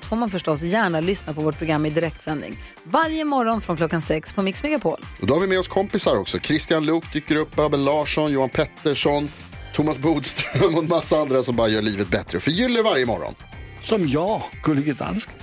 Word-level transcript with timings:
allt 0.00 0.06
får 0.06 0.16
man 0.16 0.30
förstås 0.30 0.62
gärna 0.62 1.00
lyssna 1.00 1.34
på 1.34 1.40
vårt 1.40 1.58
program 1.58 1.86
i 1.86 1.90
direktsändning. 1.90 2.56
Varje 2.84 3.24
morgon 3.24 3.60
från 3.60 3.76
klockan 3.76 4.02
sex 4.02 4.32
på 4.32 4.42
Mix 4.42 4.62
Megapol. 4.62 5.00
Och 5.20 5.26
då 5.26 5.34
har 5.34 5.40
vi 5.40 5.46
med 5.46 5.58
oss 5.58 5.68
kompisar 5.68 6.16
också. 6.16 6.38
Christian 6.38 6.86
Luuk 6.86 7.12
dyker 7.12 7.36
upp, 7.36 7.58
Abel 7.58 7.84
Larsson, 7.84 8.32
Johan 8.32 8.48
Pettersson, 8.48 9.28
Thomas 9.74 9.98
Bodström 9.98 10.74
och 10.74 10.82
en 10.82 10.88
massa 10.88 11.16
andra 11.16 11.42
som 11.42 11.56
bara 11.56 11.68
gör 11.68 11.82
livet 11.82 12.08
bättre 12.08 12.36
och 12.36 12.42
förgyller 12.42 12.82
varje 12.82 13.06
morgon. 13.06 13.34
Som 13.82 14.08
jag, 14.08 14.42
Gullige 14.62 14.92
Dansken. 14.92 15.34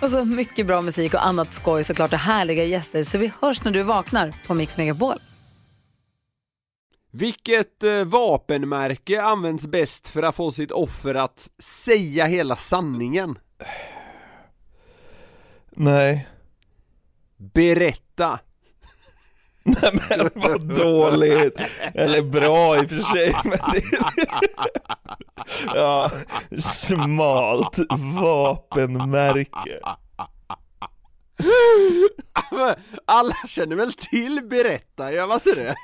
Och 0.00 0.10
så 0.10 0.24
mycket 0.24 0.66
bra 0.66 0.80
musik 0.80 1.14
och 1.14 1.26
annat 1.26 1.52
skoj 1.52 1.84
såklart 1.84 2.12
och 2.12 2.18
härliga 2.18 2.64
gäster. 2.64 3.04
Så 3.04 3.18
vi 3.18 3.32
hörs 3.40 3.64
när 3.64 3.72
du 3.72 3.82
vaknar 3.82 4.34
på 4.46 4.54
Mix 4.54 4.76
Megapol. 4.76 5.18
Vilket 7.10 7.82
eh, 7.82 8.04
vapenmärke 8.04 9.22
används 9.22 9.66
bäst 9.66 10.08
för 10.08 10.22
att 10.22 10.36
få 10.36 10.52
sitt 10.52 10.70
offer 10.70 11.14
att 11.14 11.50
säga 11.58 12.26
hela 12.26 12.56
sanningen? 12.56 13.38
Nej. 15.76 16.28
Berätta! 17.36 18.38
Nej 19.66 20.00
men 20.08 20.30
vad 20.34 20.76
dåligt. 20.76 21.56
Eller 21.94 22.22
bra 22.22 22.76
i 22.76 22.84
och 22.86 22.88
för 22.90 22.96
sig. 22.96 23.36
Men 23.44 23.58
det... 23.72 23.82
ja, 25.74 26.10
smalt 26.58 27.78
vapenmärke. 28.20 29.80
Alla 33.04 33.34
känner 33.48 33.76
väl 33.76 33.92
till 33.92 34.40
berätta, 34.50 35.12
gör 35.12 35.26
man 35.26 35.34
inte 35.46 35.54
det? 35.54 35.74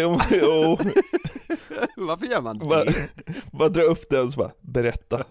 Jo, 0.00 0.20
jo. 0.30 0.78
Varför 1.96 2.26
gör 2.26 2.40
man 2.42 2.58
Bara, 2.58 2.84
det? 2.84 3.08
bara 3.52 3.68
dra 3.68 3.82
upp 3.82 4.10
den 4.10 4.20
och 4.26 4.32
så 4.32 4.38
bara, 4.40 4.52
berätta. 4.60 5.24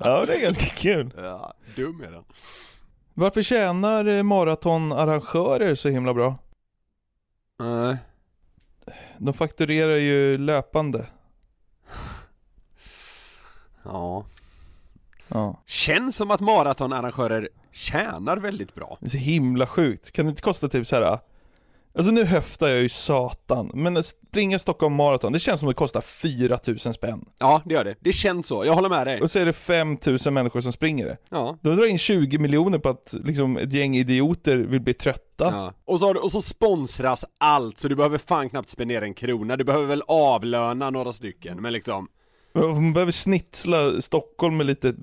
Ja, 0.00 0.26
det 0.26 0.36
är 0.36 0.40
ganska 0.40 0.66
kul. 0.66 1.10
Ja, 1.16 1.54
dum 1.74 2.00
är 2.00 2.10
den. 2.10 2.24
Varför 3.14 3.42
tjänar 3.42 4.04
eh, 4.06 4.22
maratonarrangörer 4.22 5.74
så 5.74 5.88
himla 5.88 6.14
bra? 6.14 6.38
Nej. 7.58 7.96
De 9.18 9.34
fakturerar 9.34 9.96
ju 9.96 10.38
löpande. 10.38 11.06
Ja. 13.82 14.24
Ja. 15.28 15.62
Känns 15.66 16.16
som 16.16 16.30
att 16.30 16.40
maratonarrangörer 16.40 17.48
tjänar 17.72 18.36
väldigt 18.36 18.74
bra. 18.74 18.98
Det 19.00 19.06
är 19.06 19.10
så 19.10 19.16
himla 19.16 19.66
sjukt. 19.66 20.12
Kan 20.12 20.26
det 20.26 20.30
inte 20.30 20.42
kosta 20.42 20.68
typ 20.68 20.86
så 20.86 20.96
här. 20.96 21.18
Alltså 21.96 22.12
nu 22.12 22.24
höftar 22.24 22.68
jag 22.68 22.82
ju 22.82 22.88
satan, 22.88 23.70
men 23.74 23.96
att 23.96 24.06
springa 24.06 24.58
Stockholm 24.58 24.94
Marathon, 24.94 25.32
det 25.32 25.38
känns 25.38 25.60
som 25.60 25.68
att 25.68 25.74
det 25.74 25.78
kostar 25.78 26.00
4000 26.00 26.94
spänn. 26.94 27.24
Ja, 27.38 27.62
det 27.64 27.74
gör 27.74 27.84
det. 27.84 27.94
Det 28.00 28.12
känns 28.12 28.46
så. 28.46 28.64
Jag 28.64 28.72
håller 28.72 28.88
med 28.88 29.06
dig. 29.06 29.20
Och 29.20 29.30
så 29.30 29.38
är 29.38 29.46
det 29.46 29.52
5000 29.52 30.34
människor 30.34 30.60
som 30.60 30.72
springer 30.72 31.06
det. 31.06 31.16
Ja. 31.30 31.58
De 31.62 31.76
drar 31.76 31.86
in 31.86 31.98
20 31.98 32.38
miljoner 32.38 32.78
på 32.78 32.88
att 32.88 33.14
liksom 33.24 33.56
ett 33.56 33.72
gäng 33.72 33.96
idioter 33.96 34.56
vill 34.56 34.80
bli 34.80 34.94
trötta. 34.94 35.44
Ja. 35.44 35.74
Och, 35.84 36.00
så, 36.00 36.22
och 36.22 36.32
så 36.32 36.42
sponsras 36.42 37.24
allt, 37.38 37.78
så 37.78 37.88
du 37.88 37.96
behöver 37.96 38.18
fan 38.18 38.50
knappt 38.50 38.68
spendera 38.68 39.04
en 39.04 39.14
krona. 39.14 39.56
Du 39.56 39.64
behöver 39.64 39.86
väl 39.86 40.02
avlöna 40.08 40.90
några 40.90 41.12
stycken, 41.12 41.62
men 41.62 41.72
liksom 41.72 42.08
Man 42.54 42.92
behöver 42.92 43.12
snitsla 43.12 44.00
Stockholm 44.00 44.56
med 44.56 44.66
lite 44.66 44.94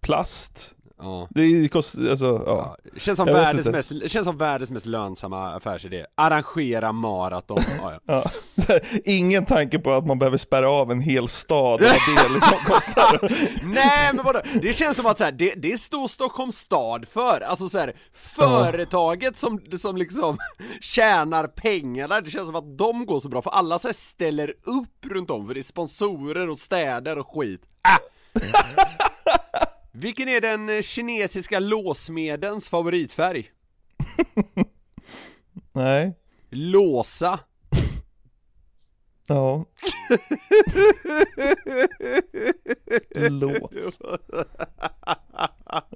plast. 0.00 0.74
Ja. 1.02 1.28
Det 1.30 1.68
kostar, 1.68 2.10
alltså, 2.10 2.42
ja. 2.46 2.76
Ja, 2.84 3.00
känns 3.00 3.16
som, 3.16 3.26
världens 3.26 3.66
inte. 3.66 3.76
mest, 3.76 4.10
känns 4.12 4.24
som 4.24 4.38
världens 4.38 4.70
mest 4.70 4.86
lönsamma 4.86 5.54
affärsidé. 5.54 6.06
Arrangera 6.14 6.92
maraton. 6.92 7.58
Ja, 7.82 8.00
ja. 8.06 8.24
Ja, 8.68 8.78
ingen 9.04 9.44
tanke 9.44 9.78
på 9.78 9.92
att 9.92 10.06
man 10.06 10.18
behöver 10.18 10.36
spärra 10.36 10.70
av 10.70 10.90
en 10.90 11.00
hel 11.00 11.28
stad 11.28 11.80
vad 11.80 11.90
det 11.90 12.32
liksom 12.34 12.58
kostar. 12.66 13.18
Nej 13.74 14.10
men 14.14 14.24
vadå? 14.24 14.40
Det 14.62 14.72
känns 14.72 14.96
som 14.96 15.06
att 15.06 15.18
så 15.18 15.24
här, 15.24 15.32
det, 15.32 15.54
det 15.54 15.78
står 15.78 16.08
Stockholms 16.08 16.58
stad 16.58 17.08
för, 17.08 17.40
alltså 17.40 17.68
så 17.68 17.78
här, 17.78 17.96
företaget 18.12 19.36
som, 19.36 19.60
som 19.80 19.96
liksom 19.96 20.38
tjänar 20.80 21.46
pengarna, 21.46 22.20
det 22.20 22.30
känns 22.30 22.46
som 22.46 22.56
att 22.56 22.78
de 22.78 23.06
går 23.06 23.20
så 23.20 23.28
bra 23.28 23.42
för 23.42 23.50
alla 23.50 23.78
så 23.78 23.88
här 23.88 23.94
ställer 23.94 24.48
upp 24.48 25.06
runt 25.06 25.30
om 25.30 25.46
för 25.46 25.54
det 25.54 25.60
är 25.60 25.62
sponsorer 25.62 26.50
och 26.50 26.58
städer 26.58 27.18
och 27.18 27.36
skit. 27.36 27.62
Ah! 27.82 27.98
Vilken 29.92 30.28
är 30.28 30.40
den 30.40 30.68
eh, 30.68 30.82
kinesiska 30.82 31.58
låsmedens 31.58 32.68
favoritfärg? 32.68 33.50
Nej, 35.72 36.14
Låsa. 36.50 37.40
ja. 39.26 39.64
Lås. 43.30 43.98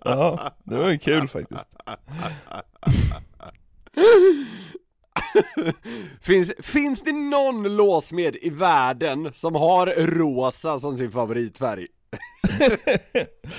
Ja, 0.04 0.54
det 0.64 0.76
var 0.76 0.90
ju 0.90 0.98
kul 0.98 1.28
faktiskt. 1.28 1.66
Finns, 6.20 6.52
finns 6.58 7.02
det 7.02 7.12
någon 7.12 7.76
låsmed 7.76 8.36
i 8.36 8.50
världen 8.50 9.30
som 9.34 9.54
har 9.54 9.86
rosa 10.06 10.78
som 10.78 10.96
sin 10.96 11.10
favoritfärg? 11.10 11.86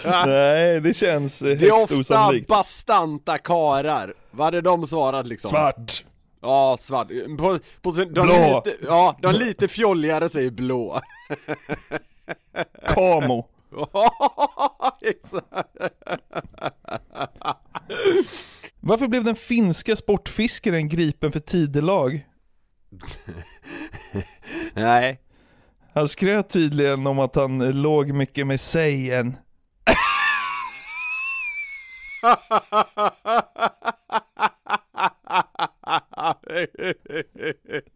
Nej, 0.25 0.81
det 0.81 0.93
känns 0.93 1.41
eh, 1.41 1.47
Det 1.57 1.67
är 1.67 1.71
högst 1.71 1.83
ofta 1.91 1.95
osannolikt. 1.95 2.47
bastanta 2.47 3.37
karar. 3.37 4.13
Vad 4.31 4.45
hade 4.45 4.61
de 4.61 4.87
svarat 4.87 5.27
liksom? 5.27 5.49
Svart. 5.49 6.05
Ja, 6.41 6.77
svart. 6.81 7.07
På, 7.37 7.59
på, 7.81 7.91
sin- 7.91 8.13
de 8.13 8.21
Blå. 8.27 8.63
Lite, 8.65 8.77
ja, 8.87 9.17
de 9.21 9.35
lite 9.35 9.67
fjolligare 9.67 10.29
säger 10.29 10.51
blå. 10.51 11.01
Kamo. 12.87 13.47
Varför 18.79 19.07
blev 19.07 19.23
den 19.23 19.35
finska 19.35 19.95
sportfiskaren 19.95 20.89
gripen 20.89 21.31
för 21.31 21.39
tidelag? 21.39 22.25
Nej. 24.73 25.19
Han 25.97 26.07
skröt 26.07 26.49
tydligen 26.49 27.07
om 27.07 27.19
att 27.19 27.35
han 27.35 27.81
låg 27.81 28.11
mycket 28.11 28.47
med 28.47 28.59
sägen. 28.59 29.37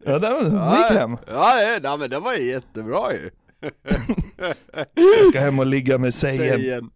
Ja, 0.04 0.18
den 0.18 0.44
gick 0.44 0.98
hem. 0.98 1.16
Ja, 1.26 1.78
nej, 1.82 1.98
men 1.98 2.10
det 2.10 2.18
var 2.18 2.34
jättebra 2.34 3.12
ju. 3.12 3.30
Jag 4.94 5.28
ska 5.30 5.40
hem 5.40 5.58
och 5.58 5.66
ligga 5.66 5.98
med 5.98 6.14
sägen. 6.14 6.38
Sägen. 6.38 6.90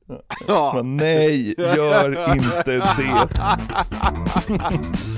Ja. 0.46 0.72
Men 0.76 0.96
nej, 0.96 1.54
gör 1.58 2.34
inte 2.34 2.72
det. 2.72 3.28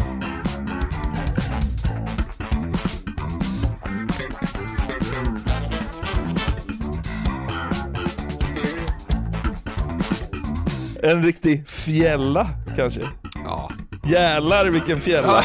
En 11.03 11.25
riktig 11.25 11.69
fjälla 11.69 12.51
kanske? 12.77 13.01
Ja. 13.45 13.71
Jävlar 14.07 14.67
vilken 14.67 15.01
fjälla! 15.01 15.45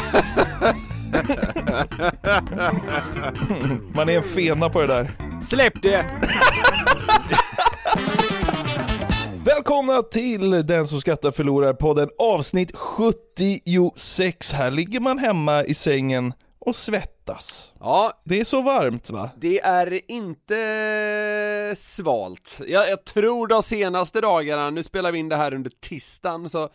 Man 3.94 4.08
är 4.08 4.16
en 4.16 4.22
fena 4.22 4.70
på 4.70 4.80
det 4.80 4.86
där. 4.86 5.10
Släpp 5.42 5.82
det! 5.82 6.06
Välkomna 9.44 10.02
till 10.02 10.50
Den 10.50 10.88
som 10.88 11.00
skrattar 11.00 11.30
förlorar 11.30 11.72
podden 11.72 12.08
avsnitt 12.18 12.76
76. 12.76 14.52
Här 14.52 14.70
ligger 14.70 15.00
man 15.00 15.18
hemma 15.18 15.64
i 15.64 15.74
sängen 15.74 16.32
och 16.66 16.76
svettas. 16.76 17.72
Ja, 17.80 18.20
Det 18.24 18.40
är 18.40 18.44
så 18.44 18.62
varmt 18.62 19.10
va? 19.10 19.30
det 19.36 19.60
är 19.60 20.00
inte 20.10 21.74
svalt. 21.76 22.60
Jag, 22.66 22.88
jag 22.90 23.04
tror 23.04 23.46
de 23.46 23.62
senaste 23.62 24.20
dagarna, 24.20 24.70
nu 24.70 24.82
spelar 24.82 25.12
vi 25.12 25.18
in 25.18 25.28
det 25.28 25.36
här 25.36 25.54
under 25.54 25.70
tisdagen, 25.80 26.50
så 26.50 26.68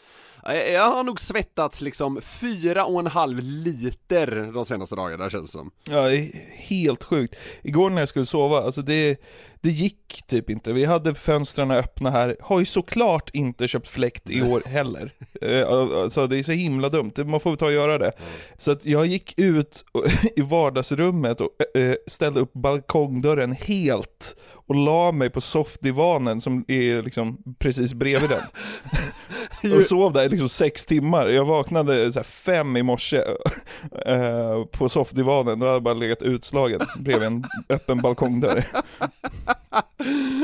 jag, 0.46 0.92
har 0.92 1.04
nog 1.04 1.22
svettats 1.22 1.82
liksom 1.82 2.22
fyra 2.22 2.86
och 2.86 3.00
en 3.00 3.08
halv 3.08 3.40
liter 3.40 4.52
de 4.54 4.66
senaste 4.66 4.96
dagarna 4.96 5.30
känns 5.30 5.52
det 5.52 5.58
som. 5.58 5.72
Ja, 5.90 6.02
det 6.02 6.18
är 6.18 6.32
helt 6.58 7.04
sjukt. 7.04 7.36
Igår 7.62 7.90
när 7.90 8.02
jag 8.02 8.10
skulle 8.10 8.26
sova, 8.26 8.62
alltså 8.62 8.82
det, 8.82 9.22
det 9.62 9.70
gick 9.70 10.24
typ 10.28 10.50
inte. 10.50 10.74
Vi 10.74 10.86
hade 10.86 11.16
fönstren 11.16 11.72
öppna 11.72 12.10
här, 12.12 12.38
har 12.42 12.60
ju 12.60 12.66
såklart 12.66 13.30
inte 13.34 13.68
köpt 13.68 13.88
fläkt 13.88 14.30
i 14.30 14.42
år 14.42 14.62
heller. 14.66 15.12
Eh, 15.42 15.68
Alltså 15.70 16.28
det 16.28 16.38
är 16.40 16.44
så 16.44 16.52
himla 16.52 16.90
dumt, 16.90 17.12
man 17.18 17.40
får 17.40 17.56
ta 17.56 17.66
och 17.66 17.72
göra 17.72 17.98
det. 17.98 18.12
Så 18.58 18.72
att 18.72 18.86
jag 18.86 19.06
gick 19.06 19.34
ut 19.40 19.84
i 20.36 20.42
vardagsrummet 20.42 21.42
och 21.42 21.78
eh, 21.78 21.96
ställde 22.08 22.40
upp 22.40 22.54
balkongdörren 22.54 23.52
helt 23.52 24.36
och 24.68 24.76
la 24.76 25.12
mig 25.12 25.30
på 25.30 25.42
soffdivanen 25.42 26.42
som 26.42 26.66
är 26.68 27.02
liksom 27.04 27.38
precis 27.60 27.94
bredvid 27.94 28.30
den. 28.30 28.42
och 29.64 29.86
sov 29.86 30.14
där 30.14 30.26
i 30.26 30.30
liksom 30.30 30.50
sex 30.50 30.86
timmar. 30.86 31.28
Jag 31.28 31.46
vaknade 31.46 32.14
så 32.14 32.20
här 32.20 32.24
fem 32.24 32.78
i 32.78 32.84
morse 32.84 33.18
eh, 34.06 34.64
på 34.72 34.90
soffdivanen, 34.90 35.60
då 35.60 35.66
hade 35.66 35.76
jag 35.76 35.84
bara 35.84 35.94
legat 35.94 36.22
utslagen 36.22 36.82
bredvid 36.98 37.28
en 37.28 37.46
öppen 37.70 37.98
balkongdörr. 37.98 38.68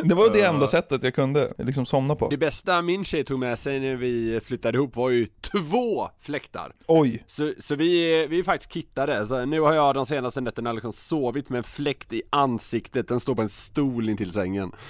Det 0.03 0.15
var 0.15 0.33
det 0.33 0.41
enda 0.41 0.67
sättet 0.67 1.03
jag 1.03 1.15
kunde 1.15 1.53
liksom 1.57 1.85
somna 1.85 2.15
på. 2.15 2.29
Det 2.29 2.37
bästa 2.37 2.81
min 2.81 3.05
tjej 3.05 3.23
tog 3.23 3.39
med 3.39 3.59
sig 3.59 3.79
när 3.79 3.95
vi 3.95 4.39
flyttade 4.45 4.77
ihop 4.77 4.95
var 4.95 5.09
ju 5.09 5.27
två 5.41 6.09
fläktar. 6.21 6.71
Oj, 6.87 7.23
Så, 7.27 7.53
så 7.59 7.75
vi, 7.75 8.27
vi 8.27 8.39
är 8.39 8.43
faktiskt 8.43 8.73
kittade, 8.73 9.27
så 9.27 9.45
nu 9.45 9.59
har 9.59 9.73
jag 9.73 9.95
de 9.95 10.05
senaste 10.05 10.41
nätterna 10.41 10.73
liksom 10.73 10.93
sovit 10.93 11.49
med 11.49 11.57
en 11.57 11.63
fläkt 11.63 12.13
i 12.13 12.21
ansiktet, 12.29 13.07
den 13.07 13.19
står 13.19 13.35
på 13.35 13.41
en 13.41 13.49
stol 13.49 14.09
intill 14.09 14.31
sängen. 14.31 14.71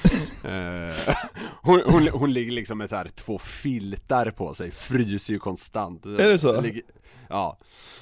Eh, 0.46 1.16
hon, 1.62 1.82
hon, 1.86 2.08
hon 2.08 2.34
ligger 2.34 2.52
liksom 2.52 2.78
med 2.78 2.90
så 2.90 2.96
här 2.96 3.08
två 3.16 3.40
filtar 3.40 4.32
på 4.32 4.54
sig, 4.54 4.72
fryser 4.72 5.34
ju 5.34 5.40
konstant. 5.40 6.06
Är 6.06 6.28
det 6.30 6.40
så? 6.40 6.62
Ligger, 6.62 6.82
ja, 7.30 7.58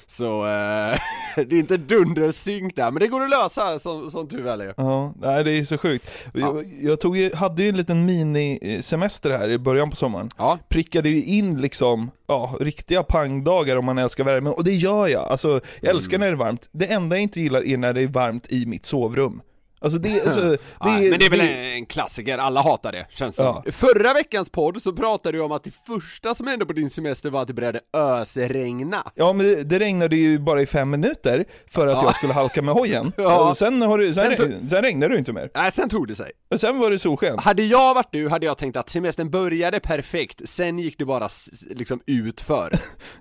så 0.06 0.44
eh, 0.46 0.98
det 1.36 1.56
är 1.56 1.60
inte 1.60 1.76
dundersynk 1.76 2.76
där, 2.76 2.90
men 2.90 3.00
det 3.00 3.08
går 3.08 3.24
att 3.24 3.30
lösa 3.30 3.78
som, 3.78 4.10
som 4.10 4.28
tur 4.28 4.42
väl 4.42 4.60
är 4.60 4.74
Ja, 4.76 5.14
nej 5.20 5.44
det 5.44 5.58
är 5.58 5.64
så 5.64 5.78
sjukt. 5.78 6.10
Jag, 6.34 6.64
jag 6.82 7.00
tog 7.00 7.16
ju, 7.16 7.34
hade 7.34 7.62
ju 7.62 7.68
en 7.68 7.76
liten 7.76 8.04
minisemester 8.06 9.30
här 9.30 9.50
i 9.50 9.58
början 9.58 9.90
på 9.90 9.96
sommaren. 9.96 10.28
Ja, 10.38 10.58
Prickade 10.68 11.08
ju 11.08 11.24
in 11.24 11.60
liksom, 11.60 12.10
ja, 12.26 12.56
riktiga 12.60 13.02
pangdagar 13.02 13.76
om 13.76 13.84
man 13.84 13.98
älskar 13.98 14.24
värme, 14.24 14.50
och 14.50 14.64
det 14.64 14.74
gör 14.74 15.08
jag. 15.08 15.24
Alltså, 15.24 15.60
jag 15.80 15.90
älskar 15.90 16.18
när 16.18 16.26
det 16.26 16.32
är 16.32 16.36
varmt. 16.36 16.68
Det 16.72 16.86
enda 16.86 17.16
jag 17.16 17.22
inte 17.22 17.40
gillar 17.40 17.66
är 17.66 17.76
när 17.76 17.92
det 17.92 18.02
är 18.02 18.08
varmt 18.08 18.52
i 18.52 18.66
mitt 18.66 18.86
sovrum. 18.86 19.40
Alltså 19.84 19.98
det, 19.98 20.26
alltså, 20.26 20.40
det, 20.50 20.58
ja 20.80 20.86
men 21.10 21.18
det 21.18 21.26
är 21.26 21.30
väl 21.30 21.38
det- 21.38 21.72
en 21.74 21.86
klassiker, 21.86 22.38
alla 22.38 22.62
hatar 22.62 22.92
det, 22.92 23.06
känns 23.10 23.38
Ja. 23.38 23.62
som. 23.64 23.72
Förra 23.72 24.14
veckans 24.14 24.50
podd 24.50 24.82
så 24.82 24.92
pratade 24.92 25.38
du 25.38 25.42
om 25.44 25.52
att 25.52 25.64
det 25.64 25.72
första 25.86 26.34
som 26.34 26.46
hände 26.46 26.66
på 26.66 26.72
din 26.72 26.90
semester 26.90 27.30
var 27.30 27.42
att 27.42 27.48
det 27.48 27.54
började 27.54 27.80
ösregna 27.96 29.12
Ja 29.14 29.32
men 29.32 29.46
det, 29.46 29.62
det 29.64 29.78
regnade 29.78 30.16
ju 30.16 30.38
bara 30.38 30.62
i 30.62 30.66
fem 30.66 30.90
minuter 30.90 31.44
för 31.70 31.86
att 31.86 31.92
Ja. 31.94 32.02
jag 32.04 32.16
skulle 32.16 32.32
halka 32.32 32.62
med 32.62 32.74
hojen. 32.74 33.12
Ja. 33.16 33.50
Och 33.50 33.56
sen, 33.56 33.82
har 33.82 33.98
det, 33.98 34.14
sen, 34.14 34.36
Sen 34.36 34.68
sen, 34.70 34.82
regnade 34.82 35.08
det 35.08 35.14
ju 35.14 35.18
inte 35.18 35.32
mer. 35.32 35.50
Nej, 35.54 35.72
sen 35.74 35.88
tog 35.88 36.08
det 36.08 36.14
sig. 36.14 36.30
Och 36.50 36.60
sen 36.60 36.78
var 36.78 36.90
det 36.90 36.98
solsken. 36.98 37.38
Hade 37.38 37.62
jag 37.62 37.94
varit 37.94 38.08
du 38.12 38.28
hade 38.28 38.46
jag 38.46 38.58
tänkt 38.58 38.76
att 38.76 38.90
semestern 38.90 39.30
började 39.30 39.80
perfekt, 39.80 40.48
sen 40.48 40.78
gick 40.78 40.98
det 40.98 41.04
bara 41.04 41.28
liksom 41.70 42.00
utför. 42.06 42.72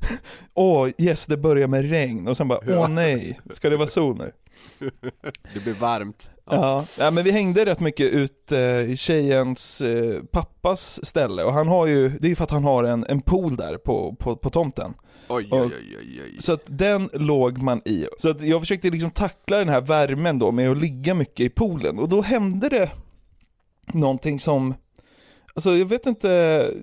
Åh 0.53 0.89
yes, 0.97 1.25
det 1.25 1.37
börjar 1.37 1.67
med 1.67 1.89
regn. 1.89 2.27
Och 2.27 2.37
sen 2.37 2.47
bara, 2.47 2.59
Ja. 2.67 2.79
åh 2.79 2.87
nej, 2.89 3.39
ska 3.51 3.69
det 3.69 3.77
vara 3.77 3.87
sol 3.87 4.17
nu? 4.17 4.31
Det 5.53 5.59
blir 5.63 5.73
varmt. 5.73 6.29
Ja, 6.45 6.85
ja 6.97 7.11
men 7.11 7.23
vi 7.23 7.31
hängde 7.31 7.65
rätt 7.65 7.79
mycket 7.79 8.13
ut 8.13 8.51
eh, 8.51 8.81
i 8.91 8.95
tjejens 8.97 9.81
eh, 9.81 10.23
pappas 10.31 11.05
ställe 11.05 11.43
och 11.43 11.53
han 11.53 11.67
har 11.67 11.85
ju, 11.87 12.09
det 12.09 12.27
är 12.27 12.29
ju 12.29 12.35
för 12.35 12.43
att 12.43 12.51
han 12.51 12.63
har 12.63 12.83
en, 12.83 13.05
en 13.09 13.21
pool 13.21 13.55
där 13.55 13.77
på, 13.77 14.15
på, 14.19 14.35
på 14.35 14.49
tomten. 14.49 14.93
Oj, 15.27 15.47
Och- 15.51 15.59
oj, 15.65 15.97
oj, 15.99 16.21
oj. 16.23 16.37
Så 16.39 16.53
att 16.53 16.61
den 16.65 17.09
låg 17.13 17.57
man 17.57 17.81
i. 17.85 18.05
Så 18.19 18.29
att 18.29 18.41
jag 18.41 18.59
försökte 18.61 18.89
liksom 18.89 19.11
tackla 19.11 19.57
den 19.57 19.69
här 19.69 19.81
värmen 19.81 20.39
då 20.39 20.51
med 20.51 20.71
att 20.71 20.77
ligga 20.77 21.13
mycket 21.13 21.39
i 21.39 21.49
poolen 21.49 21.99
och 21.99 22.09
då 22.09 22.21
hände 22.21 22.69
det 22.69 22.91
någonting 23.93 24.39
som, 24.39 24.73
alltså 25.55 25.75
jag 25.77 25.85
vet 25.85 26.05
inte, 26.05 26.27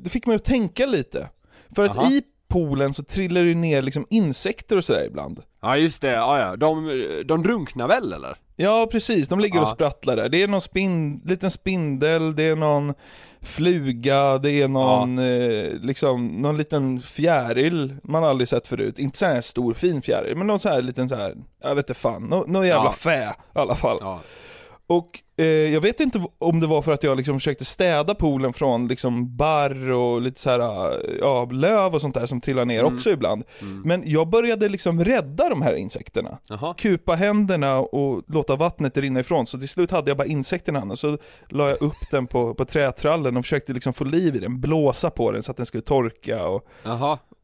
det 0.01 0.11
fick 0.11 0.27
mig 0.27 0.37
att 0.37 0.45
tänka 0.45 0.87
lite. 0.87 1.29
För 1.75 1.85
att 1.85 1.99
Aha. 1.99 2.11
i 2.11 2.23
poolen 2.49 2.95
så 2.95 3.03
trillar 3.05 3.45
det 3.45 3.55
ner 3.55 3.83
liksom 3.83 4.07
insekter 4.11 4.77
och 4.77 4.85
sådär 4.85 5.05
ibland. 5.07 5.43
Ja 5.63 5.77
just 5.77 6.03
det, 6.03 6.11
ja 6.11 6.39
ja, 6.41 6.57
de, 6.57 6.87
de 7.29 7.43
drunknar 7.43 7.89
väl 7.89 8.13
eller? 8.13 8.37
Ja 8.57 8.89
precis, 8.93 9.29
de 9.29 9.41
ligger 9.41 9.61
och 9.61 9.67
Ja. 9.69 9.75
sprattlar 9.75 10.17
där. 10.17 10.29
Det 10.29 10.43
är 10.43 10.49
någon 10.49 10.61
spin, 10.61 11.21
liten 11.25 11.51
spindel, 11.51 12.37
det 12.37 12.43
är 12.43 12.57
någon 12.57 12.95
fluga, 13.43 14.39
det 14.39 14.51
är 14.63 14.69
någon, 14.69 15.19
eh, 15.19 15.73
liksom, 15.83 16.27
någon 16.27 16.57
liten 16.57 17.01
fjäril 17.01 17.95
man 18.03 18.25
aldrig 18.25 18.49
sett 18.49 18.67
förut. 18.67 18.99
Inte 18.99 19.19
så 19.19 19.27
här 19.27 19.41
stor 19.41 19.75
fin 19.75 20.03
fjäril, 20.03 20.37
men 20.37 20.47
någon 20.47 20.59
så 20.59 20.69
här 20.69 20.83
liten 20.83 21.09
så 21.09 21.15
här, 21.15 21.35
jag 21.63 21.75
vet 21.75 21.91
inte 21.91 22.01
fan, 22.01 22.23
nå, 22.23 22.45
någon 22.47 22.67
jävla 22.67 22.85
Ja. 22.85 22.93
fä 22.93 23.35
i 23.55 23.59
alla 23.59 23.75
fall. 23.77 23.99
Ja. 24.01 24.21
Och 24.91 25.21
eh, 25.37 25.47
jag 25.47 25.81
vet 25.81 26.01
inte 26.01 26.25
om 26.39 26.61
det 26.61 26.67
var 26.67 26.83
för 26.83 26.93
att 26.93 27.03
jag 27.03 27.17
liksom 27.17 27.35
försökte 27.35 27.65
städa 27.65 28.15
poolen 28.15 28.53
från 28.53 28.89
liksom 28.89 29.37
barr 29.37 29.91
och 29.91 30.21
lite 30.21 30.41
så 30.41 30.51
här, 30.51 30.61
ja, 31.21 31.45
löv 31.53 31.95
och 31.95 32.01
sånt 32.01 32.15
där 32.15 32.27
som 32.27 32.41
trillar 32.41 32.65
ner 32.65 32.81
Mm. 32.81 32.95
också 32.95 33.11
ibland. 33.11 33.45
Mm. 33.61 33.83
Men 33.85 34.03
jag 34.07 34.29
började 34.29 34.69
liksom 34.69 35.05
rädda 35.05 35.49
de 35.49 35.63
här 35.63 35.75
insekterna 35.75 36.39
Jaha. 36.49 36.75
kupa 36.75 37.15
händerna 37.15 37.79
och 37.79 38.23
låta 38.27 38.57
vattnet 38.57 38.97
rinna 38.97 39.21
ifrån, 39.21 39.47
så 39.47 39.59
till 39.59 39.69
slut 39.69 39.91
hade 39.91 40.11
jag 40.11 40.17
bara 40.19 40.27
insekten 40.27 40.77
i 40.77 40.79
handen, 40.79 40.97
så 40.97 41.19
la 41.49 41.69
jag 41.69 41.83
upp 41.83 42.11
den 42.11 42.27
på, 42.27 42.55
på 42.55 42.65
trätrallen 42.65 43.37
och 43.37 43.45
försökte 43.45 43.73
liksom 43.73 43.93
få 43.93 44.05
liv 44.05 44.37
i 44.37 44.39
den, 44.39 44.61
blåsa 44.61 45.11
på 45.11 45.33
den 45.33 45.43
så 45.43 45.51
att 45.51 45.57
den 45.57 45.67
skulle 45.67 45.83
torka 45.83 46.47
och. 46.47 46.69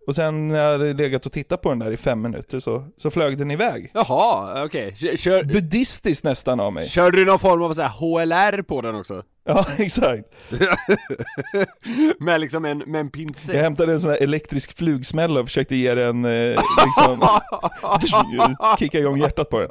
Och 0.06 0.14
sen 0.14 0.48
när 0.48 0.62
jag 0.62 0.72
hade 0.72 0.92
legat 0.92 1.26
och 1.26 1.32
tittat 1.32 1.62
på 1.62 1.68
den 1.68 1.78
där 1.78 1.92
i 1.92 1.96
fem 1.96 2.22
minuter 2.22 2.60
så, 2.60 2.84
så 2.96 3.10
flög 3.10 3.38
den 3.38 3.50
iväg. 3.50 3.90
Jaha, 3.94 4.64
okej. 4.64 4.94
Kör, 4.96 5.16
kör, 5.16 5.44
Buddhistiskt 5.44 6.24
nästan 6.24 6.60
av 6.60 6.72
mig. 6.72 6.88
körde 6.88 7.16
du 7.16 7.24
någon 7.24 7.38
form 7.38 7.62
av 7.62 7.74
så 7.74 7.82
här 7.82 7.88
HLR 7.88 8.62
på 8.62 8.80
den 8.80 8.94
också? 8.94 9.22
Ja, 9.48 9.66
exakt. 9.78 10.24
med 12.18 12.40
liksom 12.40 12.64
en, 12.64 12.78
med 12.78 13.00
en 13.00 13.06
Jag 13.06 13.12
pincett? 13.12 13.56
hämtade 13.60 13.92
en 13.92 14.00
sån 14.00 14.10
här 14.10 14.18
elektrisk 14.22 14.76
flugsmälla 14.76 15.40
och 15.40 15.46
försökte 15.46 15.76
ge 15.76 15.94
den, 15.94 16.24
eh, 16.24 16.60
liksom, 16.84 17.28
kicka 18.78 18.98
igång 18.98 19.18
hjärtat 19.18 19.50
på 19.50 19.60
den. 19.60 19.70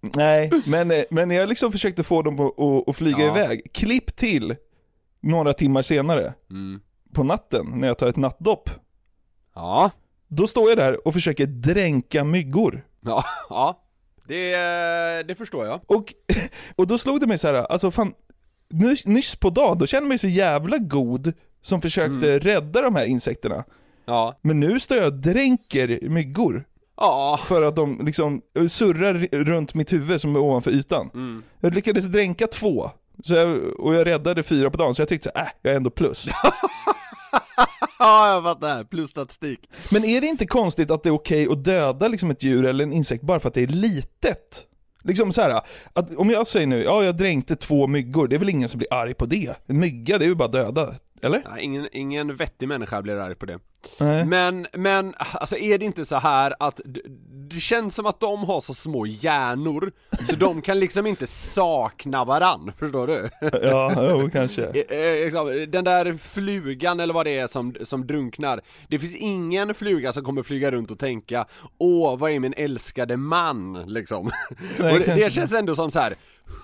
Nej, 0.00 0.50
men, 0.66 0.90
eh, 0.90 1.02
men 1.10 1.30
jag 1.30 1.48
liksom 1.48 1.72
försökte 1.72 2.02
få 2.02 2.22
dem 2.22 2.40
att, 2.40 2.60
att, 2.60 2.88
att 2.88 2.96
flyga 2.96 3.18
Ja. 3.24 3.36
iväg. 3.38 3.72
Klipp 3.74 4.16
till 4.16 4.56
några 5.22 5.52
timmar 5.52 5.82
senare. 5.82 6.34
Mm. 6.50 6.80
på 7.14 7.22
natten 7.22 7.66
när 7.74 7.88
jag 7.88 7.98
tar 7.98 8.06
ett 8.06 8.16
nattdopp. 8.16 8.70
Ja, 9.54 9.90
Då 10.28 10.46
står 10.46 10.68
jag 10.68 10.78
där 10.78 11.06
och 11.08 11.14
försöker 11.14 11.46
dränka 11.46 12.24
myggor. 12.24 12.84
ja, 13.00 13.24
ja. 13.48 13.80
Det, 14.26 14.56
det 15.28 15.34
förstår 15.34 15.66
jag. 15.66 15.80
Och, 15.86 16.14
och 16.76 16.86
då 16.86 16.98
slog 16.98 17.20
det 17.20 17.26
mig 17.26 17.38
så 17.38 17.46
här, 17.48 17.54
alltså 17.54 17.90
fan, 17.90 18.12
nyss, 18.70 19.06
nyss 19.06 19.36
på 19.36 19.50
dagen, 19.50 19.78
då 19.78 19.86
kände 19.86 20.04
jag 20.04 20.08
mig 20.08 20.18
så 20.18 20.28
jävla 20.28 20.78
god 20.78 21.32
som 21.62 21.80
försökte 21.80 22.28
Mm. 22.28 22.40
rädda 22.40 22.82
de 22.82 22.94
här 22.96 23.04
insekterna. 23.06 23.64
Ja. 24.06 24.38
Men 24.42 24.60
nu 24.60 24.80
står 24.80 24.96
jag 24.96 25.06
och 25.06 25.12
dränker 25.12 26.08
myggor. 26.08 26.64
Ja. 26.96 27.40
För 27.46 27.62
att 27.62 27.76
de 27.76 28.00
liksom 28.06 28.42
surrar 28.68 29.44
runt 29.44 29.74
mitt 29.74 29.92
huvud 29.92 30.20
som 30.20 30.36
är 30.36 30.40
ovanför 30.40 30.70
ytan. 30.70 31.10
Mm. 31.14 31.42
Jag 31.60 31.74
lyckades 31.74 32.04
dränka 32.04 32.46
två. 32.46 32.90
Så 33.24 33.34
jag, 33.34 33.58
och 33.80 33.94
jag 33.94 34.06
räddade 34.06 34.42
fyra 34.42 34.70
på 34.70 34.76
dagen, 34.76 34.94
så 34.94 35.02
jag 35.02 35.08
tyckte 35.08 35.30
så 35.34 35.38
här, 35.38 35.44
äh, 35.46 35.50
jag 35.62 35.72
är 35.72 35.76
ändå 35.76 35.90
plus. 35.90 36.26
Ja, 37.98 38.34
jag 38.34 38.42
fattar. 38.42 38.84
Plus 38.84 39.10
statistik. 39.10 39.60
Men 39.90 40.04
är 40.04 40.20
det 40.20 40.26
inte 40.26 40.46
konstigt 40.46 40.90
att 40.90 41.02
det 41.02 41.08
är 41.08 41.14
okej 41.14 41.48
att 41.50 41.64
döda 41.64 42.08
liksom 42.08 42.30
ett 42.30 42.42
djur 42.42 42.64
eller 42.64 42.84
en 42.84 42.92
insekt 42.92 43.22
bara 43.22 43.40
för 43.40 43.48
att 43.48 43.54
det 43.54 43.62
är 43.62 43.66
litet? 43.66 44.66
Liksom 45.02 45.32
så 45.32 45.42
här, 45.42 45.60
att 45.92 46.16
om 46.16 46.30
jag 46.30 46.46
säger 46.48 46.66
nu, 46.66 46.82
ja 46.82 47.04
jag 47.04 47.16
dränkte 47.16 47.56
två 47.56 47.86
myggor, 47.86 48.28
det 48.28 48.36
är 48.36 48.38
väl 48.38 48.48
ingen 48.48 48.68
som 48.68 48.78
blir 48.78 48.94
arg 48.94 49.14
på 49.14 49.26
det? 49.26 49.54
En 49.66 49.80
mygga, 49.80 50.18
det 50.18 50.24
är 50.24 50.28
ju 50.28 50.34
bara 50.34 50.48
döda, 50.48 50.94
eller? 51.24 51.42
Ja, 51.44 51.58
ingen, 51.58 51.88
ingen 51.92 52.36
vettig 52.36 52.68
människa 52.68 53.02
blir 53.02 53.16
arg 53.16 53.34
på 53.34 53.46
det. 53.46 53.58
Nej. 53.98 54.24
Men, 54.24 54.66
men, 54.72 55.14
alltså 55.18 55.56
är 55.56 55.78
det 55.78 55.84
inte 55.84 56.04
så 56.04 56.16
här 56.16 56.54
att 56.58 56.80
det 57.54 57.60
känns 57.60 57.94
som 57.94 58.06
att 58.06 58.20
de 58.20 58.44
har 58.44 58.60
så 58.60 58.74
små 58.74 59.06
hjärnor, 59.06 59.92
så 60.26 60.36
de 60.36 60.62
kan 60.62 60.78
liksom 60.78 61.06
inte 61.06 61.26
sakna 61.26 62.24
varann, 62.24 62.72
förstår 62.78 63.06
du? 63.06 63.30
Ja, 63.62 64.08
jo, 64.10 64.30
kanske. 64.32 64.64
Eh, 64.88 64.98
eh, 64.98 65.24
liksom, 65.24 65.66
Den 65.68 65.84
där 65.84 66.18
flugan 66.22 67.00
eller 67.00 67.14
vad 67.14 67.26
det 67.26 67.38
är 67.38 67.46
som, 67.46 67.74
som 67.82 68.06
drunknar 68.06 68.60
Det 68.88 68.98
finns 68.98 69.14
ingen 69.14 69.74
fluga 69.74 70.12
som 70.12 70.24
kommer 70.24 70.42
flyga 70.42 70.70
runt 70.70 70.90
och 70.90 70.98
tänka 70.98 71.46
Åh, 71.78 72.18
vad 72.18 72.30
är 72.30 72.38
min 72.38 72.54
älskade 72.56 73.16
man? 73.16 73.84
Liksom 73.86 74.30
Nej, 74.78 74.98
det, 74.98 75.14
det 75.14 75.32
känns 75.32 75.52
ändå 75.52 75.74
som 75.74 75.90
så 75.90 75.98
här. 75.98 76.14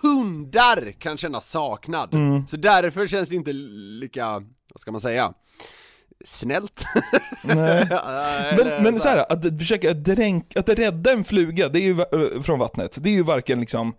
Hundar 0.03 0.93
kan 0.99 1.17
känna 1.17 1.41
saknad 1.41 2.15
Mm. 2.15 2.47
Så 2.47 2.57
därför 2.57 3.07
känns 3.07 3.29
det 3.29 3.35
inte 3.35 3.53
lika, 3.53 4.33
vad 4.73 4.81
ska 4.81 4.93
man 4.93 5.01
säga? 5.01 5.35
snällt. 6.25 6.85
Nej. 7.45 7.89
Men, 8.57 8.83
men 8.83 9.01
så 9.01 9.09
här, 9.09 9.33
att 9.33 9.59
försöka 9.59 9.95
dränka, 9.95 10.61
att 10.61 10.69
rädda 10.69 11.13
en 11.13 11.25
fluga, 11.25 11.69
det 11.69 11.79
är 11.79 11.83
ju, 11.83 12.01
ö, 12.01 12.43
från 12.43 12.59
vattnet, 12.59 12.99
det 13.03 13.09
är 13.11 13.15
ju 13.15 13.23
varken 13.23 13.61
liksom 13.61 13.95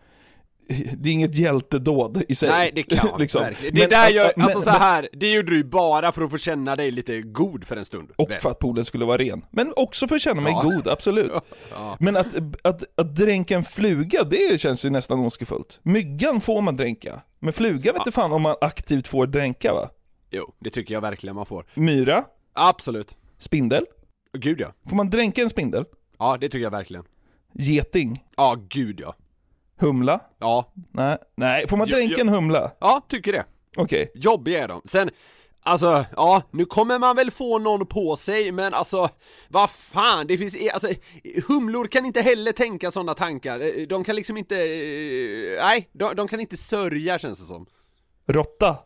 det 0.98 1.10
är 1.10 1.14
inget 1.14 1.36
hjältedåd 1.36 2.24
i 2.30 2.36
sig. 2.36 2.50
Nej 2.50 2.72
det 2.76 2.84
kan 2.84 3.10
Liksom. 3.20 3.42
verkligen. 3.42 3.76
Det 3.76 3.82
Men 3.82 3.90
där 3.90 4.10
gör, 4.10 4.26
att- 4.26 4.38
alltså 4.42 4.58
men- 4.60 4.64
så 4.66 4.70
här, 4.70 5.10
det 5.14 5.32
gjorde 5.32 5.52
du 5.52 5.58
ju 5.58 5.64
bara 5.64 6.12
för 6.12 6.22
att 6.22 6.32
få 6.32 6.38
känna 6.38 6.76
dig 6.76 6.92
lite 6.92 7.22
god 7.22 7.68
för 7.68 7.78
en 7.78 7.86
stund. 7.86 8.12
Och 8.16 8.30
väl? 8.32 8.42
för 8.42 8.50
att 8.50 8.60
poolen 8.60 8.86
skulle 8.86 9.06
vara 9.06 9.18
ren. 9.18 9.46
Men 9.52 9.74
också 9.76 10.08
för 10.08 10.16
att 10.16 10.22
känna 10.22 10.42
mig 10.42 10.54
Ja. 10.56 10.62
god, 10.62 10.88
absolut. 10.88 11.32
Ja. 11.72 11.98
Men 12.00 12.18
att, 12.18 12.36
att, 12.64 12.84
att 12.96 13.16
dränka 13.16 13.56
en 13.56 13.64
fluga, 13.64 14.24
det 14.24 14.62
känns 14.62 14.86
ju 14.86 14.90
nästan 14.90 15.20
ondskefullt. 15.20 15.80
Myggan 15.84 16.42
får 16.42 16.62
man 16.62 16.76
dränka. 16.76 17.22
Men 17.40 17.54
fluga 17.54 17.92
vet 17.92 18.00
inte 18.02 18.12
fan 18.12 18.32
om 18.32 18.42
man 18.42 18.56
aktivt 18.62 19.08
får 19.08 19.28
dränka 19.28 19.74
va? 19.74 19.90
Jo, 20.32 20.54
det 20.60 20.70
tycker 20.70 20.94
jag 20.94 21.02
verkligen 21.02 21.36
man 21.36 21.46
får. 21.46 21.66
Myra, 21.74 22.24
Absolut. 22.54 23.18
spindel. 23.40 23.86
Gud 24.38 24.60
ja. 24.62 24.74
Får 24.90 24.96
man 24.96 25.10
dränka 25.10 25.42
en 25.42 25.50
spindel? 25.50 25.86
Ja, 26.20 26.38
det 26.42 26.50
tycker 26.50 26.64
jag 26.64 26.72
verkligen. 26.72 27.04
Geting, 27.54 28.24
Ja, 28.38 28.56
gud 28.70 29.00
ja. 29.00 29.16
Humla? 29.82 30.20
Ja, 30.40 30.72
Nej, 30.92 31.18
nej. 31.36 31.68
Får 31.68 31.78
man 31.78 31.88
Jo, 31.88 31.96
dränka 31.96 32.14
jo. 32.18 32.22
en 32.22 32.30
humla? 32.30 32.72
ja, 32.80 33.02
tycker 33.08 33.32
det. 33.34 33.46
Okej. 33.78 34.12
Jobbiga 34.16 34.64
är 34.64 34.68
de. 34.68 34.82
Sen, 34.86 35.10
alltså, 35.64 36.06
ja, 36.16 36.42
nu 36.52 36.66
kommer 36.66 37.00
man 37.00 37.16
väl 37.16 37.32
få 37.32 37.60
någon 37.60 37.86
på 37.86 38.16
sig, 38.16 38.52
men 38.52 38.74
alltså, 38.74 39.10
vad 39.50 39.70
fan, 39.72 40.28
det 40.28 40.38
finns, 40.38 40.56
alltså, 40.74 40.88
humlor 41.48 41.88
kan 41.88 42.06
inte 42.06 42.22
heller 42.22 42.52
tänka 42.52 42.92
sådana 42.92 43.14
tankar. 43.14 43.86
De 43.88 44.04
kan 44.04 44.16
liksom 44.16 44.38
inte, 44.38 44.56
eh, 44.56 45.64
nej, 45.66 45.90
de, 45.92 46.16
de 46.16 46.28
kan 46.28 46.40
inte 46.40 46.58
sörja 46.58 47.20
känns 47.20 47.40
det 47.40 47.46
som. 47.46 47.66
Råtta? 48.28 48.78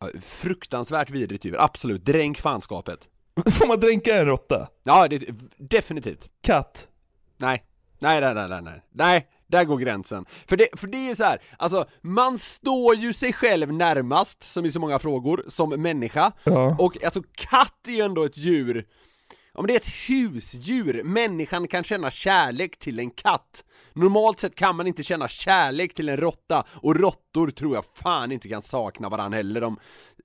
Ja, 0.00 0.08
Fruktansvärt 0.22 1.10
vidrigt 1.10 1.44
djur, 1.44 1.56
absolut. 1.60 2.04
Dränk 2.04 2.40
fanskapet. 2.40 3.08
Får 3.52 3.66
man 3.66 3.80
dränka 3.80 4.16
en 4.16 4.26
råtta? 4.26 4.68
Ja, 4.84 5.08
det, 5.08 5.18
definitivt. 5.58 6.28
Katt? 6.42 6.88
Nej. 7.36 7.64
Nej, 7.98 8.20
nej, 8.20 8.34
nej, 8.34 8.48
nej, 8.48 8.62
nej. 8.62 8.82
Nej, 8.92 9.26
där 9.54 9.64
går 9.64 9.78
gränsen. 9.78 10.26
För 10.46 10.56
det, 10.56 10.68
för 10.76 10.86
det 10.86 10.96
är 10.96 11.08
ju 11.08 11.14
så 11.14 11.24
här, 11.24 11.38
alltså, 11.58 11.86
man 12.00 12.38
står 12.38 12.94
ju 12.94 13.12
sig 13.12 13.32
själv 13.32 13.72
närmast, 13.72 14.42
som 14.42 14.66
i 14.66 14.70
så 14.70 14.80
många 14.80 14.98
frågor, 14.98 15.44
som 15.48 15.68
människa. 15.70 16.32
Ja. 16.44 16.76
Och 16.78 17.04
alltså 17.04 17.22
katt 17.34 17.88
är 17.88 17.92
ju 17.92 18.00
ändå 18.00 18.24
ett 18.24 18.38
djur, 18.38 18.86
om 19.54 19.66
det 19.66 19.72
är 19.72 19.76
ett 19.76 20.08
husdjur, 20.08 21.02
människan 21.04 21.68
kan 21.68 21.84
känna 21.84 22.10
kärlek 22.10 22.78
till 22.78 22.98
en 22.98 23.10
katt. 23.10 23.64
Normalt 23.92 24.40
sett 24.40 24.54
kan 24.54 24.76
man 24.76 24.86
inte 24.86 25.02
känna 25.02 25.28
kärlek 25.28 25.94
till 25.94 26.08
en 26.08 26.16
råtta, 26.16 26.64
och 26.70 26.96
råttor 26.96 27.50
tror 27.50 27.74
jag 27.74 27.84
fan 28.02 28.32
inte 28.32 28.48
kan 28.48 28.62
sakna 28.62 29.08
varandra 29.08 29.36
heller, 29.36 29.60
de 29.60 29.76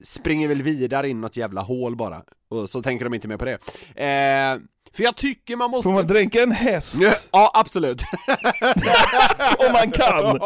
springer 0.03 0.47
väl 0.47 0.61
vidare 0.61 1.09
in 1.09 1.21
något 1.21 1.37
jävla 1.37 1.61
hål 1.61 1.95
bara, 1.95 2.23
och 2.49 2.69
så 2.69 2.81
tänker 2.81 3.05
de 3.05 3.13
inte 3.13 3.27
mer 3.27 3.37
på 3.37 3.45
det. 3.45 3.59
Eh, 4.05 4.59
för 4.93 5.03
jag 5.03 5.15
tycker 5.15 5.55
man 5.55 5.71
måste... 5.71 5.83
Får 5.83 5.91
man 5.93 6.07
dränka 6.07 6.43
en 6.43 6.51
häst? 6.51 6.99
Ja, 7.31 7.51
absolut. 7.53 8.01
Om 9.59 9.71
man 9.73 9.91
kan! 9.91 10.39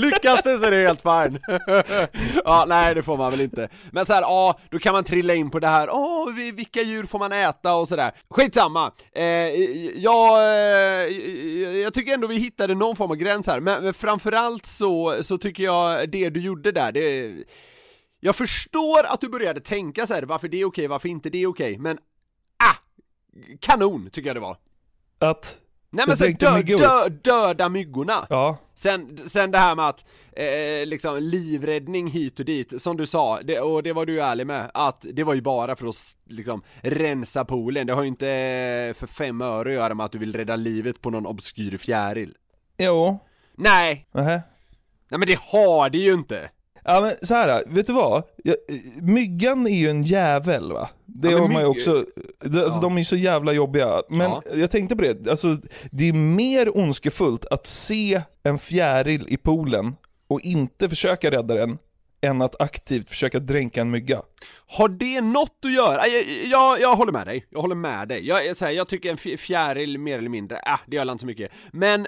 Lyckas 0.00 0.42
det 0.42 0.58
så 0.58 0.64
är 0.64 0.70
det 0.70 0.86
helt 0.86 1.02
fine. 1.02 1.38
ja, 2.44 2.64
nej 2.68 2.94
det 2.94 3.02
får 3.02 3.16
man 3.16 3.30
väl 3.30 3.40
inte. 3.40 3.68
Men 3.92 4.06
så 4.06 4.12
här, 4.12 4.22
ja, 4.22 4.58
då 4.70 4.78
kan 4.78 4.92
man 4.92 5.04
trilla 5.04 5.34
in 5.34 5.50
på 5.50 5.58
det 5.58 5.68
här, 5.68 5.88
åh, 5.92 6.32
vi- 6.34 6.50
vilka 6.52 6.82
djur 6.82 7.06
får 7.06 7.18
man 7.18 7.32
äta 7.32 7.74
och 7.74 7.88
sådär. 7.88 8.12
Skitsamma! 8.30 8.92
Eh, 9.14 9.24
jag, 9.94 10.38
eh, 10.38 11.12
jag 11.82 11.94
tycker 11.94 12.14
ändå 12.14 12.26
vi 12.28 12.38
hittade 12.38 12.74
någon 12.74 12.96
form 12.96 13.10
av 13.10 13.16
gräns 13.16 13.46
här, 13.46 13.60
men, 13.60 13.84
men 13.84 13.94
framförallt 13.94 14.66
så, 14.66 15.14
så 15.22 15.38
tycker 15.38 15.62
jag 15.62 16.10
det 16.10 16.30
du 16.30 16.40
gjorde 16.40 16.72
där, 16.72 16.92
det 16.92 17.32
jag 18.20 18.36
förstår 18.36 19.04
att 19.06 19.20
du 19.20 19.28
började 19.28 19.60
tänka 19.60 20.06
så 20.06 20.14
här, 20.14 20.22
varför 20.22 20.48
det 20.48 20.60
är 20.60 20.64
okej, 20.64 20.86
varför 20.86 21.08
inte 21.08 21.30
det 21.30 21.42
är 21.42 21.46
okej, 21.46 21.78
men! 21.78 21.98
Kanon 23.60 24.10
tycker 24.10 24.28
jag 24.28 24.36
det 24.36 24.40
var. 24.40 24.56
Att... 25.18 25.58
Nej 25.90 26.04
men 26.08 26.16
tänkte 26.16 26.62
dö, 26.62 26.76
dö, 26.76 27.08
döda 27.08 27.68
myggorna! 27.68 28.26
Ja. 28.30 28.58
Sen, 28.74 29.18
sen 29.28 29.50
det 29.50 29.58
här 29.58 29.74
med 29.74 29.88
att, 29.88 30.04
eh, 30.32 30.86
liksom 30.86 31.18
livräddning 31.18 32.06
hit 32.06 32.38
och 32.40 32.44
dit, 32.44 32.82
som 32.82 32.96
du 32.96 33.06
sa, 33.06 33.42
det, 33.42 33.60
och 33.60 33.82
det 33.82 33.92
var 33.92 34.06
du 34.06 34.20
ärlig 34.22 34.46
med, 34.46 34.70
att 34.74 35.06
det 35.12 35.24
var 35.24 35.34
ju 35.34 35.40
bara 35.40 35.76
för 35.76 35.86
att 35.86 36.16
liksom 36.28 36.62
rensa 36.82 37.44
poolen, 37.44 37.86
det 37.86 37.92
har 37.92 38.02
ju 38.02 38.08
inte 38.08 38.28
eh, 38.28 38.94
för 38.94 39.06
fem 39.06 39.40
öre 39.40 39.68
att 39.68 39.74
göra 39.74 39.94
med 39.94 40.06
att 40.06 40.12
du 40.12 40.18
vill 40.18 40.36
rädda 40.36 40.56
livet 40.56 41.00
på 41.00 41.10
någon 41.10 41.26
obskyr 41.26 41.78
fjäril 41.78 42.34
Jo. 42.78 43.18
Nej, 43.54 44.06
Nähä. 44.12 44.42
nej 45.08 45.18
men 45.18 45.28
det 45.28 45.38
har 45.40 45.90
det 45.90 45.98
ju 45.98 46.12
inte! 46.12 46.50
Ja 46.86 47.00
men 47.00 47.26
så 47.26 47.34
här, 47.34 47.62
vet 47.66 47.86
du 47.86 47.92
vad? 47.92 48.22
Jag, 48.44 48.56
myggan 49.02 49.66
är 49.66 49.70
ju 49.78 49.90
en 49.90 50.02
jävel 50.02 50.72
va? 50.72 50.88
Det 51.04 51.30
Ja, 51.30 51.38
har 51.38 51.48
man 51.48 51.62
ju 51.62 51.68
också, 51.68 52.04
det, 52.44 52.64
alltså, 52.64 52.78
Ja. 52.78 52.80
de 52.82 52.94
är 52.94 52.98
ju 52.98 53.04
så 53.04 53.16
jävla 53.16 53.52
jobbiga. 53.52 54.02
Men 54.08 54.30
Ja. 54.30 54.42
jag 54.54 54.70
tänkte 54.70 54.96
på 54.96 55.02
det, 55.02 55.28
alltså 55.30 55.56
det 55.90 56.08
är 56.08 56.12
mer 56.12 56.76
ondskefullt 56.78 57.46
att 57.46 57.66
se 57.66 58.22
en 58.42 58.58
fjäril 58.58 59.26
i 59.28 59.36
poolen 59.36 59.94
och 60.28 60.40
inte 60.40 60.88
försöka 60.88 61.30
rädda 61.30 61.54
den, 61.54 61.78
än 62.20 62.42
att 62.42 62.60
aktivt 62.60 63.10
försöka 63.10 63.38
dränka 63.38 63.80
en 63.80 63.90
mygga. 63.90 64.22
Har 64.66 64.88
det 64.88 65.20
något 65.20 65.58
att 65.64 65.72
göra? 65.72 66.06
Jag, 66.06 66.24
jag, 66.50 66.80
jag 66.80 66.96
håller 66.96 67.12
med 67.12 67.26
dig, 67.26 67.46
jag 67.50 67.60
håller 67.60 67.74
med 67.74 68.08
dig. 68.08 68.26
Jag, 68.28 68.56
så 68.56 68.64
här, 68.64 68.72
jag 68.72 68.88
tycker 68.88 69.10
en 69.10 69.38
fjäril 69.38 69.98
mer 69.98 70.18
eller 70.18 70.28
mindre, 70.28 70.56
äh, 70.56 70.78
det 70.86 70.96
gör 70.96 71.12
inte 71.12 71.20
så 71.22 71.26
mycket. 71.26 71.52
Men 71.72 72.06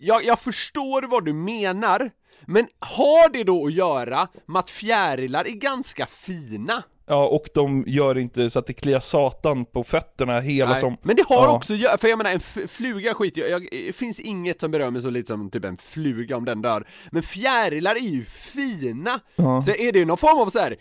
jag, 0.00 0.24
jag 0.24 0.40
förstår 0.40 1.02
vad 1.02 1.24
du 1.24 1.32
menar, 1.32 2.10
men 2.46 2.66
har 2.78 3.28
det 3.32 3.44
då 3.44 3.66
att 3.66 3.72
göra 3.72 4.28
med 4.46 4.60
att 4.60 4.70
fjärilar 4.70 5.44
är 5.44 5.50
ganska 5.50 6.06
fina? 6.06 6.82
Ja, 7.06 7.26
och 7.26 7.44
de 7.54 7.84
gör 7.86 8.18
inte 8.18 8.50
så 8.50 8.58
att 8.58 8.66
det 8.66 8.72
kliar 8.72 9.00
satan 9.00 9.64
på 9.64 9.84
fötterna 9.84 10.40
hela 10.40 10.70
Nej, 10.70 10.80
som... 10.80 10.96
Men 11.02 11.16
det 11.16 11.24
har 11.28 11.44
Ja. 11.44 11.56
också 11.56 11.74
för 11.98 12.08
jag 12.08 12.18
menar 12.18 12.30
en 12.30 12.68
fluga 12.68 13.14
skiter 13.14 13.40
jag, 13.40 13.50
jag, 13.50 13.68
det 13.70 13.92
finns 13.96 14.20
inget 14.20 14.60
som 14.60 14.70
berör 14.70 14.90
mig 14.90 15.02
så 15.02 15.10
lite 15.10 15.28
som 15.28 15.50
typ 15.50 15.64
en 15.64 15.76
fluga 15.76 16.36
om 16.36 16.44
den 16.44 16.62
dör. 16.62 16.86
Men 17.10 17.22
fjärilar 17.22 17.94
är 17.94 18.00
ju 18.00 18.24
fina! 18.24 19.20
Ja. 19.36 19.62
Så 19.62 19.70
är 19.72 19.92
det 19.92 20.04
någon 20.04 20.18
form 20.18 20.38
av 20.38 20.50
så 20.50 20.58
här 20.58 20.76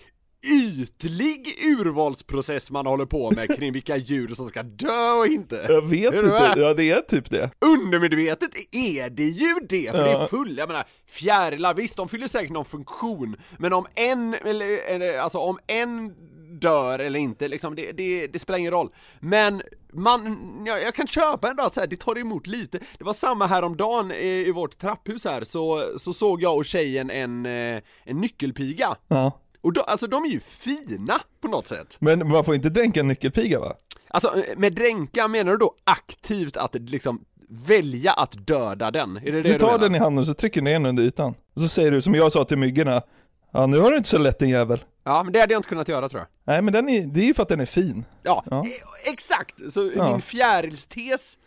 ytlig 0.47 1.55
urvalsprocess 1.79 2.71
man 2.71 2.85
håller 2.85 3.05
på 3.05 3.31
med 3.31 3.55
kring 3.55 3.73
vilka 3.73 3.97
djur 3.97 4.27
som 4.35 4.47
ska 4.47 4.63
dö 4.63 5.11
och 5.11 5.27
inte? 5.27 5.65
Jag 5.69 5.81
vet 5.81 6.13
inte, 6.13 6.21
med? 6.27 6.53
ja 6.57 6.73
det 6.73 6.89
är 6.91 7.01
typ 7.01 7.29
det. 7.29 7.51
Undermedvetet 7.59 8.49
är 8.71 9.09
det 9.09 9.23
ju 9.23 9.55
det, 9.69 9.91
för 9.91 10.03
det 10.03 10.11
Ja. 10.11 10.23
är 10.23 10.27
full, 10.27 10.57
jag 10.57 10.67
menar 10.67 10.85
fjärilar, 11.07 11.73
visst 11.73 11.97
de 11.97 12.09
fyller 12.09 12.27
säkert 12.27 12.51
någon 12.51 12.65
funktion, 12.65 13.35
men 13.57 13.73
om 13.73 13.87
en, 13.95 14.33
eller, 14.33 15.19
alltså 15.19 15.37
om 15.37 15.59
en 15.67 16.13
dör 16.59 16.99
eller 16.99 17.19
inte, 17.19 17.47
liksom, 17.47 17.75
det, 17.75 17.91
det, 17.91 18.27
det 18.27 18.39
spelar 18.39 18.59
ingen 18.59 18.71
roll. 18.71 18.89
Men 19.19 19.61
man, 19.93 20.37
jag, 20.67 20.81
jag 20.83 20.95
kan 20.95 21.07
köpa 21.07 21.49
ändå 21.49 21.63
att 21.63 21.73
så 21.73 21.79
här, 21.79 21.87
det 21.87 21.95
tar 21.95 22.17
emot 22.17 22.47
lite. 22.47 22.79
Det 22.97 23.03
var 23.03 23.13
samma 23.13 23.47
häromdagen 23.47 24.11
i, 24.11 24.43
i 24.47 24.51
vårt 24.51 24.77
trapphus 24.77 25.25
här, 25.25 25.43
så, 25.43 25.83
så 25.97 26.13
såg 26.13 26.41
jag 26.41 26.57
och 26.57 26.65
tjejen 26.65 27.09
en, 27.09 27.45
eh, 27.45 27.81
en 28.03 28.17
nyckelpiga. 28.17 28.95
Ja. 29.07 29.39
Och 29.61 29.73
då, 29.73 29.81
alltså 29.81 30.07
de 30.07 30.23
är 30.25 30.29
ju 30.29 30.39
fina 30.39 31.19
på 31.41 31.47
något 31.47 31.67
sätt. 31.67 31.97
Men 31.99 32.27
man 32.29 32.45
får 32.45 32.55
inte 32.55 32.69
dränka 32.69 32.99
en 32.99 33.07
nyckelpiga 33.07 33.59
va? 33.59 33.73
Alltså 34.07 34.43
med 34.57 34.73
dränka 34.73 35.27
menar 35.27 35.51
du 35.51 35.57
då 35.57 35.75
aktivt 35.83 36.57
att 36.57 36.75
liksom 36.75 37.25
välja 37.49 38.11
att 38.13 38.47
döda 38.47 38.91
den? 38.91 39.17
Är 39.17 39.31
det 39.31 39.41
det 39.41 39.53
Du 39.53 39.59
tar 39.59 39.67
menar? 39.67 39.79
den 39.79 39.95
i 39.95 39.99
handen 39.99 40.19
och 40.19 40.25
så 40.27 40.33
trycker 40.33 40.61
du 40.61 40.63
ner 40.65 40.73
den 40.73 40.85
under 40.85 41.03
ytan. 41.03 41.33
Och 41.55 41.61
så 41.61 41.67
säger 41.67 41.91
du 41.91 42.01
som 42.01 42.15
jag 42.15 42.31
sa 42.31 42.45
till 42.45 42.57
myggorna, 42.57 43.01
ja 43.51 43.65
nu 43.65 43.79
har 43.79 43.91
du 43.91 43.97
inte 43.97 44.09
så 44.09 44.17
lätt 44.17 44.39
din 44.39 44.49
jävel. 44.49 44.83
Ja, 45.03 45.23
men 45.23 45.33
det 45.33 45.39
hade 45.39 45.53
jag 45.53 45.59
inte 45.59 45.69
kunnat 45.69 45.87
göra 45.87 46.09
tror 46.09 46.19
jag. 46.21 46.53
Nej 46.53 46.61
men 46.61 46.73
den 46.73 46.89
är, 46.89 47.07
det 47.07 47.19
är 47.21 47.25
ju 47.25 47.33
för 47.33 47.43
att 47.43 47.49
den 47.49 47.59
är 47.59 47.65
fin. 47.65 48.05
Ja, 48.23 48.43
Ja. 48.51 48.63
e- 48.65 49.09
exakt! 49.13 49.55
Så 49.73 49.91
Ja. 49.95 50.11
min 50.11 50.21
fjärilstes 50.21 51.37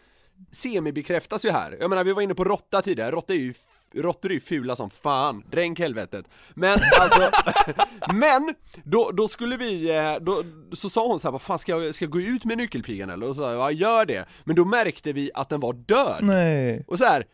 semibekräftas 0.53 1.45
ju 1.45 1.51
här. 1.51 1.77
Jag 1.81 1.91
menar, 1.91 2.05
vi 2.05 2.13
var 2.13 2.23
inne 2.23 2.35
på 2.35 2.45
råtta 2.45 2.83
tidigare, 2.83 3.11
råtta 3.11 3.33
är 3.33 3.37
ju 3.37 3.55
Råttor 3.95 4.31
är 4.31 4.35
ju 4.35 4.41
fula 4.41 4.77
som 4.77 4.91
fan, 4.91 5.45
dränk 5.51 5.79
helvetet. 5.79 6.27
Men 6.55 6.79
alltså, 7.01 7.31
men 8.15 8.55
då, 8.85 9.11
då 9.11 9.29
skulle 9.29 9.57
vi, 9.57 9.97
eh, 9.97 10.15
då, 10.21 10.43
så 10.73 10.91
sa 10.91 11.07
hon 11.07 11.21
så 11.21 11.27
här, 11.27 11.33
vad 11.33 11.43
fan 11.43 11.59
ska 11.59 11.73
jag, 11.73 11.95
ska 11.95 12.05
jag 12.05 12.13
gå 12.13 12.21
ut 12.21 12.45
med 12.45 12.59
nyckelpigan 12.59 13.11
eller? 13.11 13.29
Och 13.29 13.37
så 13.37 13.43
sa 13.43 13.53
jag, 13.53 13.61
ja 13.61 13.71
gör 13.71 14.07
det. 14.07 14.25
Men 14.45 14.57
då 14.57 14.65
märkte 14.65 15.13
vi 15.13 15.31
att 15.35 15.49
den 15.49 15.61
var 15.61 15.73
död. 15.73 16.19
Nej. 16.21 16.85
Och 16.87 16.99
så 16.99 17.05
här, 17.05 17.27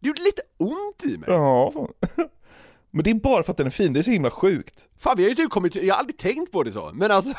det 0.00 0.08
gjorde 0.08 0.22
lite 0.22 0.42
ont 0.56 1.04
i 1.04 1.18
mig. 1.18 1.28
Ja. 1.30 1.72
Men 2.90 3.04
det 3.04 3.10
är 3.10 3.14
bara 3.14 3.42
för 3.42 3.50
att 3.50 3.56
den 3.56 3.66
är 3.66 3.70
fin, 3.70 3.92
det 3.92 4.00
är 4.00 4.02
så 4.02 4.10
himla 4.10 4.30
sjukt. 4.30 4.88
Fan 4.98 5.16
vi 5.16 5.22
har 5.22 5.30
ju 5.30 5.34
typ 5.34 5.50
kommit, 5.50 5.74
jag 5.74 5.94
har 5.94 6.00
aldrig 6.00 6.18
tänkt 6.18 6.52
på 6.52 6.62
det 6.62 6.72
så, 6.72 6.90
men 6.94 7.10
alltså 7.10 7.32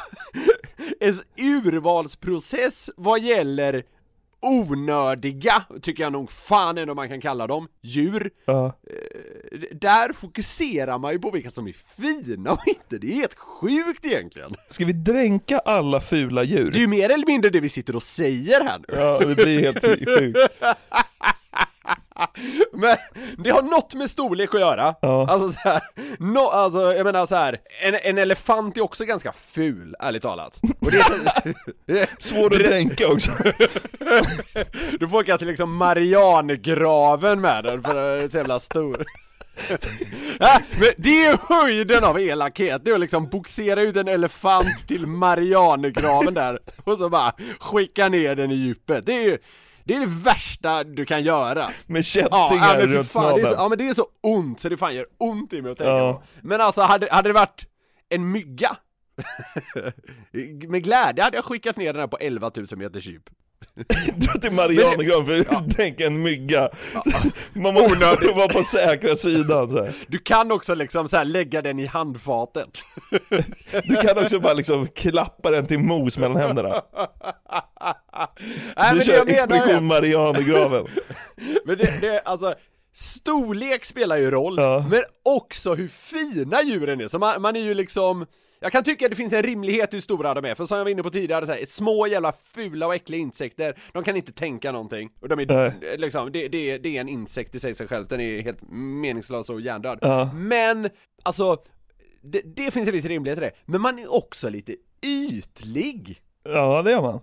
En 1.00 1.20
urvalsprocess 1.38 2.90
vad 2.98 3.22
gäller 3.22 3.84
onödiga, 4.42 5.64
tycker 5.82 6.04
jag 6.04 6.12
nog 6.14 6.32
fan 6.32 6.78
ändå 6.78 6.96
man 6.96 7.10
kan 7.10 7.22
kalla 7.22 7.48
dem, 7.48 7.68
djur. 7.82 8.30
Eh, 8.48 8.72
Där 9.72 10.14
fokuserar 10.14 10.98
man 10.98 11.14
ju 11.14 11.20
på 11.20 11.32
vilka 11.32 11.50
som 11.50 11.68
är 11.68 11.76
fina 12.02 12.52
och 12.52 12.68
inte, 12.68 12.98
det 12.98 13.08
är 13.12 13.16
helt 13.16 13.38
sjukt 13.38 14.06
egentligen 14.06 14.56
Ska 14.70 14.86
vi 14.86 14.94
dränka 14.94 15.60
alla 15.60 16.02
fula 16.02 16.44
djur? 16.44 16.72
Det 16.72 16.78
är 16.78 16.82
ju 16.82 16.88
mer 16.88 17.10
eller 17.10 17.28
mindre 17.28 17.50
det 17.52 17.60
vi 17.60 17.70
sitter 17.70 17.96
och 17.96 18.04
säger 18.04 18.64
här 18.64 18.80
nu 18.88 18.96
Ja, 18.98 19.20
det 19.20 19.36
blir 19.36 19.60
helt 19.62 19.82
sjukt. 19.82 20.10
Men 22.74 22.98
det 23.38 23.50
har 23.50 23.62
något 23.62 23.94
med 23.94 24.10
storlek 24.10 24.56
att 24.56 24.62
göra. 24.62 24.96
Ja. 25.02 25.28
Alltså 25.30 25.52
så 25.52 25.60
här, 25.60 25.82
no, 26.20 26.40
alltså 26.40 26.94
jag 26.94 27.04
menar 27.04 27.26
så 27.26 27.36
här, 27.36 27.60
en, 27.84 27.96
en 27.96 28.18
elefant 28.18 28.78
är 28.78 28.82
också 28.82 29.06
ganska 29.06 29.32
ful, 29.32 29.96
ärligt 30.00 30.24
talat. 30.24 30.60
Och 30.80 30.92
det 30.92 30.98
är, 30.98 32.10
Svår 32.24 32.54
att 32.54 32.60
dränka 32.60 33.08
också. 33.08 33.32
du 35.00 35.08
får 35.08 35.18
åka 35.18 35.38
till 35.38 35.48
liksom 35.48 35.76
Marianergraven 35.76 37.42
med 37.42 37.64
den 37.64 37.84
för 37.84 37.96
den 37.96 38.26
är 38.26 38.30
så 38.30 38.38
jävla 38.38 38.60
stor. 38.60 39.06
Äh, 40.40 40.62
men 40.80 40.90
det 40.98 41.26
är 41.26 41.38
höjden 41.50 42.04
av 42.04 42.20
elakhet, 42.20 42.86
det 42.86 42.92
är 42.92 42.96
att 42.96 43.00
liksom 43.00 43.30
boxera 43.30 43.82
ut 43.82 43.96
en 43.96 44.08
elefant 44.08 44.88
till 44.88 45.08
Marianergraven 45.08 46.34
där 46.34 46.60
och 46.84 46.98
så 46.98 47.10
bara 47.10 47.34
skicka 47.60 48.10
ner 48.10 48.36
den 48.36 48.52
i 48.52 48.56
djupet. 48.56 49.06
Det 49.06 49.14
är 49.14 49.24
ju 49.24 49.38
det 49.88 49.96
är 49.96 50.00
det 50.00 50.06
värsta 50.24 50.84
du 50.84 51.06
kan 51.06 51.24
göra. 51.24 51.70
Med 51.86 52.00
Ja, 52.00 52.04
kättingar 52.04 52.74
ja, 52.74 52.78
men 52.78 52.88
runt 52.88 53.12
fan, 53.12 53.36
det 53.36 53.42
är 53.42 53.46
så, 53.46 53.54
ja 53.58 53.70
men 53.70 53.78
det 53.78 53.90
är 53.90 53.94
så 53.94 54.06
ont 54.22 54.60
så 54.60 54.70
det 54.70 54.78
fan 54.78 54.96
gör 54.96 55.06
ont 55.18 55.54
i 55.54 55.62
mig 55.62 55.72
att 55.72 55.78
tänka 55.78 55.90
Ja. 55.92 56.14
på. 56.14 56.48
Men 56.48 56.62
alltså 56.62 56.82
hade, 56.82 57.08
hade 57.12 57.30
det 57.30 57.34
varit 57.34 57.66
en 58.10 58.32
mygga 58.32 58.78
Med 60.68 60.84
glädje 60.84 61.24
hade 61.24 61.38
jag 61.38 61.46
skickat 61.46 61.78
ner 61.78 61.94
den 61.94 62.00
här 62.00 62.08
på 62.08 62.18
11 62.18 62.52
000 62.56 62.66
meters 62.76 63.06
djup 63.06 63.30
Dra 64.16 64.34
till 64.34 64.52
Marianergraven 64.52 65.46
för 65.46 65.56
att 65.56 65.70
dränka 65.70 66.06
en 66.06 66.22
mygga. 66.22 66.70
Man 67.54 67.74
måste 67.74 68.06
vara 68.36 68.48
på 68.48 68.64
säkra 68.64 69.16
sidan 69.16 69.70
så 69.70 69.84
här. 69.84 69.94
Du 70.08 70.18
kan 70.20 70.52
också 70.52 70.76
liksom 70.76 71.08
så 71.08 71.18
här 71.18 71.26
lägga 71.26 71.62
den 71.62 71.80
i 71.80 71.86
handfatet 71.86 72.84
Du 73.84 73.96
kan 73.96 74.18
också 74.18 74.40
bara 74.40 74.54
liksom 74.54 74.88
klappa 74.88 75.52
den 75.52 75.66
till 75.68 75.80
mos 75.80 76.18
mellan 76.18 76.38
händerna. 76.38 76.82
Nej 78.78 78.96
Du 78.96 79.02
kör 79.02 79.30
expedition 79.30 79.86
Marianergraven. 79.86 80.88
men 81.66 81.78
det, 81.78 82.02
det, 82.02 82.20
alltså 82.20 82.56
Storlek 82.94 83.86
spelar 83.86 84.18
ju 84.18 84.32
roll, 84.32 84.56
Ja. 84.58 84.86
men 84.90 85.02
också 85.24 85.74
hur 85.74 85.88
fina 85.88 86.64
djuren 86.64 87.02
är, 87.02 87.08
så 87.08 87.20
man, 87.20 87.42
man 87.42 87.56
är 87.56 87.60
ju 87.62 87.74
liksom 87.74 88.26
jag 88.60 88.72
kan 88.72 88.84
tycka 88.84 89.06
att 89.06 89.10
det 89.12 89.16
finns 89.16 89.34
en 89.34 89.44
rimlighet 89.44 89.94
hur 89.94 90.00
stora 90.00 90.34
de 90.34 90.46
är, 90.46 90.56
för 90.56 90.66
som 90.66 90.78
jag 90.78 90.86
var 90.86 90.92
inne 90.92 91.04
på 91.04 91.10
tidigare, 91.10 91.46
så 91.46 91.52
här, 91.52 91.66
små 91.68 92.08
jävla 92.08 92.34
fula 92.56 92.88
och 92.88 92.96
äckliga 92.96 93.22
insekter, 93.22 93.76
de 93.94 94.04
kan 94.04 94.16
inte 94.16 94.32
tänka 94.32 94.72
någonting, 94.72 95.10
och 95.20 95.30
de 95.30 95.40
är 95.40 95.46
Nej. 95.46 95.98
liksom, 95.98 96.32
det, 96.32 96.48
det, 96.48 96.78
det 96.78 96.98
är 96.98 97.02
en 97.02 97.10
insekt 97.10 97.56
i 97.56 97.60
sig 97.60 97.74
själv, 97.74 98.08
den 98.08 98.20
är 98.20 98.42
helt 98.42 98.60
meningslös 98.72 99.50
och 99.50 99.62
hjärndöd. 99.62 100.00
Ja. 100.02 100.30
Men, 100.34 100.90
alltså, 101.24 101.58
det, 102.22 102.42
det 102.56 102.72
finns 102.72 102.88
en 102.88 102.94
viss 102.94 103.06
rimlighet 103.06 103.38
i 103.38 103.42
det, 103.42 103.52
men 103.66 103.82
man 103.82 104.00
är 104.00 104.14
också 104.14 104.50
lite 104.50 104.76
ytlig. 105.06 106.22
Ja, 106.44 106.82
det 106.82 106.92
gör 106.92 107.02
man. 107.02 107.20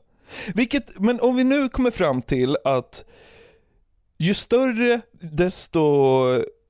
Vilket, 0.55 0.99
men 1.01 1.21
om 1.21 1.37
vi 1.37 1.45
nu 1.45 1.69
kommer 1.69 1.91
fram 1.91 2.23
till 2.23 2.57
att 2.65 3.05
ju 4.19 4.35
större, 4.35 5.01
desto 5.21 5.81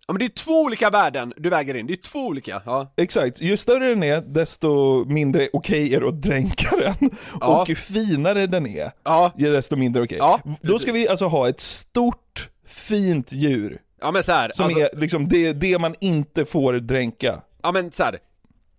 Ja 0.06 0.12
men 0.12 0.18
det 0.18 0.24
är 0.24 0.28
två 0.28 0.62
olika 0.62 0.90
värden 0.90 1.32
du 1.36 1.50
väger 1.50 1.74
in, 1.74 1.86
det 1.86 1.92
är 1.92 1.96
två 1.96 2.18
olika, 2.18 2.62
ja. 2.66 2.92
Exakt, 2.96 3.40
ju 3.40 3.56
större 3.56 3.88
den 3.88 4.02
är, 4.02 4.20
desto 4.20 5.04
mindre 5.04 5.48
okej 5.52 5.94
är 5.94 6.00
det 6.00 6.08
att 6.08 6.22
dränka 6.22 6.76
den. 6.76 7.10
Ja. 7.40 7.62
Och 7.62 7.68
ju 7.68 7.74
finare 7.74 8.46
den 8.46 8.66
är, 8.66 8.92
Ja, 9.04 9.32
desto 9.36 9.76
mindre 9.76 10.02
okej. 10.02 10.18
Ja, 10.18 10.40
Då 10.62 10.78
ska 10.78 10.92
vi 10.92 11.08
alltså 11.08 11.26
ha 11.26 11.48
ett 11.48 11.60
stort, 11.60 12.48
fint 12.66 13.32
djur, 13.32 13.80
ja 14.00 14.10
men 14.10 14.22
så 14.22 14.32
här, 14.32 14.52
som 14.54 14.64
alltså, 14.64 14.80
är 14.80 14.88
liksom 14.96 15.28
det, 15.28 15.52
det 15.52 15.78
man 15.78 15.94
inte 16.00 16.44
får 16.44 16.72
dränka. 16.74 17.42
ja 17.62 17.72
men 17.72 17.92
så 17.92 18.04
här, 18.04 18.18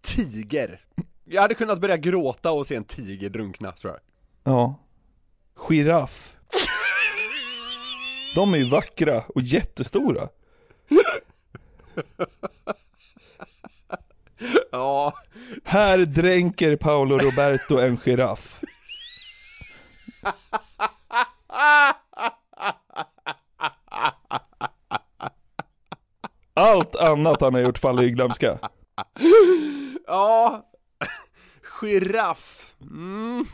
tiger. 0.02 0.80
Jag 1.26 1.42
hade 1.42 1.54
kunnat 1.54 1.80
börja 1.80 1.98
gråta 1.98 2.52
och 2.52 2.68
se 2.68 2.76
en 2.76 2.84
tiger 2.84 3.30
drunkna 3.30 3.72
tror 3.72 3.94
jag. 3.94 4.00
Ja. 4.48 4.76
Giraff. 5.56 6.36
De 8.36 8.54
är 8.54 8.58
ju 8.58 8.70
vackra 8.70 9.24
och 9.28 9.42
jättestora. 9.42 10.30
Ja, 14.72 15.14
Här 15.64 15.98
dränker 15.98 16.76
Paolo 16.76 17.18
Roberto 17.18 17.78
en 17.78 17.98
giraff. 17.98 18.60
Allt 26.54 26.96
annat 26.96 27.42
han 27.42 27.54
har 27.54 27.62
gjort 27.62 27.78
faller 27.78 28.04
i 28.04 28.12
glömska. 28.12 28.60
ja, 30.08 30.66
giraff. 31.82 32.74
Mm. 32.82 33.46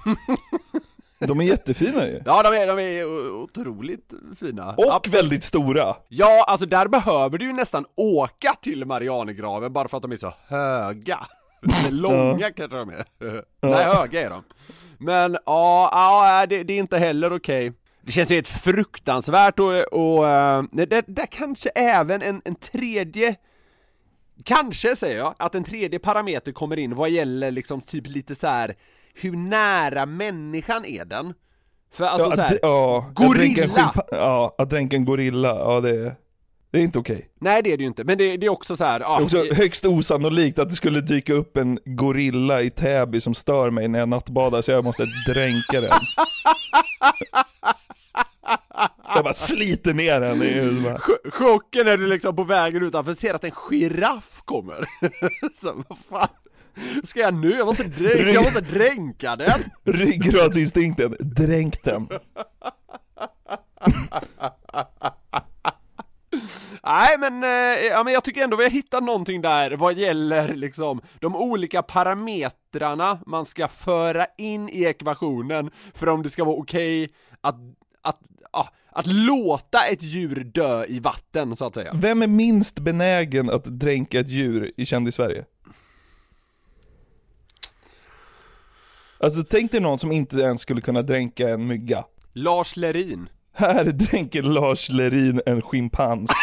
De 1.27 1.39
är 1.41 1.45
jättefina 1.45 2.07
ju. 2.07 2.21
Ja 2.25 2.43
de 2.43 2.49
är, 2.49 2.67
de 2.67 2.79
är 2.79 3.31
otroligt 3.33 4.13
fina. 4.39 4.75
Och 4.77 4.95
Absolut. 4.95 5.15
väldigt 5.15 5.43
stora. 5.43 5.95
Ja, 6.07 6.45
alltså 6.47 6.65
där 6.65 6.87
behöver 6.87 7.37
du 7.37 7.45
ju 7.45 7.53
nästan 7.53 7.85
åka 7.95 8.55
till 8.61 8.85
Marianergraven 8.85 9.73
bara 9.73 9.87
för 9.87 9.97
att 9.97 10.01
de 10.01 10.11
är 10.11 10.17
så 10.17 10.33
höga. 10.47 11.19
Eller 11.79 11.91
långa 11.91 12.51
kanske 12.51 12.77
de 12.77 12.89
är. 12.89 13.05
Nej, 13.61 13.83
höga 13.83 14.21
är 14.21 14.29
de. 14.29 14.43
Men 14.97 15.37
ja, 15.45 15.89
ja 15.93 16.45
det, 16.45 16.63
det 16.63 16.73
är 16.73 16.79
inte 16.79 16.97
heller 16.97 17.35
okej. 17.35 17.73
Det 18.01 18.11
känns 18.11 18.31
ju 18.31 18.35
helt 18.35 18.47
fruktansvärt 18.47 19.59
och, 19.59 19.93
och 19.93 20.27
eh, 20.27 20.63
det, 20.71 20.85
det, 20.85 21.03
där 21.07 21.25
kanske 21.25 21.69
även 21.69 22.21
en, 22.21 22.41
en 22.45 22.55
tredje 22.55 23.35
Kanske 24.45 24.95
säger 24.95 25.17
jag, 25.17 25.35
att 25.37 25.55
en 25.55 25.63
tredje 25.63 25.99
parameter 25.99 26.51
kommer 26.51 26.79
in 26.79 26.95
vad 26.95 27.09
gäller 27.09 27.51
liksom 27.51 27.81
typ 27.81 28.07
lite 28.07 28.35
så 28.35 28.47
här 28.47 28.75
hur 29.13 29.31
nära 29.31 30.05
människan 30.05 30.85
är 30.85 31.05
den? 31.05 31.33
För 31.93 32.03
alltså 32.03 32.29
ja, 32.29 32.35
så 32.35 32.41
här, 32.41 32.51
att- 32.51 32.59
ja, 32.61 33.11
gorilla! 33.15 33.93
Ja, 34.11 34.55
att 34.57 34.69
dränka 34.69 34.95
en 34.95 35.05
gorilla, 35.05 35.49
ja 35.49 35.79
det, 35.81 36.15
det 36.71 36.79
är 36.79 36.81
inte 36.83 36.99
okej. 36.99 37.29
Nej 37.39 37.61
det 37.63 37.73
är 37.73 37.77
det 37.77 37.81
ju 37.83 37.87
inte, 37.87 38.03
men 38.03 38.17
det, 38.17 38.37
det 38.37 38.45
är 38.45 38.49
också 38.49 38.77
så 38.77 38.83
här, 38.85 38.99
ja, 38.99 39.15
Det 39.17 39.21
är 39.21 39.41
också 39.41 39.53
högst 39.55 39.85
osannolikt 39.85 40.59
att 40.59 40.69
det 40.69 40.75
skulle 40.75 41.01
dyka 41.01 41.33
upp 41.33 41.57
en 41.57 41.79
gorilla 41.85 42.61
i 42.61 42.69
Täby 42.69 43.21
som 43.21 43.33
stör 43.33 43.69
mig 43.69 43.87
när 43.87 43.99
jag 43.99 44.09
nattbadar 44.09 44.61
så 44.61 44.71
jag 44.71 44.83
måste 44.83 45.05
dränka 45.27 45.81
den. 45.81 45.91
Jag 49.15 49.23
bara 49.23 49.33
sliter 49.33 49.93
ner 49.93 50.21
den 50.21 50.43
i 50.43 50.47
huvudet 50.47 51.01
Chocken 51.31 51.85
när 51.85 51.97
du 51.97 52.07
liksom 52.07 52.35
på 52.35 52.43
vägen 52.43 52.83
utanför 52.83 53.13
ser 53.13 53.33
att 53.33 53.43
en 53.43 53.51
giraff 53.51 54.41
kommer. 54.45 54.85
så 55.61 55.83
vad 55.89 55.97
fan 56.09 56.27
ska 57.03 57.19
jag 57.19 57.33
nu? 57.33 57.51
Jag 57.51 57.65
måste 57.67 57.83
dränka, 57.83 58.31
jag 58.31 58.43
måste 58.43 58.61
dränka 58.61 59.35
den! 59.35 59.61
Ryggradsinstinkten, 59.83 61.15
dränk 61.19 61.83
den. 61.83 62.07
Nej 66.83 67.17
men, 67.19 67.43
eh, 67.43 67.85
ja, 67.85 68.03
men 68.03 68.13
jag 68.13 68.23
tycker 68.23 68.43
ändå 68.43 68.57
vi 68.57 68.63
har 68.63 68.71
hittat 68.71 69.03
någonting 69.03 69.41
där 69.41 69.71
vad 69.71 69.93
gäller 69.97 70.55
liksom 70.55 71.01
de 71.19 71.35
olika 71.35 71.81
parametrarna 71.81 73.19
man 73.25 73.45
ska 73.45 73.67
föra 73.67 74.25
in 74.37 74.69
i 74.69 74.83
ekvationen 74.83 75.71
för 75.93 76.09
om 76.09 76.23
det 76.23 76.29
ska 76.29 76.43
vara 76.43 76.55
okej 76.55 77.09
att, 77.41 77.55
att, 78.01 78.19
ja, 78.53 78.67
att 78.91 79.07
låta 79.07 79.85
ett 79.85 80.01
djur 80.03 80.43
dö 80.43 80.85
i 80.85 80.99
vatten 80.99 81.55
så 81.55 81.65
att 81.65 81.75
säga. 81.75 81.91
Vem 81.93 82.21
är 82.21 82.27
minst 82.27 82.79
benägen 82.79 83.49
att 83.49 83.65
dränka 83.65 84.19
ett 84.19 84.29
djur 84.29 84.71
i 84.77 84.85
Kändis-Sverige? 84.85 85.45
Alltså 89.23 89.43
tänk 89.43 89.71
dig 89.71 89.81
någon 89.81 89.99
som 89.99 90.11
inte 90.11 90.35
ens 90.35 90.61
skulle 90.61 90.81
kunna 90.81 91.01
dränka 91.01 91.49
en 91.49 91.67
mygga. 91.67 92.05
Lars 92.33 92.75
Lerin. 92.77 93.29
Här 93.53 93.85
dränker 93.85 94.43
Lars 94.43 94.89
Lerin 94.89 95.41
en 95.45 95.61
schimpans. 95.61 96.31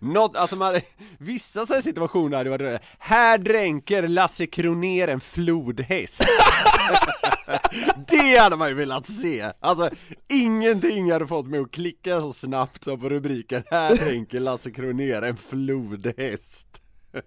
Något, 0.00 0.36
alltså 0.36 0.56
man, 0.56 0.80
vissa 1.18 1.66
så 1.66 1.74
här 1.74 1.82
situationer 1.82 2.36
hade 2.36 2.50
varit 2.50 2.60
roliga. 2.60 2.80
Här 2.98 3.38
dränker 3.38 4.08
Lasse 4.08 4.46
Kroner 4.46 5.08
en 5.08 5.20
flodhäst. 5.20 6.24
det 8.08 8.38
hade 8.38 8.56
man 8.56 8.68
ju 8.68 8.74
velat 8.74 9.06
se! 9.06 9.52
Alltså, 9.60 9.90
ingenting 10.28 11.12
hade 11.12 11.26
fått 11.26 11.46
mig 11.46 11.60
att 11.60 11.70
klicka 11.70 12.20
så 12.20 12.32
snabbt 12.32 12.84
som 12.84 13.00
på 13.00 13.08
rubriken 13.08 13.62
Här 13.70 13.96
dränker 13.96 14.40
Lasse 14.40 14.70
Kroner 14.70 15.22
en 15.22 15.36
flodhäst. 15.36 16.81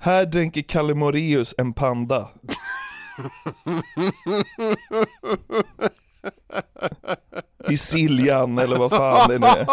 Här 0.00 0.26
dränker 0.26 0.62
Kalle 0.62 0.94
Moreus 0.94 1.54
en 1.58 1.72
panda. 1.72 2.28
I 7.68 7.76
Siljan 7.76 8.58
eller 8.58 8.76
vad 8.78 8.90
fan 8.90 9.28
det 9.28 9.38
nu 9.38 9.46
är. 9.46 9.66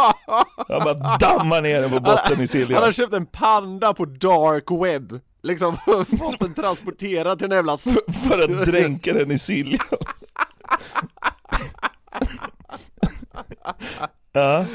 Han 0.68 0.84
bara 0.84 1.18
dammar 1.18 1.62
ner 1.62 1.82
den 1.82 1.90
på 1.92 2.00
botten 2.00 2.32
i 2.32 2.34
Han 2.34 2.40
har 2.40 2.46
Siljan. 2.48 2.94
köpt 2.94 3.14
en 3.14 3.26
panda 3.26 3.94
på 3.94 4.06
dark 4.06 4.72
web. 4.86 5.20
Liksom 5.44 5.78
fått 6.20 6.40
den 6.40 6.54
transporterad 6.54 7.38
till 7.40 7.52
en 7.52 7.56
jävla 7.56 7.74
s- 7.74 7.98
För 8.28 8.40
att 8.44 8.66
dränka 8.66 9.14
den 9.14 9.32
i 9.32 9.38
Siljan. 9.40 9.80
Ja, 14.32 14.66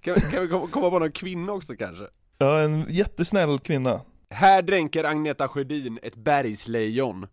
Kan, 0.00 0.14
kan 0.14 0.42
vi 0.42 0.48
komma 0.48 0.90
på 0.90 0.98
någon 0.98 1.12
kvinna 1.12 1.52
också 1.52 1.76
kanske? 1.76 2.04
ja, 2.38 2.60
en 2.60 2.86
jättesnäll 2.88 3.58
kvinna. 3.58 4.00
Här 4.30 4.62
dränker 4.62 5.04
Agneta 5.04 5.48
Sjödin 5.48 5.98
ett 6.02 6.16
bergslejon 6.16 7.26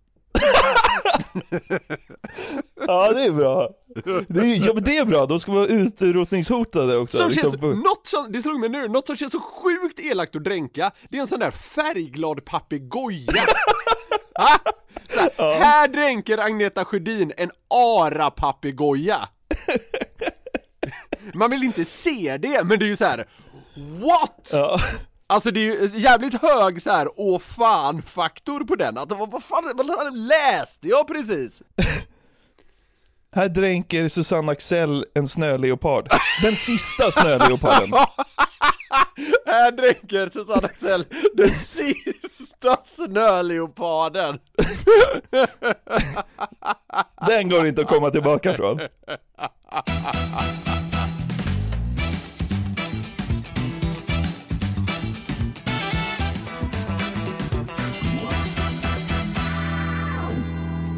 Ja 2.87 3.13
det 3.13 3.25
är 3.25 3.31
bra. 3.31 3.69
Det 4.27 4.39
är, 4.39 4.67
ja 4.67 4.73
men 4.73 4.83
det 4.83 4.97
är 4.97 5.05
bra, 5.05 5.25
de 5.25 5.39
ska 5.39 5.51
vara 5.51 5.65
utrotningshotade 5.65 6.97
också. 6.97 7.17
Som 7.17 7.29
liksom. 7.29 7.51
känns, 7.51 7.61
något 7.61 8.07
som, 8.07 8.31
det 8.31 8.41
slog 8.41 8.59
mig 8.59 8.69
nu, 8.69 8.87
något 8.87 9.07
som 9.07 9.15
känns 9.15 9.31
så 9.31 9.39
sjukt 9.39 9.99
elakt 9.99 10.35
att 10.35 10.43
dränka, 10.43 10.91
det 11.09 11.17
är 11.17 11.21
en 11.21 11.27
sån 11.27 11.39
där 11.39 11.51
färgglad 11.51 12.45
papegoja. 12.45 13.33
Ha? 14.35 14.47
Här, 15.37 15.53
här 15.53 15.87
dränker 15.87 16.37
Agneta 16.37 16.85
Sjödin 16.85 17.33
en 17.37 17.51
ara-papegoja. 17.67 19.29
Man 21.33 21.51
vill 21.51 21.63
inte 21.63 21.85
se 21.85 22.37
det, 22.37 22.63
men 22.63 22.79
det 22.79 22.85
är 22.85 22.87
ju 22.87 22.95
så 22.95 23.05
här. 23.05 23.25
What? 23.75 24.49
Ja. 24.51 24.79
Alltså 25.27 25.51
det 25.51 25.59
är 25.59 25.63
ju 25.63 25.99
jävligt 25.99 26.41
hög 26.41 26.81
så 26.81 26.91
här, 26.91 27.09
åh 27.15 27.39
fan-faktor 27.39 28.63
på 28.63 28.75
den, 28.75 28.97
att 28.97 29.11
vad, 29.11 29.31
vad 29.31 29.43
fan, 29.43 29.71
vad 29.75 30.17
läste 30.17 30.87
jag 30.87 31.07
precis? 31.07 31.61
Här 33.35 33.49
dränker 33.49 34.09
Susanne 34.09 34.51
Axel 34.51 35.05
en 35.13 35.27
snöleopard. 35.27 36.09
Den 36.41 36.55
sista 36.55 37.11
snöleoparden. 37.11 37.91
Här 39.45 39.71
dränker 39.71 40.29
Susanne 40.33 40.67
Axel 40.67 41.05
den 41.33 41.49
sista 41.49 42.77
snöleoparden. 42.95 44.39
Den 47.27 47.49
går 47.49 47.67
inte 47.67 47.81
att 47.81 47.87
komma 47.87 48.11
tillbaka 48.11 48.53
från. 48.53 48.79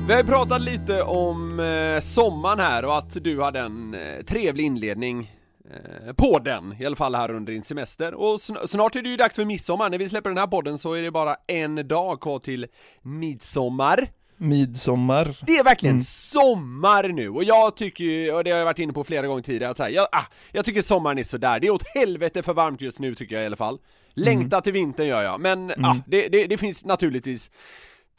Vi 0.07 0.13
har 0.13 0.21
ju 0.21 0.27
pratat 0.27 0.61
lite 0.61 1.03
om 1.03 1.59
eh, 1.59 1.99
sommaren 2.01 2.59
här 2.59 2.85
och 2.85 2.97
att 2.97 3.23
du 3.23 3.41
hade 3.41 3.59
en 3.59 3.93
eh, 3.93 4.23
trevlig 4.25 4.63
inledning 4.65 5.31
eh, 5.71 6.13
på 6.13 6.39
den, 6.39 6.75
i 6.79 6.85
alla 6.85 6.95
fall 6.95 7.15
här 7.15 7.31
under 7.31 7.53
din 7.53 7.63
semester. 7.63 8.13
Och 8.13 8.37
sn- 8.37 8.67
snart 8.67 8.95
är 8.95 9.01
det 9.01 9.09
ju 9.09 9.17
dags 9.17 9.35
för 9.35 9.45
midsommar, 9.45 9.89
när 9.89 9.97
vi 9.97 10.09
släpper 10.09 10.29
den 10.29 10.37
här 10.37 10.47
podden 10.47 10.77
så 10.77 10.93
är 10.93 11.01
det 11.01 11.11
bara 11.11 11.35
en 11.47 11.87
dag 11.87 12.21
kvar 12.21 12.39
till 12.39 12.67
midsommar. 13.01 14.07
Midsommar. 14.37 15.37
Det 15.47 15.57
är 15.57 15.63
verkligen 15.63 16.03
sommar 16.03 17.07
nu, 17.07 17.29
och 17.29 17.43
jag 17.43 17.75
tycker 17.75 18.03
ju, 18.03 18.33
och 18.33 18.43
det 18.43 18.51
har 18.51 18.57
jag 18.57 18.65
varit 18.65 18.79
inne 18.79 18.93
på 18.93 19.03
flera 19.03 19.27
gånger 19.27 19.43
tidigare, 19.43 19.71
att 19.71 19.77
så 19.77 19.83
här, 19.83 19.89
jag, 19.89 20.07
ah, 20.11 20.25
jag 20.51 20.65
tycker 20.65 20.81
sommaren 20.81 21.17
är 21.17 21.23
sådär, 21.23 21.59
det 21.59 21.67
är 21.67 21.71
åt 21.71 21.87
helvete 21.95 22.43
för 22.43 22.53
varmt 22.53 22.81
just 22.81 22.99
nu 22.99 23.15
tycker 23.15 23.35
jag 23.35 23.43
i 23.43 23.45
alla 23.45 23.55
fall. 23.55 23.79
Längtar 24.13 24.61
till 24.61 24.73
vintern 24.73 25.07
gör 25.07 25.23
jag, 25.23 25.39
men 25.41 25.71
ah, 25.71 25.95
det, 26.07 26.27
det, 26.27 26.45
det 26.47 26.57
finns 26.57 26.85
naturligtvis 26.85 27.51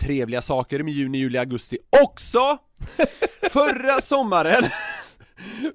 trevliga 0.00 0.42
saker 0.42 0.82
med 0.82 0.94
juni, 0.94 1.18
juli, 1.18 1.38
augusti 1.38 1.78
också! 2.02 2.58
Förra 3.50 4.00
sommaren 4.00 4.64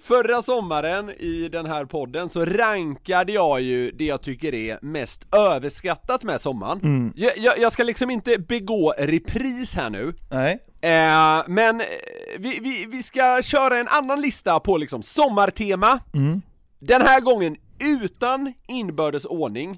Förra 0.04 0.42
sommaren 0.42 1.10
i 1.10 1.50
den 1.52 1.66
här 1.66 1.86
podden 1.86 2.30
så 2.30 2.46
rankade 2.46 3.32
jag 3.32 3.62
ju 3.62 3.92
det 3.92 4.06
jag 4.06 4.22
tycker 4.22 4.54
är 4.54 4.80
mest 4.82 5.36
överskattat 5.36 6.24
med 6.24 6.42
sommaren. 6.42 7.14
Jag, 7.16 7.38
jag, 7.38 7.60
jag 7.60 7.74
ska 7.74 7.84
liksom 7.84 8.10
inte 8.10 8.38
begå 8.38 8.94
repris 8.98 9.76
här 9.76 9.90
nu. 9.90 10.14
Nej. 10.30 10.60
Eh, 10.82 11.44
men 11.48 11.82
eh, 11.82 11.88
vi, 12.40 12.60
vi, 12.62 12.86
vi 12.86 13.04
ska 13.04 13.42
köra 13.44 13.78
en 13.78 13.88
annan 13.88 14.22
lista 14.22 14.60
på 14.60 14.78
liksom 14.78 15.04
sommartema. 15.04 16.00
Den 16.80 17.02
här 17.02 17.22
gången 17.22 17.56
utan 18.02 18.54
inbördes 18.68 19.26
ordning. 19.26 19.78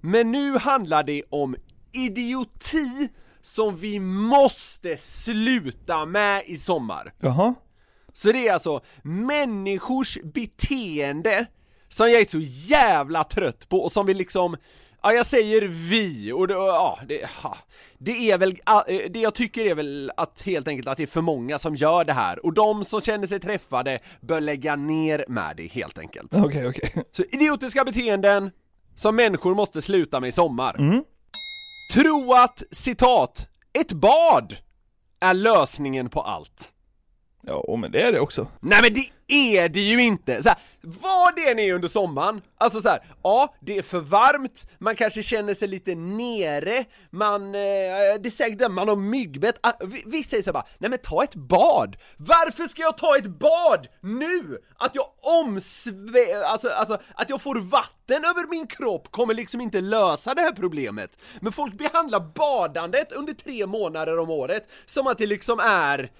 Men 0.00 0.32
nu 0.32 0.58
handlar 0.58 1.02
det 1.02 1.22
om 1.30 1.56
idioti 1.92 3.08
som 3.44 3.76
vi 3.76 4.00
måste 4.00 4.96
sluta 4.96 6.06
med 6.06 6.42
i 6.46 6.56
sommar. 6.56 7.12
Jaha. 7.20 7.54
Så 8.12 8.32
det 8.32 8.48
är 8.48 8.52
alltså 8.52 8.80
människors 9.02 10.18
beteende 10.24 11.46
som 11.88 12.10
jag 12.10 12.20
är 12.20 12.24
så 12.24 12.38
jävla 12.40 13.24
trött 13.24 13.68
på 13.68 13.78
och 13.78 13.92
som 13.92 14.06
vi 14.06 14.14
liksom 14.14 14.56
Ja 15.02 15.12
jag 15.12 15.26
säger 15.26 15.62
vi, 15.62 16.32
och 16.32 16.48
det, 16.48 16.54
ja, 16.54 16.98
det, 17.08 17.28
ja, 17.42 17.56
det 17.98 18.30
är 18.30 18.38
väl, 18.38 18.50
eh, 18.50 19.10
det 19.10 19.20
jag 19.20 19.34
tycker 19.34 19.64
är 19.66 19.74
väl 19.74 20.12
att 20.16 20.42
helt 20.42 20.68
enkelt 20.68 20.88
att 20.88 20.96
det 20.96 21.02
är 21.02 21.06
för 21.06 21.20
många 21.20 21.58
som 21.58 21.74
gör 21.74 22.04
det 22.04 22.12
här 22.12 22.46
och 22.46 22.52
de 22.52 22.84
som 22.84 23.00
känner 23.00 23.26
sig 23.26 23.40
träffade 23.40 23.98
bör 24.20 24.40
lägga 24.40 24.76
ner 24.76 25.24
med 25.28 25.56
det 25.56 25.66
helt 25.66 25.98
enkelt. 25.98 26.34
Okej, 26.34 26.68
okej. 26.68 27.04
Så 27.12 27.22
idiotiska 27.22 27.84
beteenden 27.84 28.50
som 28.96 29.16
människor 29.16 29.54
måste 29.54 29.82
sluta 29.82 30.20
med 30.20 30.28
i 30.28 30.32
sommar 30.32 30.76
Tro 31.94 32.32
att, 32.32 32.62
citat, 32.70 33.48
ett 33.78 33.92
bad 33.92 34.56
är 35.20 35.34
lösningen 35.34 36.10
på 36.10 36.20
allt. 36.20 36.72
Ja, 37.46 37.76
men 37.76 37.92
det 37.92 38.02
är 38.02 38.12
det 38.12 38.20
också. 38.20 38.46
Nej 38.60 38.78
men 38.82 38.94
det 38.94 39.08
är 39.28 39.68
det 39.68 39.80
ju 39.80 40.02
inte! 40.02 40.42
Så 40.42 40.48
här, 40.48 40.58
vad 40.80 41.36
det 41.36 41.50
än 41.50 41.58
är 41.58 41.74
under 41.74 41.88
sommaren, 41.88 42.40
alltså 42.58 42.80
så 42.80 42.88
här, 42.88 43.02
ja, 43.22 43.54
det 43.60 43.78
är 43.78 43.82
för 43.82 44.00
varmt, 44.00 44.66
man 44.78 44.96
kanske 44.96 45.22
känner 45.22 45.54
sig 45.54 45.68
lite 45.68 45.94
nere, 45.94 46.84
man, 47.10 47.46
eh, 47.46 47.50
det 48.20 48.26
är 48.26 48.30
säkert 48.30 48.70
man 48.70 48.88
har 48.88 48.96
myggbett, 48.96 49.58
ah, 49.60 49.72
vi- 49.84 50.02
vissa 50.06 50.30
säger 50.30 50.42
så 50.42 50.48
här 50.50 50.52
bara, 50.52 50.66
nej 50.78 50.90
men 50.90 50.98
ta 50.98 51.24
ett 51.24 51.34
bad! 51.34 51.96
Varför 52.16 52.62
ska 52.68 52.82
jag 52.82 52.98
ta 52.98 53.16
ett 53.16 53.26
bad 53.26 53.86
nu? 54.00 54.58
Att 54.78 54.94
jag 54.94 55.06
omsvä... 55.44 56.44
alltså, 56.46 56.68
alltså 56.68 56.98
att 57.14 57.30
jag 57.30 57.42
får 57.42 57.54
vatten 57.60 58.24
över 58.24 58.48
min 58.50 58.66
kropp 58.66 59.10
kommer 59.10 59.34
liksom 59.34 59.60
inte 59.60 59.80
lösa 59.80 60.34
det 60.34 60.40
här 60.42 60.52
problemet. 60.52 61.18
Men 61.40 61.52
folk 61.52 61.74
behandlar 61.74 62.20
badandet 62.20 63.12
under 63.12 63.32
tre 63.32 63.66
månader 63.66 64.18
om 64.18 64.30
året 64.30 64.68
som 64.86 65.06
att 65.06 65.18
det 65.18 65.26
liksom 65.26 65.60
är 65.60 66.10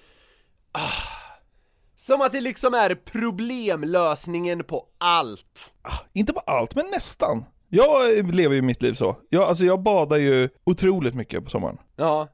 som 1.97 2.21
att 2.21 2.31
det 2.31 2.41
liksom 2.41 2.73
är 2.73 2.95
problemlösningen 2.95 4.63
på 4.63 4.85
allt. 4.97 5.75
Inte 6.13 6.33
på 6.33 6.39
allt, 6.39 6.75
men 6.75 6.85
nästan. 6.87 7.45
Jag 7.69 8.35
lever 8.35 8.55
ju 8.55 8.61
mitt 8.61 8.81
liv 8.81 8.93
så. 8.93 9.17
Jag, 9.29 9.43
alltså 9.43 9.65
jag 9.65 9.81
badar 9.81 10.17
ju 10.17 10.49
otroligt 10.63 11.15
mycket 11.15 11.43
på 11.43 11.49
sommaren. 11.49 11.77
Ja. 11.95 12.27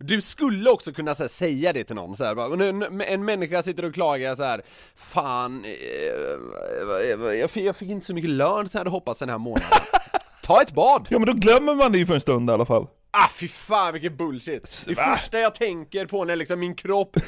Du 0.00 0.20
skulle 0.20 0.70
också 0.70 0.92
kunna 0.92 1.12
här, 1.12 1.28
säga 1.28 1.72
det 1.72 1.84
till 1.84 1.96
någon 1.96 2.16
så 2.16 2.24
här, 2.24 2.62
en, 2.62 3.00
en 3.00 3.24
människa 3.24 3.62
sitter 3.62 3.84
och 3.84 3.94
klagar 3.94 4.34
så 4.34 4.42
här. 4.42 4.62
Fan, 4.96 5.64
eh, 5.64 5.70
jag, 7.34 7.50
fick, 7.50 7.64
jag 7.64 7.76
fick 7.76 7.88
inte 7.88 8.06
så 8.06 8.14
mycket 8.14 8.30
lön 8.30 8.68
som 8.68 8.78
jag 8.78 8.80
hade 8.80 8.90
hoppats 8.90 9.18
den 9.18 9.28
här 9.28 9.38
månaden. 9.38 9.68
Ta 10.42 10.62
ett 10.62 10.74
bad! 10.74 11.06
Ja 11.10 11.18
men 11.18 11.26
då 11.26 11.32
glömmer 11.32 11.74
man 11.74 11.92
det 11.92 11.98
ju 11.98 12.06
för 12.06 12.14
en 12.14 12.20
stund 12.20 12.50
i 12.50 12.52
alla 12.52 12.66
fall. 12.66 12.86
Ah 13.10 13.28
fy 13.34 13.48
fan 13.48 13.92
vilken 13.92 14.16
bullshit! 14.16 14.84
Det 14.86 14.94
Va? 14.94 15.16
första 15.16 15.38
jag 15.38 15.54
tänker 15.54 16.06
på 16.06 16.24
när 16.24 16.36
liksom 16.36 16.60
min 16.60 16.74
kropp, 16.74 17.16
eh, 17.16 17.22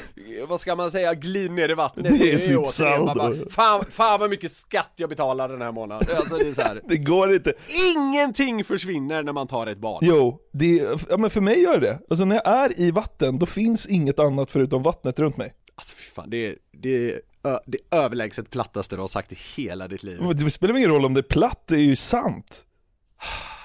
vad 0.47 0.61
ska 0.61 0.75
man 0.75 0.91
säga, 0.91 1.13
glider 1.13 1.49
ner 1.49 1.69
i 1.69 1.73
vattnet 1.73 2.19
Det 2.19 2.31
är 2.33 2.37
sitt 2.37 2.67
saldo. 2.67 3.49
fan, 3.49 3.85
fan 3.91 4.19
vad 4.19 4.29
mycket 4.29 4.51
skatt 4.51 4.91
jag 4.95 5.09
betalar 5.09 5.49
den 5.49 5.61
här 5.61 5.71
månaden. 5.71 6.07
Alltså 6.17 6.35
det 6.35 6.49
är 6.49 6.53
så 6.53 6.61
här. 6.61 6.81
Det 6.87 6.97
går 6.97 7.33
inte. 7.33 7.53
Ingenting 7.95 8.63
försvinner 8.63 9.23
när 9.23 9.33
man 9.33 9.47
tar 9.47 9.67
ett 9.67 9.77
bad. 9.77 9.99
Jo, 10.01 10.39
det, 10.53 10.99
ja 11.09 11.17
men 11.17 11.29
för 11.29 11.41
mig 11.41 11.61
gör 11.61 11.79
det 11.79 11.99
Alltså 12.09 12.25
när 12.25 12.35
jag 12.35 12.47
är 12.47 12.79
i 12.79 12.91
vatten, 12.91 13.39
då 13.39 13.45
finns 13.45 13.85
inget 13.85 14.19
annat 14.19 14.51
förutom 14.51 14.83
vattnet 14.83 15.19
runt 15.19 15.37
mig. 15.37 15.53
Alltså 15.75 15.95
fy 15.95 16.11
fan, 16.11 16.29
det 16.29 16.55
det 16.73 17.13
ö, 17.43 17.57
det 17.65 17.77
överlägset 17.91 18.49
plattaste 18.49 18.95
du 18.95 19.01
har 19.01 19.07
sagt 19.07 19.31
i 19.31 19.37
hela 19.55 19.87
ditt 19.87 20.03
liv. 20.03 20.21
Men 20.21 20.35
Det 20.35 20.51
spelar 20.51 20.77
ingen 20.77 20.89
roll 20.89 21.05
om 21.05 21.13
det 21.13 21.19
är 21.19 21.33
platt, 21.33 21.63
det 21.67 21.75
är 21.75 21.79
ju 21.79 21.95
sant. 21.95 22.65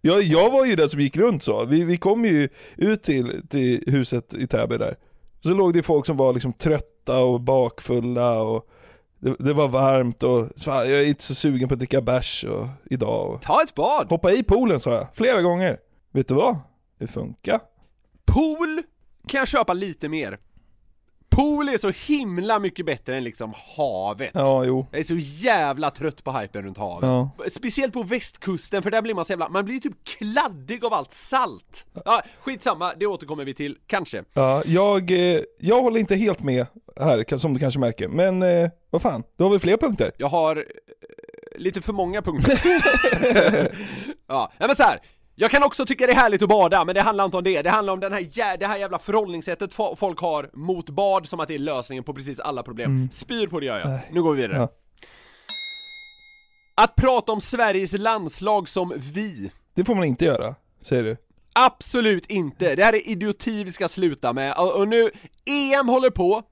Jag, 0.00 0.22
jag 0.22 0.50
var 0.50 0.64
ju 0.64 0.76
den 0.76 0.88
som 0.88 1.00
gick 1.00 1.16
runt 1.16 1.42
så, 1.42 1.64
vi, 1.64 1.84
vi 1.84 1.96
kom 1.96 2.24
ju 2.24 2.48
ut 2.76 3.02
till, 3.02 3.42
till 3.48 3.84
huset 3.86 4.34
i 4.34 4.46
Täby 4.46 4.76
där. 4.76 4.96
Så 5.40 5.48
låg 5.48 5.74
det 5.74 5.82
folk 5.82 6.06
som 6.06 6.16
var 6.16 6.32
liksom 6.32 6.52
trötta 6.52 7.18
och 7.18 7.40
bakfulla 7.40 8.42
och 8.42 8.68
det, 9.18 9.36
det 9.38 9.52
var 9.52 9.68
varmt 9.68 10.22
och 10.22 10.46
så, 10.56 10.64
fan, 10.64 10.90
jag 10.90 11.00
är 11.00 11.06
inte 11.06 11.22
så 11.22 11.34
sugen 11.34 11.68
på 11.68 11.74
att 11.74 11.78
dricka 11.78 12.00
bärs 12.00 12.44
och, 12.44 12.66
idag. 12.90 13.34
Och, 13.34 13.42
Ta 13.42 13.62
ett 13.62 13.74
bad! 13.74 14.06
hoppa 14.08 14.32
i 14.32 14.42
poolen 14.42 14.80
sa 14.80 14.94
jag, 14.94 15.06
flera 15.14 15.42
gånger. 15.42 15.78
Vet 16.12 16.28
du 16.28 16.34
vad? 16.34 16.58
Det 16.98 17.06
funkar. 17.06 17.60
Pool 18.24 18.82
kan 19.26 19.38
jag 19.38 19.48
köpa 19.48 19.72
lite 19.72 20.08
mer. 20.08 20.38
Pool 21.30 21.68
är 21.68 21.78
så 21.78 21.90
himla 21.90 22.58
mycket 22.58 22.86
bättre 22.86 23.16
än 23.16 23.24
liksom 23.24 23.54
havet. 23.76 24.30
Ja, 24.34 24.64
jo. 24.64 24.86
Jag 24.90 24.98
är 24.98 25.04
så 25.04 25.16
jävla 25.16 25.90
trött 25.90 26.24
på 26.24 26.32
hypen 26.32 26.62
runt 26.62 26.78
havet. 26.78 27.08
Ja. 27.08 27.50
Speciellt 27.50 27.92
på 27.92 28.02
västkusten, 28.02 28.82
för 28.82 28.90
där 28.90 29.02
blir 29.02 29.14
man 29.14 29.24
så 29.24 29.32
jävla, 29.32 29.48
man 29.48 29.64
blir 29.64 29.74
ju 29.74 29.80
typ 29.80 30.04
kladdig 30.04 30.84
av 30.84 30.94
allt 30.94 31.12
salt. 31.12 31.86
Ja, 32.04 32.22
skitsamma, 32.40 32.92
det 32.96 33.06
återkommer 33.06 33.44
vi 33.44 33.54
till, 33.54 33.78
kanske. 33.86 34.24
Ja, 34.32 34.62
jag, 34.66 35.10
eh, 35.10 35.40
jag 35.58 35.82
håller 35.82 36.00
inte 36.00 36.16
helt 36.16 36.42
med 36.42 36.66
här, 37.00 37.36
som 37.36 37.54
du 37.54 37.60
kanske 37.60 37.80
märker. 37.80 38.08
Men 38.08 38.42
eh, 38.42 38.70
vad 38.90 39.02
fan, 39.02 39.22
du 39.36 39.44
har 39.44 39.50
väl 39.50 39.60
fler 39.60 39.76
punkter? 39.76 40.12
Jag 40.16 40.28
har 40.28 40.56
eh, 40.56 40.62
lite 41.58 41.82
för 41.82 41.92
många 41.92 42.22
punkter. 42.22 42.60
ja, 44.26 44.52
men 44.58 44.76
så 44.76 44.82
här. 44.82 45.00
Jag 45.40 45.50
kan 45.50 45.62
också 45.62 45.86
tycka 45.86 46.06
det 46.06 46.12
är 46.12 46.16
härligt 46.16 46.42
att 46.42 46.48
bada, 46.48 46.84
men 46.84 46.94
det 46.94 47.00
handlar 47.02 47.24
inte 47.24 47.36
om 47.36 47.44
det. 47.44 47.62
Det 47.62 47.70
handlar 47.70 47.92
om 47.92 48.00
den 48.00 48.12
här 48.12 48.56
det 48.58 48.66
här 48.66 48.76
jävla 48.76 48.98
förhållningssättet 48.98 49.74
fo- 49.74 49.96
folk 49.96 50.18
har 50.20 50.50
mot 50.52 50.88
bad 50.90 51.28
som 51.28 51.40
att 51.40 51.48
det 51.48 51.54
är 51.54 51.58
lösningen 51.58 52.04
på 52.04 52.14
precis 52.14 52.38
alla 52.40 52.62
problem. 52.62 53.08
Spyr 53.12 53.46
på 53.46 53.60
det 53.60 53.66
gör 53.66 53.78
jag. 53.78 54.00
Nu 54.10 54.22
går 54.22 54.34
vi 54.34 54.42
vidare. 54.42 54.58
Ja. 54.58 54.68
Att 56.74 56.96
prata 56.96 57.32
om 57.32 57.40
Sveriges 57.40 57.92
landslag 57.92 58.68
som 58.68 58.92
vi. 58.96 59.50
Det 59.74 59.84
får 59.84 59.94
man 59.94 60.04
inte 60.04 60.24
göra, 60.24 60.54
säger 60.82 61.04
du. 61.04 61.16
Absolut 61.52 62.26
inte! 62.26 62.74
Det 62.74 62.84
här 62.84 62.92
är 62.94 63.08
idioti 63.08 63.64
vi 63.64 63.72
ska 63.72 63.88
sluta 63.88 64.32
med, 64.32 64.54
och 64.58 64.88
nu, 64.88 65.10
EM 65.44 65.88
håller 65.88 66.10
på, 66.10 66.42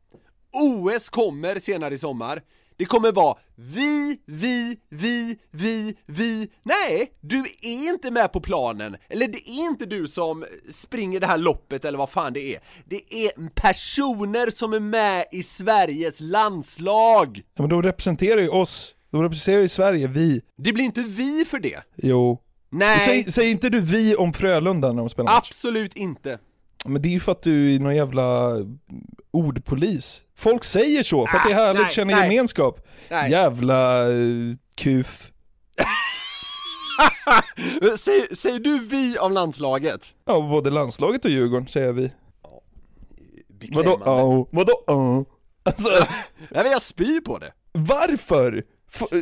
OS 0.52 1.08
kommer 1.08 1.58
senare 1.58 1.94
i 1.94 1.98
sommar, 1.98 2.42
det 2.76 2.84
kommer 2.84 3.12
vara 3.12 3.38
vi, 3.54 4.18
vi, 4.26 4.76
vi, 4.88 5.38
vi, 5.50 5.96
vi, 6.06 6.48
nej, 6.62 7.12
du 7.20 7.38
är 7.62 7.90
inte 7.90 8.10
med 8.10 8.32
på 8.32 8.40
planen, 8.40 8.96
eller 9.08 9.28
det 9.28 9.50
är 9.50 9.66
inte 9.66 9.86
du 9.86 10.08
som 10.08 10.44
springer 10.70 11.20
det 11.20 11.26
här 11.26 11.38
loppet 11.38 11.84
eller 11.84 11.98
vad 11.98 12.10
fan 12.10 12.32
det 12.32 12.54
är, 12.54 12.60
det 12.84 13.14
är 13.14 13.48
personer 13.48 14.50
som 14.50 14.72
är 14.72 14.80
med 14.80 15.24
i 15.32 15.42
Sveriges 15.42 16.20
landslag! 16.20 17.42
Ja, 17.54 17.62
men 17.62 17.68
de 17.70 17.82
representerar 17.82 18.40
ju 18.40 18.48
oss, 18.48 18.94
de 19.10 19.22
representerar 19.22 19.62
ju 19.62 19.68
Sverige, 19.68 20.06
vi. 20.06 20.42
Det 20.56 20.72
blir 20.72 20.84
inte 20.84 21.02
vi 21.02 21.44
för 21.44 21.58
det! 21.58 21.82
Jo. 21.96 22.42
Nej, 22.70 22.98
Säg, 23.06 23.32
säg 23.32 23.50
inte 23.50 23.68
du 23.68 23.80
vi 23.80 24.16
om 24.16 24.32
Frölunda 24.32 24.88
när 24.92 25.02
de 25.02 25.08
spelar 25.08 25.32
match. 25.32 25.48
absolut 25.50 25.96
inte! 25.96 26.38
Men 26.88 27.02
det 27.02 27.08
är 27.08 27.10
ju 27.10 27.20
för 27.20 27.32
att 27.32 27.42
du 27.42 27.74
är 27.74 27.78
någon 27.78 27.96
jävla 27.96 28.56
ordpolis. 29.30 30.22
Folk 30.36 30.64
säger 30.64 31.02
så, 31.02 31.26
för 31.26 31.36
att 31.36 31.44
det 31.44 31.50
är 31.50 31.54
härligt, 31.54 31.82
nej, 31.82 31.92
känner 31.92 32.14
nej. 32.14 32.22
gemenskap. 32.22 32.86
Nej. 33.10 33.30
Jävla 33.30 34.08
uh, 34.08 34.54
kuf. 34.74 35.32
Säg, 37.98 38.36
säger 38.36 38.58
du 38.58 38.78
vi 38.78 39.18
om 39.18 39.32
landslaget? 39.32 40.14
Ja, 40.26 40.40
både 40.40 40.70
landslaget 40.70 41.24
och 41.24 41.30
Djurgården 41.30 41.68
säger 41.68 41.92
vi. 41.92 42.12
Vadå? 43.72 44.02
Ja, 44.04 44.46
vadå? 44.50 44.84
Ja. 44.86 45.24
Alltså, 45.62 45.90
Jag 46.50 46.62
vill 46.62 46.72
jag 46.72 46.82
spy 46.82 47.20
på 47.20 47.38
det! 47.38 47.52
varför? 47.76 48.64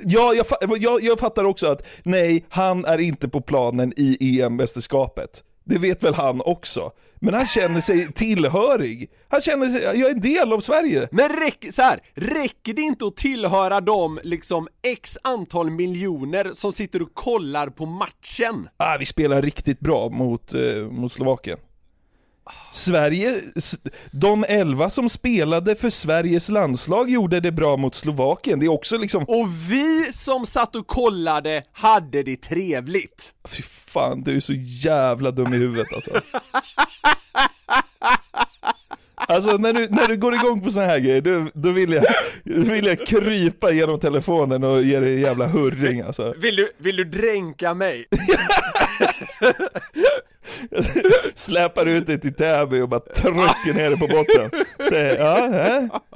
Ja, 0.05 0.35
jag, 0.35 0.47
jag, 0.79 1.03
jag 1.03 1.19
fattar 1.19 1.45
också 1.45 1.67
att 1.67 1.87
nej, 2.03 2.45
han 2.49 2.85
är 2.85 2.99
inte 2.99 3.29
på 3.29 3.41
planen 3.41 3.93
i 3.97 4.41
EM-mästerskapet. 4.41 5.43
Det 5.65 5.79
vet 5.79 6.05
väl 6.05 6.15
han 6.15 6.41
också. 6.45 6.93
Men 7.25 7.35
han 7.35 7.47
känner 7.47 7.81
sig 7.81 8.13
tillhörig. 8.13 9.11
Han 9.29 9.41
känner 9.41 9.69
sig, 9.69 9.83
jag 9.83 9.97
är 9.97 10.11
en 10.11 10.21
del 10.21 10.53
av 10.53 10.61
Sverige. 10.61 11.09
Men 11.11 11.29
räck, 11.29 11.67
så 11.73 11.83
här, 11.83 12.01
räcker 12.15 12.75
det 12.75 12.83
inte 12.83 13.07
att 13.07 13.17
tillhöra 13.17 13.81
de 13.81 14.21
liksom 14.23 14.69
x 14.83 15.19
antal 15.23 15.71
miljoner 15.71 16.51
som 16.53 16.73
sitter 16.73 17.03
och 17.03 17.15
kollar 17.15 17.69
på 17.69 17.87
matchen? 17.87 18.69
Ah, 18.77 18.97
vi 18.99 19.07
spelar 19.07 19.43
riktigt 19.43 19.81
bra 19.81 20.09
mot, 20.09 20.55
eh, 20.55 20.61
mot 20.91 21.13
Slovakien. 21.13 21.59
Sverige, 22.73 23.41
de 24.11 24.45
elva 24.49 24.91
som 24.91 25.09
spelade 25.09 25.75
för 25.75 25.91
Sveriges 25.91 26.49
landslag 26.49 27.11
gjorde 27.11 27.41
det 27.41 27.53
bra 27.53 27.77
mot 27.77 27.95
Slovakien. 27.95 28.61
Det 28.61 28.67
är 28.67 28.71
också 28.71 28.99
liksom, 28.99 29.23
Och 29.23 29.49
vi 29.71 30.13
som 30.13 30.47
satt 30.47 30.77
och 30.77 30.87
kollade 30.87 31.63
hade 31.73 32.23
det 32.23 32.37
trevligt! 32.37 33.35
fy 33.49 33.63
fan 33.95 34.23
du 34.23 34.37
är 34.37 34.41
så 34.41 34.53
jävla 34.57 35.31
dum 35.31 35.55
i 35.55 35.57
huvudet 35.57 35.87
alltså. 35.95 36.21
Alltså 39.29 39.57
när 39.57 39.73
du, 39.73 39.89
när 39.89 40.09
du 40.09 40.17
går 40.17 40.35
igång 40.35 40.61
på 40.61 40.71
såna 40.71 40.87
här 40.87 40.99
grejer, 40.99 41.21
då, 41.21 41.47
då 41.55 41.71
vill, 41.71 41.93
jag, 41.93 42.05
då 42.45 42.61
vill 42.73 42.87
jag 42.87 43.07
krypa 43.07 43.71
genom 43.71 44.01
telefonen 44.01 44.65
och 44.65 44.83
ge 44.83 45.01
dig 45.01 45.15
en 45.15 45.21
jävla 45.21 45.47
hurring 45.47 46.01
alltså. 46.01 46.35
Vill 46.37 46.57
du, 46.57 46.73
vill 46.79 46.97
du 46.97 47.05
dränka 47.05 47.75
mig? 47.75 48.07
Släpar 51.35 51.87
ut 51.87 52.07
dig 52.07 52.21
till 52.21 52.35
Täby 52.35 52.81
och 52.81 52.89
bara 52.89 53.01
trycker 53.01 53.75
ner 53.75 53.91
dig 53.91 53.99
på 53.99 54.07
botten. 54.07 54.51
Säger 54.89 55.19
ja, 55.19 55.49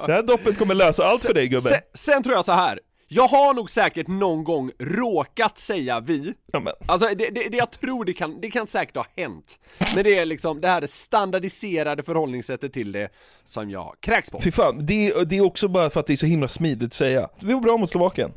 det 0.07 0.13
här 0.13 0.23
doppet 0.23 0.57
kommer 0.57 0.75
lösa 0.75 1.05
allt 1.05 1.21
för 1.21 1.33
dig 1.33 1.47
gubben. 1.47 1.71
Sen, 1.71 1.81
sen 1.93 2.23
tror 2.23 2.35
jag 2.35 2.45
så 2.45 2.51
här. 2.51 2.79
Jag 3.11 3.27
har 3.27 3.53
nog 3.53 3.69
säkert 3.69 4.07
någon 4.07 4.43
gång 4.43 4.71
råkat 4.79 5.57
säga 5.57 5.99
vi, 5.99 6.33
Ja, 6.51 6.59
men. 6.59 6.73
Alltså 6.85 7.07
det, 7.07 7.29
det, 7.29 7.49
det 7.49 7.57
jag 7.57 7.71
tror 7.71 8.05
det 8.05 8.13
kan, 8.13 8.41
det 8.41 8.51
kan 8.51 8.67
säkert 8.67 8.95
ha 8.95 9.05
hänt 9.17 9.59
Men 9.95 10.03
det 10.03 10.19
är 10.19 10.25
liksom 10.25 10.61
det 10.61 10.67
här 10.67 10.85
standardiserade 10.85 12.03
förhållningssättet 12.03 12.73
till 12.73 12.91
det 12.91 13.09
som 13.43 13.69
jag 13.69 13.95
kräks 13.99 14.29
på 14.29 14.41
Fy 14.41 14.51
fan, 14.51 14.85
det, 14.85 15.29
det 15.29 15.37
är 15.37 15.45
också 15.45 15.67
bara 15.67 15.89
för 15.89 15.99
att 15.99 16.07
det 16.07 16.13
är 16.13 16.17
så 16.17 16.25
himla 16.25 16.47
smidigt 16.47 16.87
att 16.87 16.93
säga. 16.93 17.29
Vi 17.39 17.53
var 17.53 17.61
bra 17.61 17.77
mot 17.77 17.89
Slovakien. 17.89 18.31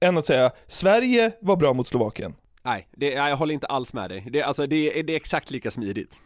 Än 0.00 0.18
att 0.18 0.26
säga, 0.26 0.50
Sverige 0.66 1.32
var 1.40 1.56
bra 1.56 1.72
mot 1.72 1.88
Slovakien. 1.88 2.34
Nej, 2.62 2.88
det, 2.96 3.10
jag 3.10 3.36
håller 3.36 3.54
inte 3.54 3.66
alls 3.66 3.92
med 3.92 4.10
dig. 4.10 4.26
Det, 4.30 4.42
alltså, 4.42 4.66
det, 4.66 5.02
det 5.02 5.12
är 5.12 5.16
exakt 5.16 5.50
lika 5.50 5.70
smidigt. 5.70 6.20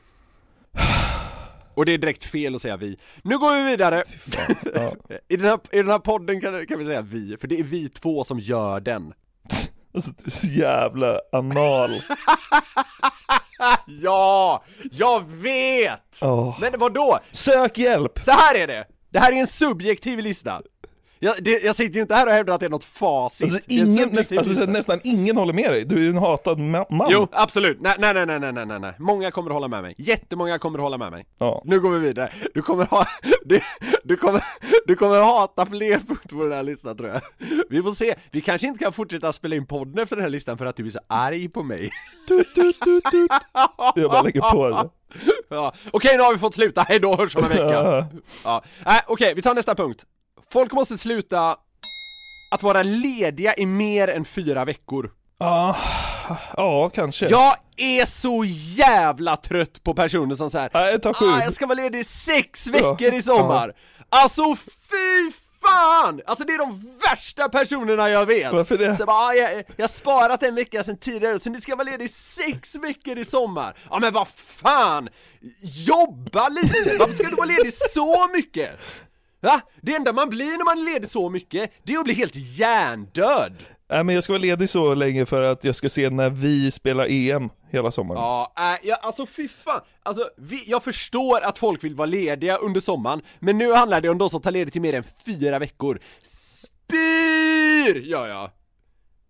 Och 1.78 1.86
det 1.86 1.92
är 1.92 1.98
direkt 1.98 2.24
fel 2.24 2.54
att 2.54 2.62
säga 2.62 2.76
vi. 2.76 2.98
Nu 3.22 3.38
går 3.38 3.56
vi 3.56 3.70
vidare! 3.70 4.04
Ja. 4.74 4.94
I 5.28 5.36
den 5.36 5.46
här, 5.46 5.58
i 5.72 5.76
den 5.76 5.90
här 5.90 5.98
podden 5.98 6.40
kan, 6.40 6.66
kan 6.66 6.78
vi 6.78 6.84
säga 6.84 7.00
vi, 7.00 7.36
för 7.36 7.48
det 7.48 7.60
är 7.60 7.62
vi 7.62 7.88
två 7.88 8.24
som 8.24 8.38
gör 8.38 8.80
den. 8.80 9.12
Alltså, 9.94 10.10
du 10.10 10.24
är 10.26 10.30
så 10.30 10.46
jävla 10.46 11.20
anal. 11.32 11.90
Ja! 13.86 14.64
Jag 14.92 15.30
vet! 15.30 16.18
Åh. 16.22 16.60
Men 16.60 16.72
vad 16.78 16.94
då? 16.94 17.18
Sök 17.32 17.78
hjälp! 17.78 18.18
Så 18.22 18.30
här 18.30 18.54
är 18.54 18.66
det! 18.66 18.86
Det 19.10 19.18
här 19.18 19.32
är 19.32 19.36
en 19.36 19.46
subjektiv 19.46 20.18
lista. 20.18 20.62
Jag, 21.20 21.34
det, 21.40 21.62
jag 21.64 21.76
sitter 21.76 21.94
ju 21.94 22.00
inte 22.02 22.14
här 22.14 22.26
och 22.26 22.32
hävdar 22.32 22.54
att 22.54 22.60
det 22.60 22.66
är 22.66 22.70
något 22.70 22.84
facit. 22.84 23.42
Alltså, 23.42 23.58
ingen, 23.68 24.08
näst, 24.08 24.32
alltså, 24.32 24.64
nästan 24.64 25.00
ingen 25.04 25.36
håller 25.36 25.52
med 25.52 25.70
dig, 25.70 25.84
du 25.84 25.96
är 25.96 26.00
ju 26.00 26.08
en 26.10 26.18
hatad 26.18 26.58
ma- 26.58 26.86
man. 26.96 27.08
Jo, 27.10 27.28
absolut. 27.32 27.78
Nej, 27.80 27.94
nej, 27.98 28.14
nej, 28.14 28.26
nej, 28.26 28.52
nej, 28.52 28.66
nej, 28.66 28.80
nej. 28.80 28.92
Många 28.98 29.30
kommer 29.30 29.50
hålla 29.50 29.68
med 29.68 29.82
mig. 29.82 29.94
Jättemånga 29.98 30.58
kommer 30.58 30.78
hålla 30.78 30.98
med 30.98 31.10
mig. 31.10 31.26
Ja. 31.38 31.62
Nu 31.64 31.80
går 31.80 31.90
vi 31.90 31.98
vidare. 31.98 32.32
Du 32.54 32.62
kommer 32.62 32.84
ha, 32.84 33.06
du, 33.44 33.60
du 34.04 34.16
kommer, 34.16 34.44
du 34.86 34.94
kommer 34.94 35.20
hata 35.22 35.66
fler 35.66 35.98
punkter 35.98 36.36
på 36.36 36.42
den 36.42 36.52
här 36.52 36.62
listan 36.62 36.96
tror 36.96 37.08
jag. 37.08 37.20
Vi 37.70 37.82
får 37.82 37.92
se. 37.92 38.14
Vi 38.30 38.40
kanske 38.40 38.66
inte 38.66 38.84
kan 38.84 38.92
fortsätta 38.92 39.32
spela 39.32 39.56
in 39.56 39.66
podden 39.66 39.98
efter 40.02 40.16
den 40.16 40.22
här 40.22 40.30
listan 40.30 40.58
för 40.58 40.66
att 40.66 40.76
du 40.76 40.86
är 40.86 40.90
så 40.90 41.00
arg 41.06 41.48
på 41.48 41.62
mig. 41.62 41.90
Jag 43.94 44.10
bara 44.10 44.22
lägger 44.22 44.40
på 44.40 44.68
det. 44.68 44.88
Ja. 45.50 45.72
Okej, 45.90 46.16
nu 46.16 46.22
har 46.22 46.32
vi 46.32 46.38
fått 46.38 46.54
sluta. 46.54 46.82
Hej 46.88 47.00
då, 47.00 47.16
hörs 47.16 47.36
om 47.36 47.42
en 47.44 47.48
vecka. 47.48 48.06
Ja. 48.44 48.62
Nej, 48.86 49.00
okej, 49.06 49.34
vi 49.34 49.42
tar 49.42 49.54
nästa 49.54 49.74
punkt. 49.74 50.04
Folk 50.52 50.72
måste 50.72 50.98
sluta 50.98 51.56
att 52.50 52.62
vara 52.62 52.82
lediga 52.82 53.54
i 53.54 53.66
mer 53.66 54.08
än 54.08 54.24
fyra 54.24 54.64
veckor. 54.64 55.10
Ja, 55.38 55.76
ja 56.56 56.90
kanske. 56.94 57.28
Jag 57.28 57.56
är 57.76 58.06
så 58.06 58.44
jävla 58.76 59.36
trött 59.36 59.82
på 59.84 59.94
personer 59.94 60.34
som 60.34 60.50
säger 60.50 60.70
Nej, 60.74 61.00
ta 61.00 61.14
sju. 61.14 61.26
ah, 61.26 61.42
jag 61.44 61.54
ska 61.54 61.66
vara 61.66 61.76
ledig 61.76 62.06
sex 62.06 62.66
veckor 62.66 62.96
Ja. 63.00 63.14
i 63.14 63.22
sommar. 63.22 63.72
Alltså 64.08 64.56
fy 64.56 65.32
fan! 65.62 66.20
Alltså 66.26 66.44
det 66.44 66.52
är 66.52 66.58
de 66.58 66.96
värsta 67.10 67.48
personerna 67.48 68.08
jag 68.10 68.26
vet. 68.26 68.52
Varför 68.52 68.78
det? 68.78 68.96
Så 68.96 69.00
jag, 69.00 69.06
bara, 69.06 69.16
ah, 69.16 69.34
jag, 69.34 69.64
jag 69.76 69.82
har 69.82 69.88
sparat 69.88 70.42
en 70.42 70.54
vecka 70.54 70.84
sedan 70.84 70.96
tidigare, 70.98 71.40
så 71.40 71.50
ni 71.50 71.60
ska 71.60 71.76
vara 71.76 71.84
ledig 71.90 72.10
sex 72.14 72.74
veckor 72.74 73.18
i 73.18 73.24
sommar. 73.24 73.74
Ja 73.90 73.98
men 73.98 74.12
vad 74.12 74.28
fan! 74.46 75.08
Jobba 75.60 76.48
lite! 76.48 76.96
Varför 76.98 77.14
ska 77.14 77.28
du 77.28 77.36
vara 77.36 77.46
ledig 77.46 77.72
så 77.94 78.28
mycket? 78.28 78.70
Va? 79.40 79.60
Det 79.80 79.94
enda 79.94 80.12
man 80.12 80.28
blir 80.28 80.58
när 80.58 80.64
man 80.64 80.78
är 80.78 80.92
ledig 80.92 81.10
så 81.10 81.30
mycket, 81.30 81.72
det 81.84 81.94
är 81.94 81.98
att 81.98 82.04
bli 82.04 82.14
helt 82.14 82.36
hjärndöd. 82.36 83.52
Nej 83.90 84.04
men 84.04 84.14
jag 84.14 84.24
ska 84.24 84.32
vara 84.32 84.42
ledig 84.42 84.68
så 84.68 84.94
länge 84.94 85.26
för 85.26 85.42
att 85.42 85.64
jag 85.64 85.76
ska 85.76 85.88
se 85.88 86.10
när 86.10 86.30
vi 86.30 86.70
spelar 86.70 87.06
EM 87.10 87.50
hela 87.70 87.90
sommaren. 87.90 88.20
Ja, 88.20 88.52
äh, 88.58 88.88
ja, 88.88 88.96
alltså 88.96 89.26
fy 89.26 89.48
fan. 89.48 89.80
Alltså, 90.02 90.28
vi, 90.36 90.64
jag 90.70 90.84
förstår 90.84 91.40
att 91.40 91.58
folk 91.58 91.84
vill 91.84 91.94
vara 91.94 92.06
lediga 92.06 92.56
under 92.56 92.80
sommaren, 92.80 93.22
men 93.38 93.58
nu 93.58 93.72
handlar 93.72 94.00
det 94.00 94.08
om 94.08 94.18
de 94.18 94.30
som 94.30 94.40
tar 94.40 94.50
ledigt 94.50 94.76
i 94.76 94.80
mer 94.80 94.94
än 94.94 95.04
fyra 95.26 95.58
veckor. 95.58 96.00
Spyr 96.22 98.00
gör 98.00 98.28
jag! 98.28 98.50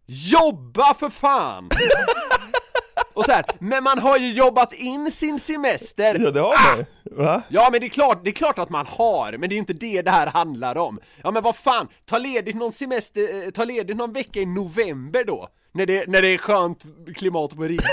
Jobba 0.06 0.94
för 0.94 1.10
fan! 1.10 1.68
Och 3.12 3.24
så 3.24 3.32
här, 3.32 3.44
men 3.58 3.84
man 3.84 3.98
har 3.98 4.18
ju 4.18 4.32
jobbat 4.32 4.72
in 4.72 5.10
sin 5.10 5.38
semester! 5.38 6.18
Ja 6.18 6.30
det 6.30 6.40
har 6.40 6.76
man 6.76 6.84
Va? 7.10 7.42
Ja 7.48 7.68
men 7.72 7.80
det 7.80 7.86
är, 7.86 7.90
klart, 7.90 8.24
det 8.24 8.30
är 8.30 8.34
klart 8.34 8.58
att 8.58 8.70
man 8.70 8.86
har, 8.86 9.36
men 9.38 9.48
det 9.48 9.54
är 9.54 9.58
inte 9.58 9.72
det 9.72 10.02
det 10.02 10.10
här 10.10 10.26
handlar 10.26 10.76
om. 10.76 11.00
Ja 11.22 11.30
men 11.30 11.42
vad 11.42 11.56
fan, 11.56 11.88
ta 12.06 12.18
ledigt 12.18 12.56
någon 12.56 12.72
semester, 12.72 13.44
eh, 13.44 13.50
ta 13.50 13.64
ledigt 13.64 13.96
någon 13.96 14.12
vecka 14.12 14.40
i 14.40 14.46
november 14.46 15.24
då. 15.24 15.48
När 15.72 15.86
det, 15.86 16.08
när 16.08 16.22
det 16.22 16.28
är 16.28 16.38
skönt 16.38 16.82
klimat 17.16 17.56
på 17.56 17.62
riktigt. 17.62 17.88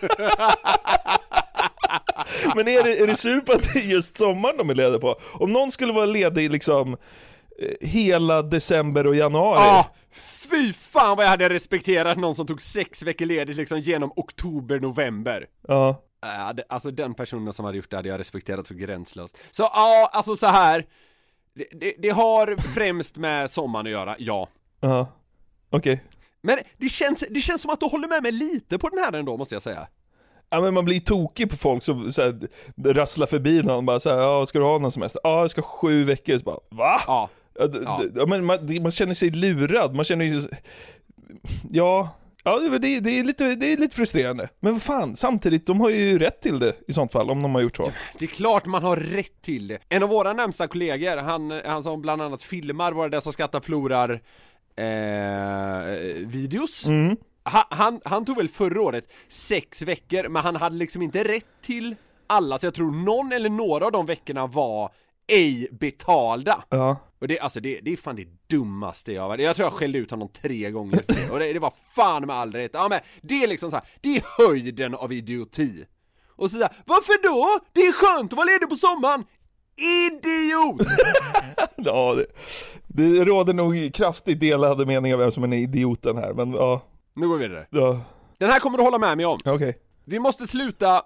Men 2.54 2.68
är 2.68 2.82
du, 2.82 2.96
är 2.96 3.06
du 3.06 3.16
sur 3.16 3.40
på 3.40 3.52
att 3.52 3.72
det 3.72 3.78
är 3.78 3.86
just 3.86 4.18
sommaren 4.18 4.56
de 4.56 4.70
är 4.70 4.74
lediga 4.74 4.98
på? 4.98 5.16
Om 5.32 5.52
någon 5.52 5.70
skulle 5.70 5.92
vara 5.92 6.06
ledig 6.06 6.50
liksom 6.50 6.96
eh, 7.58 7.88
hela 7.88 8.42
december 8.42 9.06
och 9.06 9.14
januari 9.14 9.60
Ja, 9.60 9.86
fy 10.52 10.72
fan 10.72 11.16
vad 11.16 11.24
jag 11.24 11.30
hade 11.30 11.48
respekterat 11.48 12.18
någon 12.18 12.34
som 12.34 12.46
tog 12.46 12.62
sex 12.62 13.02
veckor 13.02 13.26
ledigt 13.26 13.56
liksom 13.56 13.78
genom 13.78 14.12
oktober, 14.16 14.80
november. 14.80 15.46
Ja, 15.68 16.02
Äh, 16.24 16.54
det, 16.54 16.64
alltså 16.68 16.90
den 16.90 17.14
personen 17.14 17.52
som 17.52 17.64
hade 17.64 17.76
gjort 17.76 17.90
det 17.90 17.96
hade 17.96 18.08
jag 18.08 18.20
respekterat 18.20 18.66
så 18.66 18.74
gränslöst. 18.74 19.38
Så 19.50 19.62
ja, 19.62 20.10
alltså 20.12 20.36
så 20.36 20.46
här. 20.46 20.86
Det, 21.54 21.66
det, 21.72 21.94
det 21.98 22.10
har 22.10 22.56
främst 22.74 23.16
med 23.16 23.50
sommaren 23.50 23.86
att 23.86 23.92
göra, 23.92 24.16
ja. 24.18 24.48
ja, 24.80 25.06
okej 25.70 26.04
Men 26.42 26.58
det 26.76 26.88
känns, 26.88 27.24
det 27.30 27.40
känns 27.40 27.62
som 27.62 27.70
att 27.70 27.80
du 27.80 27.86
håller 27.86 28.08
med 28.08 28.22
mig 28.22 28.32
lite 28.32 28.78
på 28.78 28.88
den 28.88 28.98
här 28.98 29.12
ändå 29.12 29.36
måste 29.36 29.54
jag 29.54 29.62
säga. 29.62 29.88
Ja 30.50 30.60
men 30.60 30.74
man 30.74 30.84
blir 30.84 31.00
tokig 31.00 31.50
på 31.50 31.56
folk 31.56 31.82
som 31.82 32.12
så 32.12 32.22
här, 32.22 32.48
rasslar 32.84 33.26
förbi 33.26 33.62
någon 33.62 33.86
bara 33.86 34.00
såhär, 34.00 34.20
ja 34.20 34.46
ska 34.46 34.58
du 34.58 34.64
ha 34.64 34.78
någon 34.78 34.92
semester? 34.92 35.20
Ja 35.24 35.40
jag 35.40 35.50
ska 35.50 35.62
sju 35.62 36.04
veckor, 36.04 36.38
så 36.38 36.44
bara 36.44 36.58
va? 36.70 37.00
Ja. 37.06 37.30
Ja, 37.54 37.68
Ja. 38.14 38.26
men 38.26 38.44
man, 38.44 38.82
man 38.82 38.90
känner 38.92 39.14
sig 39.14 39.30
lurad, 39.30 39.94
man 39.94 40.04
känner 40.04 40.24
ju 40.24 40.42
Ja, 41.70 42.18
Ja, 42.44 42.58
det, 42.58 43.00
det, 43.00 43.18
är 43.18 43.24
lite, 43.24 43.54
det 43.54 43.72
är 43.72 43.76
lite 43.76 43.96
frustrerande. 43.96 44.48
Men 44.60 44.72
vad 44.72 44.82
fan, 44.82 45.16
samtidigt, 45.16 45.66
de 45.66 45.80
har 45.80 45.90
ju 45.90 46.18
rätt 46.18 46.40
till 46.40 46.58
det 46.58 46.74
i 46.88 46.92
sånt 46.92 47.12
fall, 47.12 47.30
om 47.30 47.42
de 47.42 47.54
har 47.54 47.62
gjort 47.62 47.76
så. 47.76 47.92
Det 48.18 48.24
är 48.24 48.28
klart 48.28 48.66
man 48.66 48.82
har 48.82 48.96
rätt 48.96 49.42
till 49.42 49.68
det. 49.68 49.78
En 49.88 50.02
av 50.02 50.08
våra 50.08 50.32
närmsta 50.32 50.68
kollegor, 50.68 51.16
han, 51.16 51.50
han 51.50 51.82
som 51.82 52.02
bland 52.02 52.22
annat 52.22 52.42
filmar 52.42 52.92
Var 52.92 53.08
det 53.08 53.20
som 53.20 53.32
skrattar 53.32 53.60
förlorar 53.60 54.20
eh, 54.76 56.26
videos. 56.26 56.86
Mm. 56.86 57.16
Han, 57.42 57.64
han, 57.70 58.00
han 58.04 58.24
tog 58.24 58.36
väl 58.36 58.48
förra 58.48 58.82
året 58.82 59.04
sex 59.28 59.82
veckor, 59.82 60.28
men 60.28 60.42
han 60.42 60.56
hade 60.56 60.76
liksom 60.76 61.02
inte 61.02 61.24
rätt 61.24 61.46
till 61.62 61.94
alla, 62.26 62.58
så 62.58 62.66
jag 62.66 62.74
tror 62.74 62.92
någon 62.92 63.32
eller 63.32 63.48
några 63.48 63.86
av 63.86 63.92
de 63.92 64.06
veckorna 64.06 64.46
var 64.46 64.90
ej 65.28 65.68
betalda. 65.80 66.64
Ja. 66.68 66.96
Och 67.20 67.28
det, 67.28 67.38
alltså 67.40 67.60
det, 67.60 67.80
det 67.82 67.92
är 67.92 67.96
fan 67.96 68.16
det 68.16 68.26
dummaste 68.46 69.12
jag 69.12 69.22
har 69.22 69.28
varit. 69.28 69.44
Jag 69.44 69.56
tror 69.56 69.66
jag 69.66 69.72
skällde 69.72 69.98
ut 69.98 70.10
honom 70.10 70.28
tre 70.28 70.70
gånger. 70.70 71.02
Och 71.32 71.38
det, 71.38 71.52
det 71.52 71.58
var 71.58 71.72
fan 71.94 72.26
med 72.26 72.36
all 72.36 72.52
rätt. 72.52 72.70
Ja 72.74 72.88
men 72.88 73.00
det 73.22 73.44
är 73.44 73.48
liksom 73.48 73.70
så 73.70 73.76
här, 73.76 73.86
det 74.00 74.16
är 74.16 74.22
höjden 74.38 74.94
av 74.94 75.12
idioti. 75.12 75.84
Och 76.36 76.50
så 76.50 76.58
där, 76.58 76.68
varför 76.86 77.22
då? 77.22 77.64
Det 77.72 77.80
är 77.80 77.92
skönt 77.92 78.32
att 78.32 78.36
vara 78.36 78.46
ledig 78.46 78.68
på 78.68 78.76
sommaren! 78.76 79.24
Idiot! 79.76 80.86
Ja, 81.76 82.14
det, 82.14 82.26
det 82.86 83.24
råder 83.24 83.52
nog 83.54 83.94
kraftigt 83.94 84.40
delade 84.40 84.86
meningar 84.86 85.16
vem 85.16 85.32
som 85.32 85.52
är 85.52 85.56
idioten 85.56 86.16
här, 86.16 86.32
men 86.34 86.52
ja. 86.52 86.82
Nu 87.14 87.28
går 87.28 87.36
vi 87.38 87.48
vidare. 87.48 87.66
ja. 87.70 88.00
Den 88.38 88.50
här 88.50 88.60
kommer 88.60 88.78
du 88.78 88.84
hålla 88.84 88.98
med 88.98 89.16
mig 89.16 89.26
om. 89.26 89.38
Okej. 89.44 89.78
Vi 90.04 90.18
måste 90.18 90.46
sluta 90.46 91.02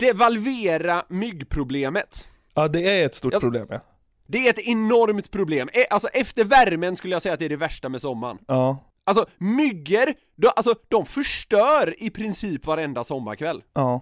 devalvera 0.00 1.04
myggproblemet. 1.08 2.28
Ja, 2.56 2.68
det 2.68 3.00
är 3.00 3.06
ett 3.06 3.14
stort 3.14 3.32
Jag- 3.32 3.40
problem 3.42 3.66
ja. 3.70 3.80
Det 4.28 4.46
är 4.46 4.50
ett 4.50 4.58
enormt 4.68 5.30
problem. 5.30 5.68
E- 5.72 5.86
Alltså 5.90 6.08
efter 6.08 6.44
värmen 6.44 6.96
skulle 6.96 7.14
jag 7.14 7.22
säga 7.22 7.32
att 7.32 7.38
det 7.40 7.44
är 7.44 7.48
det 7.48 7.56
värsta 7.56 7.88
med 7.88 8.00
sommaren. 8.00 8.38
Ja. 8.48 8.84
Alltså 9.04 9.26
myggor, 9.38 10.06
de, 10.36 10.48
alltså 10.56 10.74
de 10.88 11.06
förstör 11.06 11.94
i 11.98 12.10
princip 12.10 12.66
varenda 12.66 13.04
sommarkväll. 13.04 13.62
Ja. 13.74 14.00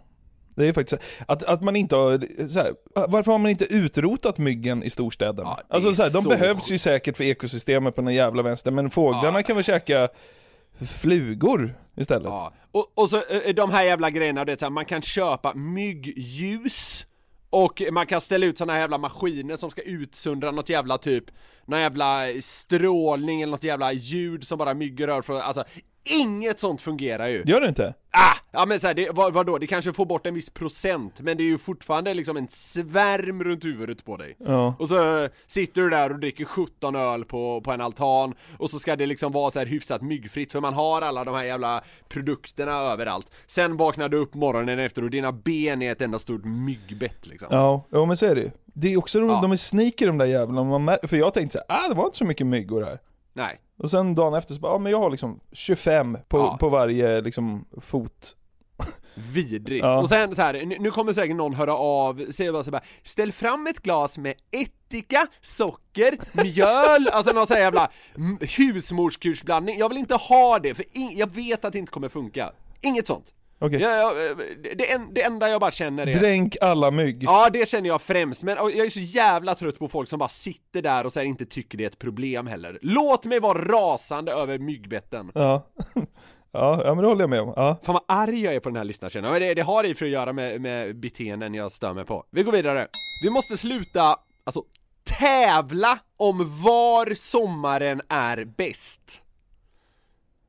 Det 0.56 0.66
är 0.68 0.72
faktiskt 0.72 1.02
att, 1.28 1.42
att 1.42 1.62
man 1.62 1.76
inte 1.76 1.96
har, 1.96 2.46
så 2.48 2.58
här, 2.58 2.72
varför 3.08 3.32
har 3.32 3.38
man 3.38 3.50
inte 3.50 3.64
utrotat 3.74 4.38
myggen 4.38 4.82
i 4.82 4.90
storstäderna? 4.90 5.58
Ja, 5.58 5.62
alltså 5.76 5.94
så 5.94 6.02
här, 6.02 6.10
de 6.10 6.22
så 6.22 6.28
behövs 6.28 6.70
ju 6.70 6.78
säkert 6.78 7.16
för 7.16 7.24
ekosystemet 7.24 7.94
på 7.94 8.02
den 8.02 8.14
jävla 8.14 8.42
vänster, 8.42 8.70
men 8.70 8.90
fåglarna 8.90 9.38
Ja. 9.38 9.42
kan 9.42 9.56
väl 9.56 9.64
käka 9.64 10.08
flugor 11.00 11.74
istället? 11.96 12.28
Ja, 12.28 12.52
och, 12.72 12.92
och 12.94 13.10
så 13.10 13.16
eh, 13.16 13.54
de 13.54 13.70
här 13.70 13.84
jävla 13.84 14.10
grejerna, 14.10 14.44
det 14.44 14.52
är 14.52 14.56
så 14.56 14.64
här, 14.64 14.70
man 14.70 14.84
kan 14.84 15.02
köpa 15.02 15.54
myggljus 15.54 17.06
och 17.54 17.82
man 17.92 18.06
kan 18.06 18.20
ställa 18.20 18.46
ut 18.46 18.58
såna 18.58 18.72
här 18.72 18.80
jävla 18.80 18.98
maskiner 18.98 19.56
som 19.56 19.70
ska 19.70 19.82
utsöndra 19.82 20.50
något 20.50 20.68
jävla 20.68 20.98
typ 20.98 21.24
Någon 21.66 21.80
jävla 21.80 22.26
strålning 22.40 23.42
eller 23.42 23.50
något 23.50 23.64
jävla 23.64 23.92
ljud 23.92 24.46
som 24.46 24.58
bara 24.58 24.74
myggor 24.74 25.06
rör 25.06 25.22
för, 25.22 25.40
alltså 25.40 25.64
Inget 26.04 26.58
sånt 26.58 26.82
fungerar 26.82 27.26
ju! 27.26 27.42
Gör 27.46 27.60
det 27.60 27.68
inte? 27.68 27.94
Ah! 28.10 28.34
Ja 28.56 28.66
men 28.66 28.80
såhär, 28.80 28.94
det, 28.94 29.08
vad, 29.12 29.32
vadå? 29.32 29.58
Det 29.58 29.66
kanske 29.66 29.92
får 29.92 30.06
bort 30.06 30.26
en 30.26 30.34
viss 30.34 30.50
procent, 30.50 31.20
men 31.20 31.36
det 31.36 31.42
är 31.42 31.44
ju 31.46 31.58
fortfarande 31.58 32.14
liksom 32.14 32.36
en 32.36 32.48
svärm 32.48 33.44
runt 33.44 33.64
huvudet 33.64 34.04
på 34.04 34.16
dig 34.16 34.36
Ja. 34.38 34.74
Och 34.78 34.88
så 34.88 35.28
sitter 35.46 35.82
du 35.82 35.90
där 35.90 36.12
och 36.12 36.18
dricker 36.18 36.44
17 36.44 36.96
öl 36.96 37.24
på, 37.24 37.60
på 37.60 37.72
en 37.72 37.80
altan 37.80 38.34
Och 38.58 38.70
så 38.70 38.78
ska 38.78 38.96
det 38.96 39.06
liksom 39.06 39.32
vara 39.32 39.50
så 39.50 39.58
här 39.58 39.66
hyfsat 39.66 40.02
myggfritt 40.02 40.52
för 40.52 40.60
man 40.60 40.74
har 40.74 41.02
alla 41.02 41.24
de 41.24 41.34
här 41.34 41.44
jävla 41.44 41.82
produkterna 42.08 42.72
överallt 42.72 43.30
Sen 43.46 43.76
vaknar 43.76 44.08
du 44.08 44.16
upp 44.16 44.34
morgonen 44.34 44.78
efter 44.78 45.04
och 45.04 45.10
dina 45.10 45.32
ben 45.32 45.82
är 45.82 45.92
ett 45.92 46.02
enda 46.02 46.18
stort 46.18 46.44
myggbett 46.44 47.26
liksom 47.26 47.48
Ja, 47.50 47.86
ja 47.90 48.04
men 48.04 48.16
så 48.16 48.26
är 48.26 48.34
det 48.34 48.40
ju. 48.40 48.50
Det 48.64 48.92
är 48.92 48.96
också 48.98 49.20
roligt, 49.20 49.32
Ja. 49.32 49.40
de 49.42 49.52
är 49.52 49.56
sneaky 49.56 50.06
de 50.06 50.18
där 50.18 50.26
jävlarna, 50.26 50.78
man 50.78 50.96
för 51.02 51.16
jag 51.16 51.34
tänkte 51.34 51.58
så 51.58 51.72
här, 51.74 51.84
ah 51.84 51.88
det 51.88 51.94
var 51.94 52.04
inte 52.06 52.18
så 52.18 52.24
mycket 52.24 52.46
myggor 52.46 52.82
här. 52.82 52.98
Nej 53.32 53.60
Och 53.78 53.90
sen 53.90 54.14
dagen 54.14 54.34
efter 54.34 54.54
så 54.54 54.60
bara, 54.60 54.72
ja 54.72 54.78
men 54.78 54.92
jag 54.92 54.98
har 54.98 55.10
liksom 55.10 55.40
25 55.52 56.18
på, 56.28 56.38
Ja. 56.38 56.56
på 56.60 56.68
varje 56.68 57.20
liksom 57.20 57.64
fot. 57.80 58.36
Vidrigt. 59.32 59.84
Ja. 59.84 60.00
Och 60.00 60.08
sen 60.08 60.34
så 60.34 60.42
här, 60.42 60.78
nu 60.80 60.90
kommer 60.90 61.12
säkert 61.12 61.36
någon 61.36 61.54
höra 61.54 61.74
av 61.76 62.32
sig 62.32 62.50
och 62.50 62.64
bara 62.64 62.80
Ställ 63.02 63.32
fram 63.32 63.66
ett 63.66 63.80
glas 63.82 64.18
med 64.18 64.34
ättika, 64.50 65.26
socker, 65.40 66.18
mjöl, 66.44 67.08
alltså 67.08 67.32
någon 67.32 67.46
sån 67.46 67.54
här 67.56 67.62
jävla 67.64 67.90
husmorskursblandning 68.40 69.78
Jag 69.78 69.88
vill 69.88 69.98
inte 69.98 70.14
ha 70.14 70.58
det, 70.58 70.74
för 70.74 70.84
jag 71.12 71.34
vet 71.34 71.64
att 71.64 71.72
det 71.72 71.78
inte 71.78 71.92
kommer 71.92 72.08
funka 72.08 72.52
Inget 72.80 73.06
sånt 73.06 73.34
Okej. 73.58 73.80
jag, 73.80 74.16
jag, 74.16 74.36
det, 74.78 74.92
en, 74.92 75.14
det 75.14 75.22
enda 75.22 75.48
jag 75.48 75.60
bara 75.60 75.70
känner 75.70 76.06
är 76.06 76.14
Dränk 76.14 76.56
alla 76.60 76.90
mygg. 76.90 77.22
Ja 77.22 77.50
det 77.52 77.68
känner 77.68 77.88
jag 77.88 78.02
främst, 78.02 78.42
men 78.42 78.56
jag 78.56 78.76
är 78.76 78.90
så 78.90 79.00
jävla 79.00 79.54
trött 79.54 79.78
på 79.78 79.88
folk 79.88 80.08
som 80.08 80.18
bara 80.18 80.28
sitter 80.28 80.82
där 80.82 81.06
och 81.06 81.12
sen 81.12 81.26
inte 81.26 81.46
tycker 81.46 81.78
det 81.78 81.84
är 81.84 81.88
ett 81.88 81.98
problem 81.98 82.46
heller 82.46 82.78
Låt 82.82 83.24
mig 83.24 83.40
vara 83.40 83.58
rasande 83.58 84.32
över 84.32 84.58
myggbetten 84.58 85.30
Ja. 85.34 85.66
ja, 86.52 86.82
ja 86.84 86.94
men 86.94 87.02
det 87.02 87.08
håller 87.08 87.22
jag 87.22 87.30
med 87.30 87.40
om. 87.40 87.52
Ja. 87.56 87.80
Fan 87.82 87.92
vad 87.92 88.18
arg 88.18 88.42
jag 88.42 88.54
är 88.54 88.60
på 88.60 88.68
den 88.68 88.76
här 88.76 88.84
listan 88.84 89.10
känner 89.10 89.28
jag, 89.28 89.32
men 89.32 89.42
det, 89.48 89.54
det 89.54 89.62
har 89.62 89.84
i 89.84 89.92
och 89.92 89.96
för 89.96 90.04
att 90.06 90.12
göra 90.12 90.32
med, 90.32 90.60
med 90.60 90.96
beteenden 90.96 91.54
jag 91.54 91.72
stör 91.72 91.94
mig 91.94 92.04
på. 92.04 92.24
Vi 92.30 92.42
går 92.42 92.52
vidare. 92.52 92.88
Vi 93.24 93.30
måste 93.30 93.56
sluta, 93.56 94.16
alltså, 94.44 94.62
tävla 95.04 95.98
om 96.16 96.62
var 96.62 97.14
sommaren 97.14 98.00
är 98.08 98.44
bäst. 98.44 99.23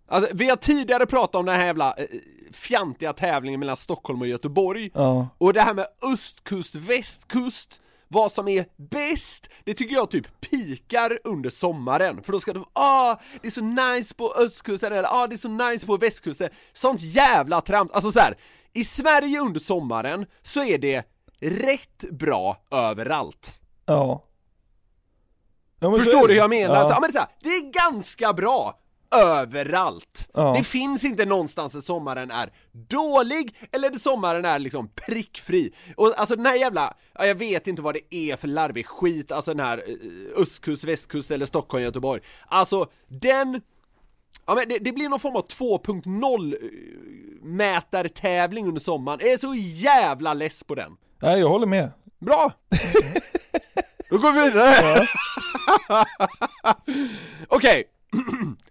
Alltså, 0.07 0.29
vi 0.33 0.49
har 0.49 0.55
tidigare 0.57 1.05
pratat 1.05 1.35
om 1.35 1.45
den 1.45 1.55
här 1.55 1.65
jävla 1.65 1.93
eh, 1.93 2.05
fjantiga 2.51 3.13
tävlingen 3.13 3.59
mellan 3.59 3.77
Stockholm 3.77 4.21
och 4.21 4.27
Göteborg, 4.27 4.91
Ja. 4.93 5.27
och 5.37 5.53
det 5.53 5.61
här 5.61 5.73
med 5.73 5.87
östkust, 6.13 6.75
västkust, 6.75 7.81
vad 8.07 8.31
som 8.31 8.47
är 8.47 8.65
bäst, 8.77 9.49
det 9.63 9.73
tycker 9.73 9.95
jag 9.95 10.11
typ 10.11 10.41
pikar 10.41 11.19
under 11.23 11.49
sommaren, 11.49 12.23
för 12.23 12.31
då 12.31 12.39
ska 12.39 12.53
vara 12.53 12.65
ah, 12.73 13.15
det 13.41 13.47
är 13.47 13.51
så 13.51 13.61
nice 13.61 14.15
på 14.15 14.33
östkusten 14.37 14.93
eller 14.93 15.23
ah, 15.23 15.27
det 15.27 15.35
är 15.35 15.37
så 15.37 15.49
nice 15.49 15.85
på 15.85 15.97
västkusten, 15.97 16.49
sånt 16.73 17.01
jävla 17.01 17.61
trams, 17.61 17.91
alltså 17.91 18.11
så 18.11 18.19
här. 18.19 18.37
i 18.73 18.83
Sverige 18.83 19.39
under 19.39 19.59
sommaren 19.59 20.25
så 20.41 20.63
är 20.63 20.77
det 20.77 21.03
rätt 21.41 22.05
bra 22.11 22.57
överallt. 22.71 23.59
Ja. 23.85 24.23
Förstår 25.79 26.27
du 26.27 26.33
hur 26.33 26.39
jag 26.39 26.49
menar? 26.49 26.75
Ja. 26.75 26.87
Så, 26.87 26.93
ja, 26.93 26.97
men 27.01 27.11
det, 27.11 27.17
är 27.17 27.21
så 27.21 27.27
här, 27.27 27.29
det 27.41 27.49
är 27.49 27.71
ganska 27.71 28.33
bra 28.33 28.79
överallt. 29.15 30.29
Ja. 30.33 30.53
Det 30.57 30.63
finns 30.63 31.05
inte 31.05 31.25
någonstans 31.25 31.73
där 31.73 31.81
sommaren 31.81 32.31
är 32.31 32.53
dålig, 32.71 33.55
eller 33.71 33.89
där 33.89 33.99
sommaren 33.99 34.45
är 34.45 34.59
liksom 34.59 34.89
prickfri. 34.95 35.73
Och 35.97 36.13
alltså 36.17 36.35
den 36.35 36.45
här 36.45 36.55
jävla, 36.55 36.93
ja, 37.13 37.25
jag 37.25 37.35
vet 37.35 37.67
inte 37.67 37.81
vad 37.81 37.93
det 37.93 38.15
är 38.15 38.35
för 38.35 38.47
larvig 38.47 38.85
skit, 38.87 39.31
alltså 39.31 39.53
den 39.53 39.65
här 39.65 39.77
eh, 39.77 40.41
östkust, 40.41 40.83
västkust 40.83 41.31
eller 41.31 41.45
Stockholm, 41.45 41.83
Göteborg. 41.83 42.21
Alltså 42.47 42.87
den 43.07 43.61
Ja 44.47 44.55
men 44.55 44.69
det, 44.69 44.79
det 44.79 44.91
blir 44.91 45.09
någon 45.09 45.19
form 45.19 45.35
av 45.35 45.47
2.0 45.47 46.53
eh, 46.53 46.69
mätartävling 47.45 48.67
under 48.67 48.81
sommaren, 48.81 49.19
jag 49.21 49.31
är 49.31 49.37
så 49.37 49.55
jävla 49.55 50.33
less 50.33 50.63
på 50.63 50.75
den. 50.75 50.97
Nej, 51.21 51.39
jag 51.39 51.49
håller 51.49 51.67
med. 51.67 51.91
Bra! 52.19 52.51
Då 54.09 54.17
går 54.17 54.31
vi 54.31 54.41
vidare! 54.41 55.07
Okej. 57.47 57.83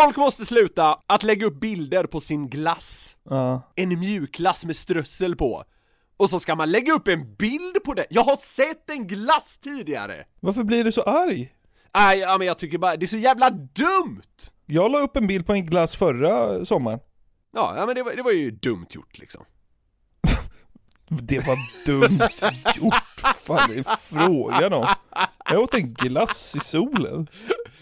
Folk 0.00 0.16
måste 0.16 0.46
sluta 0.46 0.98
att 1.06 1.22
lägga 1.22 1.46
upp 1.46 1.60
bilder 1.60 2.04
på 2.04 2.20
sin 2.20 2.48
glass. 2.48 3.16
Ja. 3.30 3.72
En 3.74 3.88
mjukglass 3.88 4.64
med 4.64 4.76
strössel 4.76 5.36
på. 5.36 5.64
Och 6.16 6.30
så 6.30 6.40
ska 6.40 6.54
man 6.54 6.70
lägga 6.70 6.92
upp 6.92 7.08
en 7.08 7.34
bild 7.34 7.84
på 7.84 7.94
det. 7.94 8.06
Jag 8.10 8.22
har 8.22 8.36
sett 8.36 8.90
en 8.90 9.06
glass 9.06 9.58
tidigare! 9.58 10.24
Varför 10.40 10.64
blir 10.64 10.84
du 10.84 10.92
så 10.92 11.02
arg? 11.02 11.52
Nej, 11.94 12.18
ja, 12.18 12.38
men 12.38 12.46
jag 12.46 12.58
tycker 12.58 12.78
bara, 12.78 12.96
det 12.96 13.04
är 13.04 13.06
så 13.06 13.16
jävla 13.16 13.50
dumt! 13.50 14.52
Jag 14.66 14.92
la 14.92 14.98
upp 14.98 15.16
en 15.16 15.26
bild 15.26 15.46
på 15.46 15.52
en 15.52 15.66
glass 15.66 15.96
förra 15.96 16.64
sommaren. 16.64 17.00
Ja, 17.54 17.74
ja 17.76 17.86
men 17.86 17.94
det 17.94 18.02
var, 18.02 18.12
det 18.12 18.22
var 18.22 18.32
ju 18.32 18.50
dumt 18.50 18.86
gjort 18.90 19.18
liksom. 19.18 19.44
Det 21.08 21.46
var 21.46 21.58
dumt 21.86 22.28
gjort. 22.76 22.94
fan 23.46 23.70
är 23.70 23.96
frågan 23.98 24.72
om? 24.72 24.86
Jag 25.50 25.62
åt 25.62 25.74
en 25.74 25.94
glass 25.94 26.56
i 26.56 26.60
solen. 26.60 27.28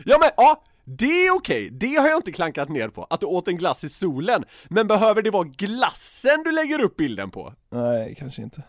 Ja 0.05 0.19
men 0.21 0.31
ja, 0.37 0.65
det 0.85 1.27
är 1.27 1.31
okej, 1.35 1.71
det 1.71 1.95
har 1.97 2.09
jag 2.09 2.19
inte 2.19 2.33
klankat 2.33 2.69
ner 2.69 2.89
på, 2.89 3.07
att 3.11 3.21
du 3.21 3.27
åt 3.27 3.49
en 3.49 3.57
glass 3.57 3.85
i 3.85 3.89
solen, 3.89 4.45
men 4.69 4.87
behöver 4.87 5.23
det 5.23 5.31
vara 5.31 5.45
glassen 5.45 6.43
du 6.45 6.53
lägger 6.53 6.81
upp 6.83 6.97
bilden 6.97 7.31
på? 7.31 7.53
Nej, 7.71 8.15
kanske 8.19 8.43
inte. 8.43 8.63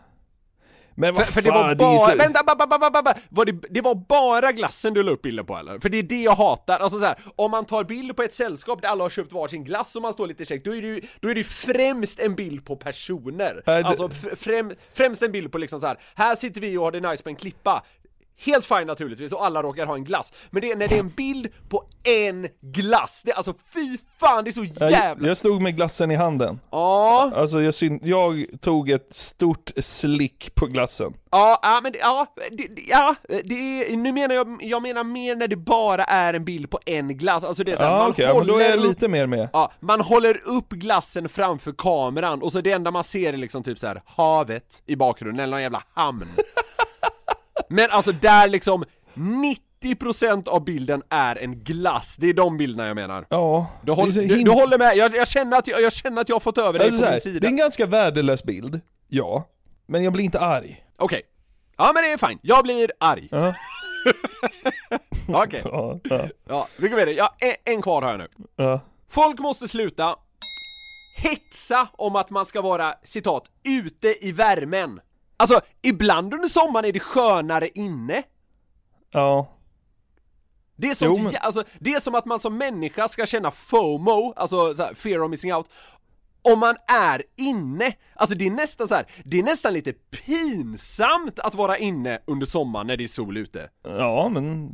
Men 0.98 1.14
vad 1.14 1.24
För, 1.24 1.32
för 1.32 1.42
det 1.42 1.50
var 1.50 1.74
bara, 1.74 1.98
så- 2.10 2.16
vänta, 2.16 2.42
ba, 2.46 2.54
ba, 2.56 2.66
ba, 2.78 2.90
ba, 2.90 3.02
ba. 3.02 3.12
Var 3.28 3.44
det, 3.44 3.52
det 3.70 3.80
var 3.80 3.94
bara 3.94 4.52
glassen 4.52 4.94
du 4.94 5.02
la 5.02 5.10
upp 5.10 5.22
bilden 5.22 5.46
på 5.46 5.56
eller? 5.56 5.78
För 5.78 5.88
det 5.88 5.98
är 5.98 6.02
det 6.02 6.22
jag 6.22 6.32
hatar, 6.34 6.78
alltså 6.78 6.98
så 6.98 7.04
här, 7.06 7.18
om 7.36 7.50
man 7.50 7.64
tar 7.64 7.84
bild 7.84 8.16
på 8.16 8.22
ett 8.22 8.34
sällskap 8.34 8.82
där 8.82 8.88
alla 8.88 9.04
har 9.04 9.10
köpt 9.10 9.32
varsin 9.32 9.64
glass 9.64 9.96
och 9.96 10.02
man 10.02 10.12
står 10.12 10.26
lite 10.26 10.44
käckt, 10.44 10.64
då 10.64 10.74
är 10.74 10.82
det 10.82 10.88
ju, 10.88 11.00
då 11.20 11.28
är 11.28 11.34
det 11.34 11.44
främst 11.44 12.20
en 12.20 12.34
bild 12.34 12.64
på 12.64 12.76
personer. 12.76 13.62
Det- 13.66 13.72
Alltså 13.84 14.08
främ, 14.36 14.72
främst 14.94 15.22
en 15.22 15.32
bild 15.32 15.52
på 15.52 15.58
liksom 15.58 15.80
så 15.80 15.86
här. 15.86 15.98
här 16.14 16.36
sitter 16.36 16.60
vi 16.60 16.76
och 16.78 16.84
har 16.84 16.92
det 16.92 17.00
nice 17.10 17.22
på 17.22 17.28
en 17.28 17.36
klippa. 17.36 17.82
Helt 18.38 18.66
fine 18.66 18.84
naturligtvis, 18.86 19.32
och 19.32 19.46
alla 19.46 19.62
råkar 19.62 19.86
ha 19.86 19.94
en 19.94 20.04
glass. 20.04 20.32
Men 20.50 20.62
det 20.62 20.70
är 20.72 20.76
när 20.76 20.88
det 20.88 20.94
är 20.94 21.00
en 21.00 21.08
bild 21.08 21.48
på 21.68 21.84
en 22.04 22.48
glass, 22.60 23.22
det 23.24 23.30
är 23.32 23.36
alltså 23.36 23.54
fy 23.74 23.98
fan, 24.20 24.44
det 24.44 24.50
är 24.50 24.52
så 24.52 24.64
Jag, 24.80 24.90
jävla... 24.90 25.28
jag 25.28 25.36
stod 25.36 25.62
med 25.62 25.76
glassen 25.76 26.10
i 26.10 26.14
handen. 26.14 26.60
Ja, 26.70 27.32
Alltså 27.36 27.62
jag, 27.62 27.74
syn- 27.74 28.00
jag 28.02 28.44
tog 28.60 28.90
ett 28.90 29.08
stort 29.16 29.70
slick 29.76 30.54
på 30.54 30.66
glassen. 30.66 31.14
ja, 31.30 31.58
ja, 31.62 31.80
men 31.82 31.92
det, 31.92 31.98
ja, 31.98 32.26
det, 32.52 32.68
ja, 32.88 33.14
det 33.44 33.54
är, 33.54 33.96
nu 33.96 34.12
menar 34.12 34.34
jag, 34.34 34.58
jag 34.60 34.82
menar 34.82 35.04
mer 35.04 35.36
när 35.36 35.48
det 35.48 35.56
bara 35.56 36.04
är 36.04 36.34
en 36.34 36.44
bild 36.44 36.70
på 36.70 36.78
en 36.86 37.18
glass, 37.18 37.44
alltså 37.44 37.64
det 37.64 37.72
är 37.72 37.76
såhär, 37.76 37.90
Ja 37.90 37.98
man 37.98 38.10
okej, 38.10 38.24
ja, 38.24 38.34
men 38.38 38.46
då 38.46 38.56
är 38.58 38.68
jag 38.70 38.78
upp- 38.78 38.84
lite 38.88 39.08
mer 39.08 39.26
med. 39.26 39.48
Ja, 39.52 39.72
man 39.80 40.00
håller 40.00 40.40
upp 40.48 40.68
glassen 40.68 41.28
framför 41.28 41.72
kameran 41.78 42.42
och 42.42 42.52
så 42.52 42.60
det 42.60 42.72
enda 42.72 42.90
man 42.90 43.04
ser 43.04 43.32
är 43.32 43.36
liksom 43.36 43.62
typ 43.62 43.78
så 43.78 43.86
här 43.86 44.02
havet 44.06 44.82
i 44.86 44.96
bakgrunden 44.96 45.40
eller 45.44 45.50
någon 45.50 45.62
jävla 45.62 45.82
hamn. 45.94 46.26
Men 47.68 47.90
alltså 47.90 48.12
där 48.12 48.48
liksom 48.48 48.84
90% 49.82 50.48
av 50.48 50.64
bilden 50.64 51.02
är 51.08 51.36
en 51.36 51.58
glass, 51.64 52.16
det 52.18 52.28
är 52.28 52.34
de 52.34 52.56
bilderna 52.56 52.86
jag 52.86 52.94
menar. 52.94 53.26
Ja, 53.30 53.66
Du, 53.82 53.92
håll, 53.92 54.12
du, 54.12 54.26
du 54.42 54.50
håller 54.50 54.78
med, 54.78 54.96
jag, 54.96 55.16
jag, 55.16 55.28
känner 55.28 55.58
att 55.58 55.66
jag, 55.66 55.82
jag 55.82 55.92
känner 55.92 56.20
att 56.20 56.28
jag 56.28 56.36
har 56.36 56.40
fått 56.40 56.58
över 56.58 56.78
dig 56.78 56.88
alltså, 56.88 57.04
på 57.04 57.10
min 57.10 57.20
sida. 57.20 57.40
Det 57.40 57.46
är 57.46 57.50
en 57.50 57.56
ganska 57.56 57.86
värdelös 57.86 58.44
bild, 58.44 58.80
ja. 59.08 59.48
Men 59.86 60.04
jag 60.04 60.12
blir 60.12 60.24
inte 60.24 60.40
arg. 60.40 60.84
Okej. 60.98 61.22
Ja 61.76 61.90
men 61.94 62.02
det 62.02 62.10
är 62.10 62.28
fine, 62.28 62.38
jag 62.42 62.62
blir 62.64 62.92
arg. 63.00 63.28
Ja. 63.30 63.54
Okej, 65.28 65.60
Ja, 65.64 65.98
ja, 66.04 66.28
ja, 66.48 66.68
vi 66.76 66.88
går 66.88 66.96
vidare. 66.96 67.14
Ja, 67.14 67.34
en 67.64 67.82
kvar 67.82 68.02
har 68.02 68.10
jag 68.10 68.18
nu. 68.18 68.28
ja. 68.56 68.80
Folk 69.10 69.38
måste 69.38 69.68
sluta 69.68 70.16
hetsa 71.16 71.88
om 71.92 72.16
att 72.16 72.30
man 72.30 72.46
ska 72.46 72.60
vara, 72.60 72.94
citat, 73.04 73.44
ute 73.64 74.26
i 74.26 74.32
värmen. 74.32 75.00
Alltså, 75.36 75.60
ibland 75.82 76.34
under 76.34 76.48
sommaren 76.48 76.84
är 76.84 76.92
det 76.92 77.00
skönare 77.00 77.68
inne. 77.68 78.22
ja. 79.10 79.52
Det 80.78 80.88
är, 80.90 80.94
som, 80.94 81.08
Jo, 81.08 81.22
men- 81.22 81.32
alltså, 81.40 81.64
det 81.80 81.92
är 81.94 82.00
som 82.00 82.14
att 82.14 82.24
man 82.24 82.40
som 82.40 82.58
människa 82.58 83.08
ska 83.08 83.26
känna 83.26 83.50
FOMO, 83.50 84.32
alltså 84.36 84.74
så 84.74 84.82
här, 84.82 84.94
fear 84.94 85.22
of 85.22 85.30
missing 85.30 85.54
out, 85.54 85.66
om 86.42 86.58
man 86.58 86.76
är 86.92 87.22
inne. 87.36 87.92
Alltså 88.14 88.36
det 88.36 88.46
är 88.46 88.50
nästan 88.50 88.88
så 88.88 88.94
här, 88.94 89.06
det 89.24 89.38
är 89.38 89.42
nästan 89.42 89.72
lite 89.72 89.92
pinsamt 89.92 91.38
att 91.38 91.54
vara 91.54 91.78
inne 91.78 92.18
under 92.26 92.46
sommaren 92.46 92.86
när 92.86 92.96
det 92.96 93.04
är 93.04 93.08
sol 93.08 93.36
ute. 93.36 93.70
Ja, 93.82 94.28
men 94.28 94.72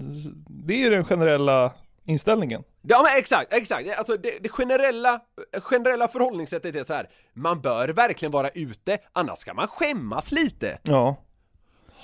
det 0.67 0.75
är 0.75 0.79
ju 0.79 0.91
den 0.91 1.05
generella 1.05 1.73
inställningen. 2.05 2.65
Ja 2.83 3.03
men 3.03 3.19
exakt, 3.19 3.53
exakt, 3.53 3.99
alltså 3.99 4.17
det, 4.17 4.39
det 4.41 4.49
generella, 4.49 5.21
generella 5.63 6.09
förhållningssättet 6.09 6.77
är 6.77 6.85
så 6.85 6.95
här. 6.95 7.09
man 7.35 7.61
bör 7.61 7.89
verkligen 7.89 8.33
vara 8.33 8.49
ute, 8.49 8.99
annars 9.13 9.39
ska 9.39 9.55
man 9.55 9.69
skämmas 9.69 10.33
lite. 10.33 10.79
Ja, 10.83 11.17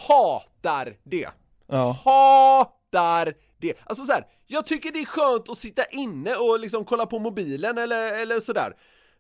Hatar 0.09 0.97
det. 1.05 1.29
ja. 1.67 1.97
Hatar 2.05 3.35
det. 3.59 3.75
Alltså 3.85 4.05
så 4.05 4.13
här, 4.13 4.27
jag 4.47 4.67
tycker 4.67 4.93
det 4.93 5.01
är 5.01 5.05
skönt 5.05 5.49
att 5.49 5.59
sitta 5.59 5.85
inne 5.85 6.35
och 6.35 6.61
liksom 6.61 6.85
kolla 6.85 7.07
på 7.07 7.19
mobilen 7.19 7.79
eller, 7.79 8.19
eller 8.19 8.41
sådär. 8.41 8.73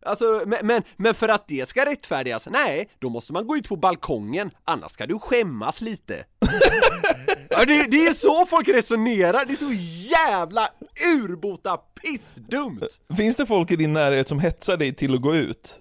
Alltså, 0.06 0.42
men, 0.46 0.66
men, 0.66 0.82
men 0.96 1.14
för 1.14 1.28
att 1.28 1.48
det 1.48 1.68
ska 1.68 1.84
rättfärdigas, 1.84 2.48
nej, 2.50 2.88
då 2.98 3.08
måste 3.08 3.32
man 3.32 3.46
gå 3.46 3.56
ut 3.56 3.68
på 3.68 3.76
balkongen, 3.76 4.50
annars 4.64 4.90
ska 4.92 5.06
du 5.06 5.18
skämmas 5.18 5.80
lite. 5.80 6.24
det, 7.66 7.86
det 7.90 8.06
är 8.06 8.14
så 8.14 8.46
folk 8.46 8.68
resonerar, 8.68 9.44
det 9.44 9.52
är 9.52 9.56
så 9.56 9.72
jävla 10.10 10.68
urbota 11.16 11.76
pissdumt! 11.76 13.00
Finns 13.16 13.36
det 13.36 13.46
folk 13.46 13.70
i 13.70 13.76
din 13.76 13.92
närhet 13.92 14.28
som 14.28 14.40
hetsar 14.40 14.76
dig 14.76 14.94
till 14.94 15.14
att 15.14 15.20
gå 15.20 15.34
ut? 15.34 15.80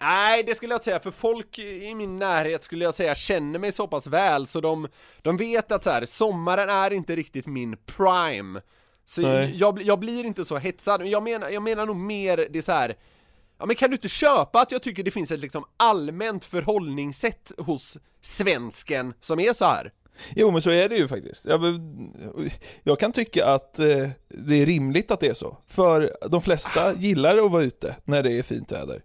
Nej, 0.00 0.42
det 0.42 0.54
skulle 0.54 0.72
jag 0.72 0.76
inte 0.76 0.84
säga, 0.84 1.00
för 1.00 1.10
folk 1.10 1.58
i 1.58 1.94
min 1.94 2.16
närhet 2.16 2.64
skulle 2.64 2.84
jag 2.84 2.94
säga 2.94 3.14
känner 3.14 3.58
mig 3.58 3.72
så 3.72 3.86
pass 3.86 4.06
väl 4.06 4.46
så 4.46 4.60
de, 4.60 4.88
de 5.22 5.36
vet 5.36 5.72
att 5.72 5.84
så 5.84 5.90
här, 5.90 6.04
sommaren 6.04 6.68
är 6.68 6.92
inte 6.92 7.16
riktigt 7.16 7.46
min 7.46 7.76
prime. 7.76 8.60
Så 9.04 9.22
jag, 9.54 9.82
jag 9.82 9.98
blir 9.98 10.24
inte 10.24 10.44
så 10.44 10.58
hetsad, 10.58 11.06
jag 11.06 11.22
menar, 11.22 11.50
jag 11.50 11.62
menar 11.62 11.86
nog 11.86 11.96
mer 11.96 12.48
det 12.50 12.62
så 12.62 12.72
här. 12.72 12.96
Ja 13.58 13.66
men 13.66 13.76
kan 13.76 13.90
du 13.90 13.96
inte 13.96 14.08
köpa 14.08 14.60
att 14.60 14.72
jag 14.72 14.82
tycker 14.82 15.02
det 15.02 15.10
finns 15.10 15.32
ett 15.32 15.40
liksom 15.40 15.64
allmänt 15.76 16.44
förhållningssätt 16.44 17.52
hos 17.58 17.98
svensken 18.20 19.14
som 19.20 19.40
är 19.40 19.52
så 19.52 19.64
här? 19.64 19.92
Jo 20.36 20.50
men 20.50 20.62
så 20.62 20.70
är 20.70 20.88
det 20.88 20.96
ju 20.96 21.08
faktiskt. 21.08 21.44
Jag, 21.44 21.60
jag 22.82 23.00
kan 23.00 23.12
tycka 23.12 23.46
att 23.46 23.78
eh, 23.78 24.08
det 24.28 24.62
är 24.62 24.66
rimligt 24.66 25.10
att 25.10 25.20
det 25.20 25.28
är 25.28 25.34
så. 25.34 25.56
För 25.66 26.16
de 26.28 26.42
flesta 26.42 26.94
gillar 26.94 27.38
att 27.38 27.50
vara 27.50 27.62
ute 27.62 27.96
när 28.04 28.22
det 28.22 28.32
är 28.32 28.42
fint 28.42 28.72
väder. 28.72 29.02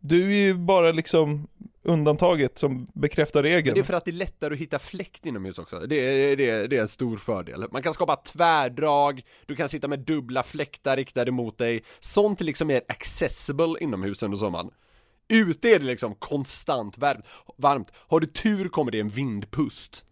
Du 0.00 0.32
är 0.32 0.46
ju 0.46 0.54
bara 0.54 0.92
liksom 0.92 1.48
undantaget 1.82 2.58
som 2.58 2.88
bekräftar 2.94 3.42
regeln. 3.42 3.74
Det 3.74 3.80
är 3.80 3.84
för 3.84 3.94
att 3.94 4.04
det 4.04 4.10
är 4.10 4.12
lättare 4.12 4.54
att 4.54 4.60
hitta 4.60 4.78
fläkt 4.78 5.26
inomhus 5.26 5.58
också, 5.58 5.78
det 5.78 5.96
är, 5.96 6.36
det, 6.36 6.50
är, 6.50 6.68
det 6.68 6.76
är 6.76 6.80
en 6.80 6.88
stor 6.88 7.16
fördel. 7.16 7.64
Man 7.70 7.82
kan 7.82 7.94
skapa 7.94 8.16
tvärdrag, 8.16 9.22
du 9.46 9.56
kan 9.56 9.68
sitta 9.68 9.88
med 9.88 9.98
dubbla 9.98 10.42
fläktar 10.42 10.96
riktade 10.96 11.30
mot 11.30 11.58
dig, 11.58 11.82
sånt 12.00 12.40
är 12.40 12.44
liksom 12.44 12.68
mer 12.68 12.82
accessible 12.88 13.74
inomhus 13.80 14.22
under 14.22 14.38
sommaren. 14.38 14.70
Ute 15.28 15.68
är 15.68 15.78
det 15.78 15.84
liksom 15.84 16.14
konstant 16.14 16.98
varmt. 17.56 17.92
har 17.96 18.20
du 18.20 18.26
tur 18.26 18.68
kommer 18.68 18.92
det 18.92 19.00
en 19.00 19.08
vindpust. 19.08 20.04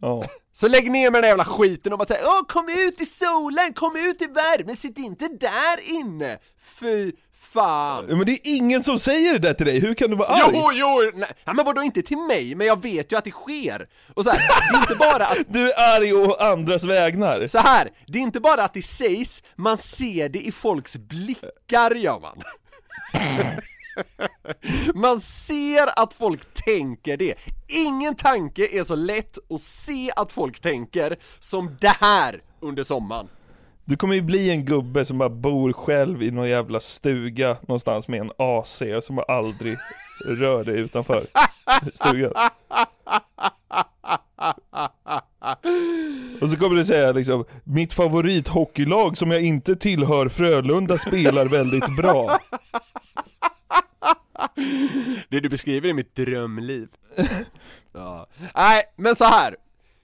Ja. 0.00 0.24
Så 0.52 0.68
lägg 0.68 0.90
ner 0.90 1.10
med 1.10 1.22
den 1.22 1.28
jävla 1.28 1.44
skiten 1.44 1.92
och 1.92 1.98
bara 1.98 2.08
säga 2.08 2.20
Åh, 2.24 2.42
kom 2.48 2.68
ut 2.68 3.00
i 3.00 3.06
solen, 3.06 3.72
kom 3.72 3.96
ut 3.96 4.22
i 4.22 4.26
värmen, 4.26 4.76
sitt 4.76 4.98
inte 4.98 5.28
där 5.28 5.90
inne! 5.90 6.38
Fy 6.80 7.12
fan! 7.52 8.04
Men 8.06 8.26
det 8.26 8.32
är 8.32 8.38
ingen 8.44 8.82
som 8.82 8.98
säger 8.98 9.32
det 9.32 9.38
där 9.38 9.54
till 9.54 9.66
dig, 9.66 9.80
hur 9.80 9.94
kan 9.94 10.10
du 10.10 10.16
vara 10.16 10.28
arg? 10.28 10.50
Jo, 10.54 10.70
jo! 10.72 11.10
Nej, 11.14 11.28
ja, 11.44 11.52
men 11.52 11.64
vadå 11.64 11.82
inte 11.82 12.02
till 12.02 12.18
mig, 12.18 12.54
men 12.54 12.66
jag 12.66 12.82
vet 12.82 13.12
ju 13.12 13.18
att 13.18 13.24
det 13.24 13.30
sker! 13.30 13.88
Och 14.14 14.24
så 14.24 14.30
här, 14.30 14.38
det 14.72 14.76
är 14.76 14.80
inte 14.80 14.94
bara 14.94 15.26
att 15.26 15.38
Du 15.48 15.72
är 15.72 15.96
arg 15.96 16.14
å 16.14 16.34
andras 16.34 16.84
vägnar. 16.84 17.46
Så 17.46 17.58
här, 17.58 17.90
det 18.06 18.18
är 18.18 18.22
inte 18.22 18.40
bara 18.40 18.64
att 18.64 18.74
det 18.74 18.82
sägs, 18.82 19.42
man 19.56 19.78
ser 19.78 20.28
det 20.28 20.40
i 20.40 20.52
folks 20.52 20.96
blickar 20.96 21.94
gör 21.94 22.20
man. 22.20 22.42
Man 24.94 25.20
ser 25.20 26.02
att 26.02 26.14
folk 26.14 26.54
tänker 26.54 27.16
det. 27.16 27.34
Ingen 27.86 28.16
tanke 28.16 28.68
är 28.78 28.84
så 28.84 28.96
lätt 28.96 29.38
att 29.50 29.60
se 29.60 30.10
att 30.16 30.32
folk 30.32 30.60
tänker 30.60 31.16
som 31.40 31.76
det 31.80 31.96
här 32.00 32.42
under 32.60 32.82
sommaren. 32.82 33.28
Du 33.84 33.96
kommer 33.96 34.14
ju 34.14 34.22
bli 34.22 34.50
en 34.50 34.64
gubbe 34.64 35.04
som 35.04 35.18
bara 35.18 35.28
bor 35.28 35.72
själv 35.72 36.22
i 36.22 36.30
någon 36.30 36.48
jävla 36.48 36.80
stuga 36.80 37.56
någonstans 37.62 38.08
med 38.08 38.20
en 38.20 38.30
AC 38.36 38.82
som 39.02 39.16
bara 39.16 39.36
aldrig 39.36 39.76
rör 40.26 40.64
dig 40.64 40.80
utanför 40.80 41.26
stugan. 41.94 42.32
Och 46.40 46.50
så 46.50 46.56
kommer 46.56 46.76
du 46.76 46.84
säga 46.84 47.12
liksom, 47.12 47.44
mitt 47.64 47.92
favorithockeylag 47.92 49.18
som 49.18 49.30
jag 49.30 49.42
inte 49.42 49.76
tillhör 49.76 50.28
Frölunda 50.28 50.98
spelar 50.98 51.46
väldigt 51.46 51.96
bra. 51.96 52.38
Det 55.28 55.40
du 55.40 55.48
beskriver 55.48 55.88
är 55.88 55.92
mitt 55.92 56.14
drömliv. 56.14 56.88
Ja. 57.92 58.26
Nej, 58.54 58.82
men 58.96 59.16
så 59.16 59.24
här. 59.24 59.56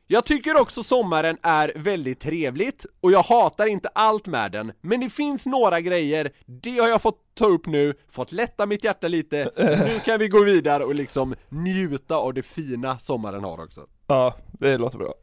Jag 0.07 0.25
tycker 0.25 0.61
också 0.61 0.83
sommaren 0.83 1.39
är 1.43 1.73
väldigt 1.77 2.21
trevligt, 2.21 2.87
och 3.01 3.13
jag 3.13 3.23
hatar 3.23 3.67
inte 3.67 3.89
allt 3.89 4.27
med 4.27 4.53
den, 4.53 4.73
men 4.81 5.01
det 5.01 5.11
finns 5.11 5.47
några 5.47 5.81
grejer, 5.81 6.31
det 6.47 6.79
har 6.79 6.89
jag 6.89 7.03
fått 7.03 7.19
ta 7.35 7.47
upp 7.47 7.67
nu, 7.67 7.95
fått 8.11 8.33
lätta 8.33 8.67
mitt 8.67 8.85
hjärta 8.85 9.09
lite, 9.09 9.51
nu 9.57 10.01
kan 10.05 10.19
vi 10.19 10.29
gå 10.29 10.45
vidare 10.45 10.85
och 10.85 10.95
liksom 10.95 11.35
njuta 11.49 12.17
av 12.17 12.35
det 12.35 12.43
fina 12.43 12.99
sommaren 12.99 13.45
har 13.45 13.65
också. 13.65 13.81
Ja, 14.07 14.35
det 14.53 14.79
låter 14.79 14.99
bra. 14.99 15.15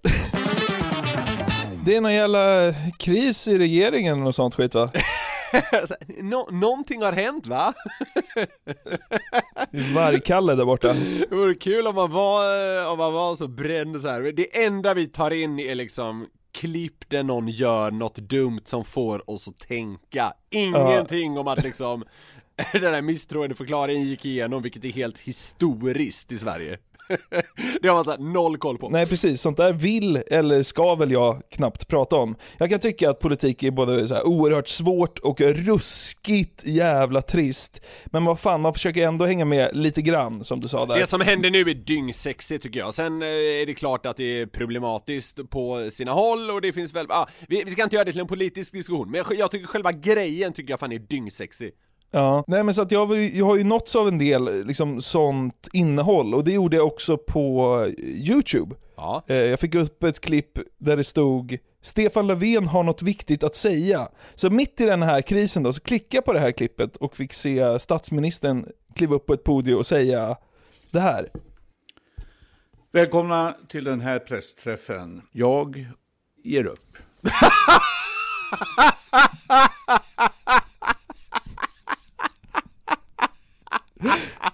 Det 1.86 1.96
är 1.96 2.02
någon 2.02 2.14
jävla 2.14 2.74
kris 3.00 3.48
i 3.48 3.58
regeringen 3.58 4.28
och 4.28 4.36
sånt 4.36 4.56
skit 4.56 4.74
va? 4.74 4.90
Nå- 6.22 6.50
någonting 6.52 7.02
har 7.02 7.14
hänt 7.14 7.48
va? 7.48 7.74
Vargkalle 9.96 10.56
där 10.56 10.66
borta. 10.66 10.94
Det 11.30 11.36
vore 11.36 11.56
kul 11.56 11.88
om 11.88 11.96
man 11.96 12.12
var, 12.12 12.80
eh, 12.80 12.92
om 12.92 12.98
man 12.98 13.14
var 13.14 13.36
så 13.36 13.48
bränd 13.48 14.02
så 14.02 14.08
här. 14.08 14.22
Det 14.22 14.64
enda 14.64 14.94
vi 14.94 15.08
tar 15.08 15.32
in 15.32 15.60
är 15.60 15.76
liksom 15.76 16.28
klipp 16.52 17.10
där 17.10 17.24
någon 17.24 17.48
gör 17.48 17.92
något 17.92 18.16
dumt 18.16 18.62
som 18.66 18.86
får 18.86 19.30
oss 19.30 19.48
att 19.48 19.60
tänka 19.60 20.34
Ingenting 20.50 21.38
om 21.38 21.48
att 21.48 21.64
liksom 21.64 22.04
Den 22.74 22.82
där 22.82 23.02
misstroendeförklaringen 23.02 24.04
gick 24.08 24.26
igenom 24.26 24.62
vilket 24.62 24.86
är 24.86 24.90
helt 24.90 25.20
historiskt 25.20 26.32
i 26.32 26.38
Sverige 26.40 26.78
Det 27.82 27.88
har 27.88 27.96
man 27.96 28.06
så 28.06 28.18
noll 28.18 28.58
koll 28.58 28.78
på 28.78 28.90
Nej 28.90 29.06
precis, 29.06 29.42
sånt 29.42 29.58
där 29.58 29.74
vill 29.74 30.24
eller 30.28 30.64
ska 30.64 30.96
väl 30.96 31.12
jag 31.12 31.42
knappt 31.50 31.88
prata 31.88 32.16
om. 32.16 32.36
Jag 32.58 32.70
kan 32.70 32.80
tycka 32.80 33.10
att 33.10 33.20
politik 33.20 33.64
är 33.64 33.72
både 33.72 34.08
så 34.08 34.14
här 34.14 34.28
oerhört 34.28 34.68
svårt 34.68 35.20
och 35.20 35.42
ruskigt 35.42 36.66
jävla 36.66 37.22
trist. 37.22 37.82
Men 38.06 38.26
vad 38.26 38.40
fan, 38.40 38.62
man 38.62 38.74
försöker 38.74 39.08
ändå 39.08 39.26
hänga 39.26 39.46
med 39.46 39.70
lite 39.74 40.02
grann 40.02 40.44
som 40.44 40.60
du 40.60 40.68
sa 40.68 40.86
där. 40.86 41.00
Det 41.00 41.08
som 41.08 41.22
händer 41.22 41.52
nu 41.52 41.60
är 41.60 41.74
dyngsexigt 41.74 42.64
tycker 42.64 42.80
jag, 42.80 42.94
sen 42.94 43.22
eh, 43.22 43.28
är 43.28 43.66
det 43.66 43.74
klart 43.74 44.06
att 44.06 44.18
det 44.18 44.42
är 44.42 44.46
problematiskt 44.46 45.50
på 45.50 45.90
sina 45.92 46.12
håll 46.12 46.50
och 46.50 46.62
det 46.62 46.74
finns 46.74 46.94
väl, 46.94 47.06
ah, 47.10 47.28
vi, 47.48 47.64
vi 47.64 47.72
ska 47.72 47.84
inte 47.84 47.96
göra 47.96 48.06
det 48.06 48.12
till 48.12 48.22
en 48.22 48.28
politisk 48.28 48.72
diskussion, 48.72 49.12
men 49.12 49.18
jag, 49.18 49.40
jag 49.40 49.52
tycker 49.52 49.68
själva 49.68 49.92
grejen 49.92 50.54
tycker 50.54 50.74
jag 50.74 50.80
fan 50.80 50.92
är 50.92 51.00
dyngsexig 51.00 51.72
Ja, 52.16 52.44
nej 52.48 52.64
men 52.64 52.74
så 52.74 52.82
att 52.82 52.92
jag, 52.92 53.06
har 53.06 53.16
ju- 53.16 53.38
jag 53.38 53.46
har 53.46 53.56
ju 53.56 53.64
nåtts 53.64 53.96
av 53.96 54.08
en 54.08 54.18
del 54.18 54.66
liksom 54.68 55.02
sånt 55.02 55.68
innehåll 55.74 56.34
och 56.34 56.44
det 56.44 56.52
gjorde 56.52 56.76
jag 56.78 56.88
också 56.88 57.18
på 57.18 57.86
YouTube. 58.00 58.76
Ja. 58.96 59.24
Eh, 59.28 59.36
Jag 59.36 59.60
fick 59.60 59.76
upp 59.76 60.04
ett 60.04 60.20
klipp 60.22 60.60
där 60.78 60.98
det 60.98 61.04
stod 61.04 61.58
Stefan 61.82 62.28
Löfven 62.28 62.68
har 62.68 62.84
något 62.84 63.02
viktigt 63.02 63.44
att 63.44 63.56
säga. 63.56 64.08
Så 64.36 64.50
mitt 64.50 64.82
i 64.82 64.86
den 64.86 65.02
här 65.02 65.22
krisen 65.22 65.64
då, 65.64 65.74
så 65.74 65.82
klickade 65.82 66.18
jag 66.18 66.26
på 66.26 66.34
det 66.34 66.40
här 66.40 66.52
klippet 66.52 66.96
och 66.98 67.16
fick 67.16 67.34
se 67.34 67.80
statsministern 67.80 68.66
kliva 68.96 69.16
upp 69.16 69.26
på 69.26 69.34
ett 69.34 69.44
podium 69.44 69.78
och 69.80 69.86
säga 69.88 70.38
det 70.92 71.00
här. 71.00 71.30
Välkomna 72.92 73.56
till 73.68 73.84
den 73.84 74.02
här 74.02 74.20
pressträffen. 74.20 75.22
Jag 75.32 75.86
ger 76.44 76.66
upp. 76.66 76.98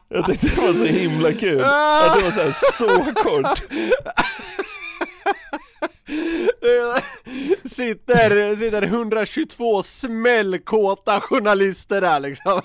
Jag 0.10 0.19
tyckte 0.36 0.62
det 0.62 0.68
var 0.68 0.74
så 0.74 0.86
himla 0.86 1.34
kul. 1.34 1.62
Att 1.62 2.18
det 2.18 2.24
var 2.24 2.32
så, 2.32 2.42
här, 2.42 2.56
så 2.74 3.14
kort. 3.14 3.62
sitter, 7.66 8.56
sitter 8.56 8.82
122 8.82 9.84
smällkåta 9.84 11.22
journalister 11.22 12.02
där 12.02 12.20
liksom. 12.20 12.62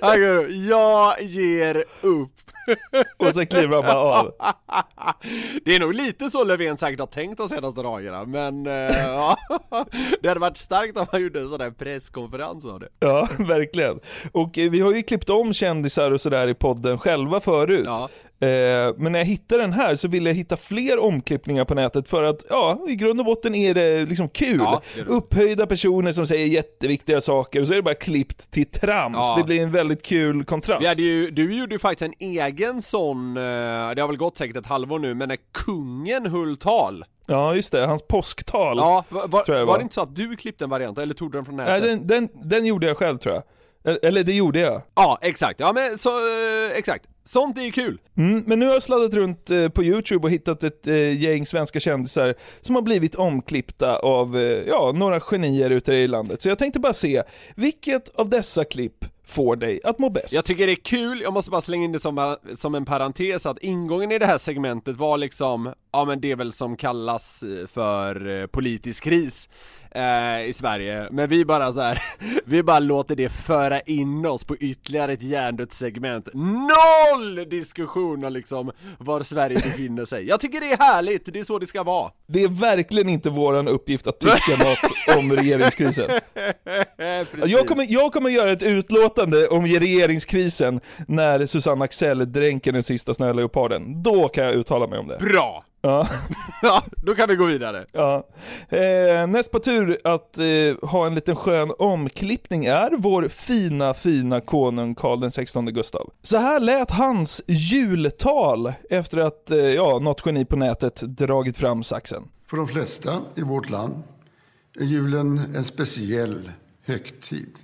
Jag 0.68 1.22
ger 1.22 1.84
upp. 2.00 2.49
Och 3.16 3.34
sen 3.34 3.46
kliver 3.46 3.76
han 3.76 3.84
bara 3.84 3.98
av. 3.98 4.32
Det 5.64 5.76
är 5.76 5.80
nog 5.80 5.94
lite 5.94 6.30
så 6.30 6.44
Löfven 6.44 6.78
säkert 6.78 7.00
har 7.00 7.06
tänkt 7.06 7.38
de 7.38 7.48
senaste 7.48 7.82
dagarna, 7.82 8.24
men 8.24 8.66
eh, 8.66 9.06
ja, 9.06 9.36
det 10.22 10.28
hade 10.28 10.40
varit 10.40 10.56
starkt 10.56 10.98
om 10.98 11.06
han 11.12 11.22
gjorde 11.22 11.40
en 11.40 11.48
sån 11.48 11.58
där 11.58 11.70
presskonferens 11.70 12.64
av 12.64 12.80
det. 12.80 12.88
Ja, 12.98 13.28
verkligen. 13.38 14.00
Och 14.32 14.58
eh, 14.58 14.70
vi 14.70 14.80
har 14.80 14.92
ju 14.92 15.02
klippt 15.02 15.30
om 15.30 15.52
kändisar 15.52 16.12
och 16.12 16.20
sådär 16.20 16.48
i 16.48 16.54
podden 16.54 16.98
själva 16.98 17.40
förut. 17.40 17.84
Ja. 17.86 18.08
Eh, 18.42 18.94
men 18.96 19.12
när 19.12 19.18
jag 19.18 19.26
hittade 19.26 19.62
den 19.62 19.72
här 19.72 19.94
så 19.94 20.08
ville 20.08 20.30
jag 20.30 20.34
hitta 20.34 20.56
fler 20.56 20.98
omklippningar 20.98 21.64
på 21.64 21.74
nätet 21.74 22.08
för 22.08 22.22
att, 22.22 22.44
ja, 22.48 22.84
i 22.88 22.94
grund 22.94 23.20
och 23.20 23.26
botten 23.26 23.54
är 23.54 23.74
det 23.74 24.00
liksom 24.06 24.28
kul. 24.28 24.58
Ja, 24.58 24.82
det 24.94 25.02
det. 25.02 25.10
Upphöjda 25.10 25.66
personer 25.66 26.12
som 26.12 26.26
säger 26.26 26.46
jätteviktiga 26.46 27.20
saker 27.20 27.60
och 27.60 27.66
så 27.66 27.72
är 27.72 27.76
det 27.76 27.82
bara 27.82 27.94
klippt 27.94 28.50
till 28.50 28.66
trams. 28.66 29.16
Ja. 29.16 29.34
Det 29.38 29.44
blir 29.44 29.62
en 29.62 29.72
väldigt 29.72 30.02
kul 30.02 30.44
kontrast. 30.44 30.86
Hade 30.86 31.02
ju, 31.02 31.30
du 31.30 31.58
gjorde 31.58 31.74
ju 31.74 31.78
faktiskt 31.78 32.02
en 32.02 32.28
egen 32.28 32.82
sån, 32.82 33.36
eh, 33.36 33.42
det 33.42 34.00
har 34.00 34.06
väl 34.06 34.16
gått 34.16 34.36
säkert 34.38 34.56
ett 34.56 34.66
halvår 34.66 34.98
nu, 34.98 35.14
men 35.14 35.28
när 35.28 35.38
kungen 35.52 36.26
höll 36.26 36.56
tal. 36.56 37.04
Ja, 37.26 37.54
just 37.54 37.72
det. 37.72 37.86
Hans 37.86 38.02
påsktal. 38.02 38.76
Ja, 38.76 39.04
var, 39.08 39.28
var, 39.28 39.64
var 39.64 39.78
det 39.78 39.82
inte 39.82 39.94
så 39.94 40.00
att 40.00 40.16
du 40.16 40.36
klippte 40.36 40.64
en 40.64 40.70
variant, 40.70 40.98
eller 40.98 41.14
tog 41.14 41.32
du 41.32 41.38
den 41.38 41.44
från 41.44 41.56
Nej, 41.56 41.80
nätet? 41.80 42.08
den, 42.08 42.28
den, 42.28 42.48
den 42.50 42.66
gjorde 42.66 42.86
jag 42.86 42.96
själv 42.96 43.18
tror 43.18 43.34
jag. 43.34 43.42
Eller- 43.84 44.24
det 44.24 44.32
gjorde 44.32 44.60
jag. 44.60 44.82
Ja, 44.94 45.18
exakt. 45.22 45.60
Ja 45.60 45.72
men 45.72 45.98
så, 45.98 46.08
eh, 46.08 46.76
exakt. 46.76 47.06
Sånt 47.24 47.58
är 47.58 47.62
ju 47.62 47.72
kul. 47.72 47.98
Mm, 48.16 48.44
men 48.46 48.58
nu 48.58 48.66
har 48.66 48.72
jag 48.72 48.82
sladdat 48.82 49.14
runt 49.14 49.50
eh, 49.50 49.68
på 49.68 49.84
YouTube 49.84 50.24
och 50.26 50.30
hittat 50.30 50.64
ett 50.64 50.86
eh, 50.86 51.22
gäng 51.22 51.46
svenska 51.46 51.80
kändisar 51.80 52.34
som 52.60 52.74
har 52.74 52.82
blivit 52.82 53.14
omklippta 53.14 53.96
av, 53.98 54.36
eh, 54.36 54.42
ja, 54.42 54.92
några 54.94 55.20
genier 55.20 55.70
ute 55.70 55.92
i 55.92 56.08
landet. 56.08 56.42
Så 56.42 56.48
jag 56.48 56.58
tänkte 56.58 56.80
bara 56.80 56.94
se, 56.94 57.22
vilket 57.56 58.08
av 58.08 58.28
dessa 58.28 58.64
klipp 58.64 59.04
får 59.26 59.56
dig 59.56 59.80
att 59.84 59.98
må 59.98 60.10
bäst? 60.10 60.32
Jag 60.32 60.44
tycker 60.44 60.66
det 60.66 60.72
är 60.72 60.76
kul, 60.76 61.20
jag 61.20 61.32
måste 61.32 61.50
bara 61.50 61.60
slänga 61.60 61.84
in 61.84 61.92
det 61.92 61.98
som, 61.98 62.36
som 62.58 62.74
en 62.74 62.84
parentes 62.84 63.46
att 63.46 63.58
ingången 63.58 64.12
i 64.12 64.18
det 64.18 64.26
här 64.26 64.38
segmentet 64.38 64.96
var 64.96 65.18
liksom, 65.18 65.72
ja 65.92 66.04
men 66.04 66.20
det 66.20 66.30
är 66.30 66.36
väl 66.36 66.52
som 66.52 66.76
kallas 66.76 67.44
för 67.72 68.46
politisk 68.46 69.04
kris 69.04 69.48
eh, 69.94 70.48
i 70.48 70.52
Sverige, 70.52 71.08
men 71.10 71.28
vi 71.28 71.44
bara 71.44 71.72
så 71.72 71.80
här, 71.80 72.02
vi 72.44 72.62
bara 72.62 72.78
låter 72.78 73.16
det 73.16 73.28
föra 73.28 73.80
in 73.80 74.26
oss 74.26 74.44
på 74.44 74.56
ytterligare 74.56 75.12
ett 75.12 75.22
hjärndött 75.22 75.72
segment. 75.72 76.28
Noll 76.34 77.48
diskussion 77.48 78.24
om 78.24 78.32
liksom 78.32 78.72
var 78.98 79.22
Sverige 79.22 79.56
befinner 79.56 80.04
sig. 80.04 80.28
Jag 80.28 80.40
tycker 80.40 80.60
det 80.60 80.72
är 80.72 80.78
härligt, 80.78 81.32
det 81.32 81.40
är 81.40 81.44
så 81.44 81.58
det 81.58 81.66
ska 81.66 81.82
vara. 81.82 82.10
Det 82.26 82.42
är 82.42 82.48
verkligen 82.48 83.08
inte 83.08 83.30
våran 83.30 83.68
uppgift 83.68 84.06
att 84.06 84.18
tycka 84.20 84.56
något 84.64 85.18
om 85.18 85.32
regeringskrisen. 85.32 86.10
Jag 87.46 87.66
kommer, 87.66 87.86
jag 87.88 88.12
kommer 88.12 88.30
göra 88.30 88.50
ett 88.50 88.62
utlåtande 88.62 89.48
om 89.48 89.66
regeringskrisen 89.66 90.80
när 91.08 91.46
Susanne 91.46 91.84
Axel 91.84 92.32
dränker 92.32 92.72
den 92.72 92.82
sista 92.82 93.14
snöleoparden. 93.14 94.02
Då 94.02 94.28
kan 94.28 94.44
jag 94.44 94.54
uttala 94.54 94.86
mig 94.86 94.98
om 94.98 95.08
det. 95.08 95.18
Bra! 95.18 95.64
Ja. 95.80 96.08
Ja, 96.62 96.84
då 97.02 97.14
kan 97.14 97.28
vi 97.28 97.36
gå 97.36 97.44
vidare. 97.44 97.86
Ja. 97.92 98.26
Eh, 98.68 99.26
näst 99.26 99.50
på 99.50 99.58
tur 99.58 99.98
att 100.04 100.38
eh, 100.38 100.88
ha 100.88 101.06
en 101.06 101.14
liten 101.14 101.36
skön 101.36 101.72
omklippning 101.78 102.64
är 102.64 102.90
vår 102.98 103.28
fina, 103.28 103.94
fina 103.94 104.40
konung 104.40 104.94
Karl 104.94 105.20
den 105.20 105.30
16 105.30 105.66
Gustav. 105.66 106.10
Så 106.22 106.36
här 106.36 106.60
lät 106.60 106.90
hans 106.90 107.42
jultal 107.46 108.72
efter 108.90 109.18
att, 109.18 109.50
eh, 109.50 109.58
ja, 109.58 109.98
något 109.98 110.22
geni 110.26 110.44
på 110.44 110.56
nätet 110.56 110.96
dragit 110.96 111.56
fram 111.56 111.82
saxen. 111.82 112.22
För 112.46 112.56
de 112.56 112.68
flesta 112.68 113.20
i 113.34 113.42
vårt 113.42 113.70
land 113.70 114.02
är 114.80 114.84
julen 114.84 115.38
en 115.56 115.64
speciell 115.64 116.50
högtid 116.86 117.56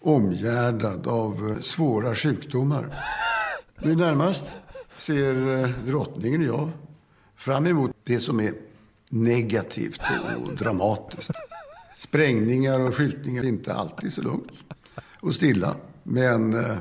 omgärdad 0.00 1.06
av 1.06 1.50
eh, 1.50 1.62
svåra 1.62 2.14
sjukdomar. 2.14 2.88
Nu 3.82 3.96
närmast 3.96 4.56
ser 4.96 5.62
eh, 5.62 5.68
drottningen 5.86 6.40
och 6.40 6.46
jag 6.46 6.70
fram 7.44 7.66
emot 7.66 7.96
det 8.04 8.20
som 8.20 8.40
är 8.40 8.54
negativt 9.10 10.00
och 10.44 10.56
dramatiskt. 10.56 11.30
Sprängningar 11.98 12.80
och 12.80 12.96
skjutningar 12.96 13.42
är 13.42 13.46
inte 13.48 13.74
alltid 13.74 14.12
så 14.12 14.22
lugnt 14.22 14.52
och 15.20 15.34
stilla, 15.34 15.76
men 16.02 16.54
eh, 16.64 16.76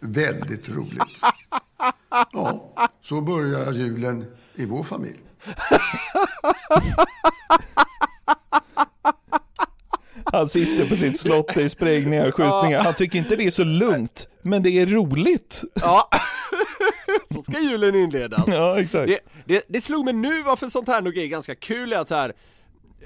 väldigt 0.00 0.68
roligt. 0.68 1.20
Ja, 2.32 2.72
så 3.02 3.20
börjar 3.20 3.72
julen 3.72 4.24
i 4.54 4.66
vår 4.66 4.82
familj. 4.82 5.20
Han 10.24 10.48
sitter 10.48 10.88
på 10.88 10.96
sitt 10.96 11.20
slott, 11.20 11.50
det 11.54 11.62
är 11.62 11.68
sprängningar 11.68 12.28
och 12.28 12.34
skjutningar. 12.34 12.80
Han 12.80 12.94
tycker 12.94 13.18
inte 13.18 13.36
det 13.36 13.44
är 13.44 13.50
så 13.50 13.64
lugnt, 13.64 14.28
men 14.42 14.62
det 14.62 14.70
är 14.70 14.86
roligt. 14.86 15.64
Ja, 15.74 16.10
så 17.34 17.42
ska 17.42 17.60
julen 17.60 17.94
inledas. 17.94 18.44
Ja, 18.48 18.80
exakt. 18.80 19.06
Det, 19.06 19.20
det, 19.46 19.64
det 19.68 19.80
slog 19.80 20.04
mig 20.04 20.14
nu 20.14 20.42
varför 20.42 20.68
sånt 20.68 20.88
här 20.88 21.02
nog 21.02 21.18
är 21.18 21.26
ganska 21.26 21.54
kul 21.54 21.92
är 21.92 21.98
att 21.98 22.08
så 22.08 22.14
här. 22.14 22.32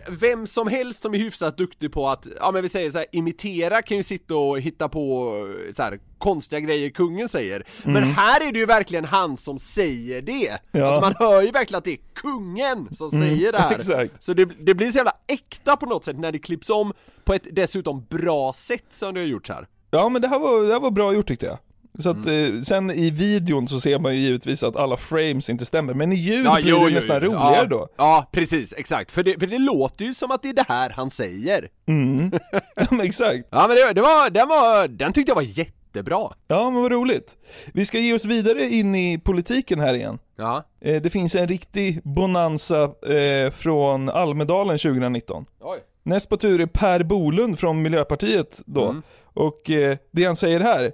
Vem 0.09 0.47
som 0.47 0.69
helst 0.69 1.03
som 1.03 1.15
är 1.15 1.19
hyfsat 1.19 1.57
duktig 1.57 1.93
på 1.93 2.09
att, 2.09 2.27
ja 2.41 2.51
men 2.51 2.63
vi 2.63 2.69
säger 2.69 2.91
så 2.91 2.99
här, 2.99 3.07
imitera 3.13 3.83
kan 3.83 3.97
ju 3.97 4.03
sitta 4.03 4.37
och 4.37 4.61
hitta 4.61 4.89
på 4.89 5.33
så 5.77 5.83
här, 5.83 5.99
konstiga 6.19 6.61
grejer 6.61 6.91
kungen 6.91 7.29
säger 7.29 7.65
Men 7.85 8.03
här 8.03 8.49
är 8.49 8.53
det 8.53 8.59
ju 8.59 8.67
verkligen 8.67 9.05
han 9.05 9.37
som 9.37 9.59
säger 9.59 10.23
det! 10.23 10.49
Mm. 10.49 10.59
Ja. 10.73 10.79
Mm, 10.79 10.87
Alltså 10.89 11.01
man 11.01 11.15
hör 11.19 11.43
ju 11.43 11.51
verkligen 11.51 11.79
att 11.79 11.85
det 11.85 11.93
är 11.93 11.99
kungen 12.15 12.89
som 12.95 13.11
säger 13.11 13.53
det 13.53 13.59
här 13.59 13.75
exakt. 13.79 14.25
Så 14.25 14.35
det, 14.35 14.45
det 14.45 14.75
blir 14.75 14.91
så 14.91 14.97
jävla 14.97 15.15
äkta 15.33 15.77
på 15.77 15.87
något 15.87 16.05
sätt 16.05 16.19
när 16.19 16.33
det 16.33 16.39
klipps 16.39 16.71
om 16.71 16.93
på 17.25 17.35
ett 17.35 17.47
dessutom 17.53 18.05
bra 18.11 18.53
sätt 18.53 18.87
som 18.91 19.15
det 19.15 19.21
har 19.21 19.27
gjorts 19.27 19.49
här 19.51 19.67
Ja 19.91 20.09
men 20.09 20.23
det 20.23 20.29
här 20.29 20.39
var, 20.39 20.63
det 20.63 20.73
här 20.73 20.81
var 20.81 20.91
bra 20.91 21.13
gjort 21.15 21.29
tyckte 21.29 21.47
jag. 21.47 21.59
Så 21.99 22.11
att, 22.11 22.27
eh, 22.27 22.63
sen 22.65 22.91
i 22.91 23.11
videon 23.11 23.69
så 23.69 23.81
ser 23.81 23.99
man 23.99 24.15
ju 24.15 24.21
givetvis 24.21 24.63
att 24.63 24.77
alla 24.77 24.97
frames 24.97 25.51
inte 25.51 25.65
stämmer, 25.65 25.95
men 25.95 26.13
i 26.13 26.17
ljud 26.17 26.47
blir 26.63 26.89
det 26.89 26.95
nästan 26.95 27.21
roligare 27.21 27.57
ja, 27.57 27.65
då. 27.65 27.89
Ja, 27.97 28.29
precis, 28.33 28.75
exakt, 28.77 29.11
för 29.11 29.23
det, 29.23 29.41
för 29.41 29.47
det 29.47 29.59
låter 29.59 30.05
ju 30.05 30.15
som 30.15 30.31
att 30.31 30.43
det 30.43 30.49
är 30.49 30.53
det 30.53 30.65
här 30.69 30.91
han 30.91 31.11
säger 31.11 31.69
Ja 32.77 32.87
men 32.91 33.01
exakt. 33.01 33.49
Ja 33.51 33.67
men 33.69 33.77
det, 33.77 33.93
det 33.93 34.01
var, 34.01 34.31
den 34.31 34.49
var, 34.49 34.89
den 34.89 35.13
tyckte 35.13 35.31
jag 35.31 35.37
var 35.37 35.59
jättebra 35.59 36.33
Ja 36.49 36.71
men 36.71 36.83
vad 36.83 36.93
roligt. 36.93 37.37
Vi 37.73 37.87
ska 37.87 37.99
ge 37.99 38.15
oss 38.15 38.25
vidare 38.25 38.69
in 38.69 38.95
i 38.95 39.19
politiken 39.19 39.81
här 39.81 39.95
igen. 39.95 40.19
Ja, 40.37 40.65
Eh, 40.81 41.03
det 41.03 41.11
finns 41.11 41.35
en 41.35 41.49
riktig 41.49 42.01
bonanza 42.05 42.83
eh, 42.83 43.53
från 43.53 44.09
Almedalen 44.09 44.79
2019. 44.79 45.45
oj 45.61 45.79
Näst 46.03 46.29
på 46.29 46.37
tur 46.37 46.61
är 46.61 46.67
Per 46.67 47.03
Bolund 47.03 47.59
från 47.59 47.83
Miljöpartiet 47.83 48.63
då. 48.67 48.85
Mm. 48.85 49.03
Och 49.35 49.71
det 50.11 50.25
han 50.25 50.37
säger 50.37 50.61
här, 50.61 50.93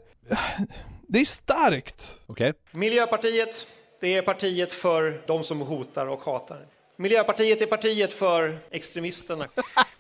det 1.09 1.21
är 1.21 1.25
starkt. 1.25 2.17
Okej 2.27 2.53
Miljöpartiet, 2.71 3.67
det 4.01 4.15
är 4.15 4.23
partiet 4.23 4.73
för 4.73 5.23
de 5.27 5.45
som 5.45 5.61
hotar 5.61 6.07
och 6.07 6.25
hatar. 6.25 6.67
Miljöpartiet 6.99 7.63
är 7.63 7.67
partiet 7.67 8.13
för 8.13 8.59
extremisterna. 8.71 9.49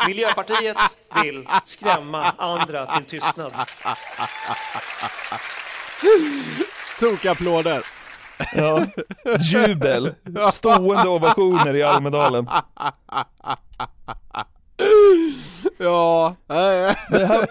Miljöpartiet 0.06 0.76
vill 1.22 1.48
skrämma 1.64 2.24
andra 2.38 2.86
till 2.86 3.04
tystnad. 3.04 3.52
Tokapplåder 7.00 7.86
Ja. 8.54 8.86
Jubel, 9.40 10.14
stående 10.52 11.08
ovationer 11.08 11.74
i 11.74 11.82
Almedalen. 11.82 12.48
Ja, 15.78 16.36
Det 17.10 17.26
här, 17.26 17.46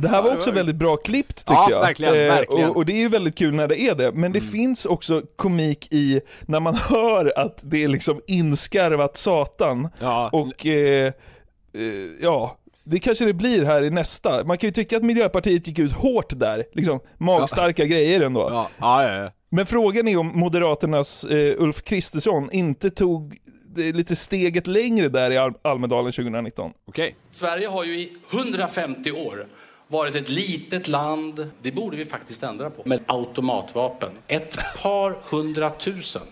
det 0.00 0.08
här 0.08 0.22
var 0.22 0.34
också 0.36 0.50
väldigt 0.50 0.76
bra 0.76 0.96
klippt 0.96 1.36
tycker 1.36 1.52
Ja, 1.52 1.70
jag. 1.70 1.80
verkligen, 1.80 2.14
verkligen. 2.14 2.70
Och, 2.70 2.76
och 2.76 2.86
det 2.86 2.92
är 2.92 2.98
ju 2.98 3.08
väldigt 3.08 3.38
kul 3.38 3.54
när 3.54 3.68
det 3.68 3.80
är 3.80 3.94
det, 3.94 4.12
men 4.12 4.32
det 4.32 4.40
finns 4.40 4.86
också 4.86 5.22
komik 5.36 5.88
i 5.92 6.20
när 6.46 6.60
man 6.60 6.74
hör 6.90 7.32
att 7.38 7.58
det 7.60 7.84
är 7.84 7.88
liksom 7.88 8.20
inskarvat 8.26 9.16
satan. 9.16 9.88
Ja. 10.00 10.30
Och, 10.32 10.66
eh, 10.66 11.06
eh, 11.06 11.82
ja, 12.22 12.58
det 12.84 12.98
kanske 12.98 13.24
det 13.24 13.34
blir 13.34 13.64
här 13.64 13.84
i 13.84 13.90
nästa. 13.90 14.44
Man 14.44 14.58
kan 14.58 14.68
ju 14.68 14.72
tycka 14.74 14.96
att 14.96 15.02
Miljöpartiet 15.02 15.66
gick 15.66 15.78
ut 15.78 15.92
hårt 15.92 16.38
där, 16.38 16.64
liksom 16.72 17.00
magstarka 17.18 17.84
grejer 17.84 18.20
ändå. 18.20 18.48
Ja, 18.50 18.68
ja, 18.80 19.08
ja, 19.08 19.16
ja. 19.22 19.30
Men 19.48 19.66
frågan 19.66 20.08
är 20.08 20.16
om 20.16 20.26
Moderaternas 20.34 21.24
eh, 21.24 21.54
Ulf 21.58 21.82
Kristersson 21.82 22.50
inte 22.52 22.90
tog 22.90 23.36
lite 23.76 24.16
steget 24.16 24.66
längre 24.66 25.08
där 25.08 25.30
i 25.30 25.38
Al- 25.38 25.54
Almedalen 25.62 26.12
2019. 26.12 26.72
Okej. 26.84 27.16
Sverige 27.32 27.66
har 27.66 27.84
ju 27.84 27.94
i 28.00 28.12
150 28.30 29.12
år 29.12 29.46
varit 29.88 30.14
ett 30.14 30.28
litet 30.28 30.88
land, 30.88 31.50
det 31.62 31.72
borde 31.72 31.96
vi 31.96 32.04
faktiskt 32.04 32.42
ändra 32.42 32.70
på, 32.70 32.82
med 32.88 33.00
automatvapen. 33.06 34.10
Ett 34.28 34.58
par 34.82 35.18
hundratusen. 35.24 36.22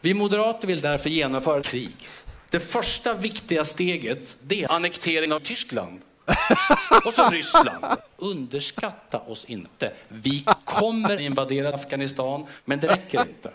Vi 0.00 0.14
moderater 0.14 0.68
vill 0.68 0.80
därför 0.80 1.10
genomföra 1.10 1.60
ett 1.60 1.66
krig. 1.66 1.96
Det 2.50 2.60
första 2.60 3.14
viktiga 3.14 3.64
steget, 3.64 4.36
det 4.42 4.62
är 4.64 4.72
annektering 4.72 5.32
av 5.32 5.40
Tyskland. 5.40 6.00
Och 7.06 7.14
så 7.14 7.30
Ryssland. 7.30 7.84
Underskatta 8.16 9.18
oss 9.18 9.44
inte. 9.44 9.92
Vi 10.08 10.44
kommer 10.64 11.20
invadera 11.20 11.74
Afghanistan, 11.74 12.46
men 12.64 12.80
det 12.80 12.86
räcker 12.88 13.20
inte. 13.20 13.50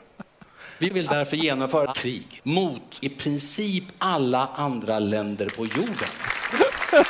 Vi 0.82 0.90
vill 0.90 1.06
därför 1.06 1.38
genomföra 1.38 1.94
krig 1.94 2.42
mot 2.44 2.98
i 3.02 3.10
princip 3.10 3.84
alla 3.98 4.48
andra 4.56 5.00
länder 5.00 5.50
på 5.50 5.66
jorden. 5.66 6.10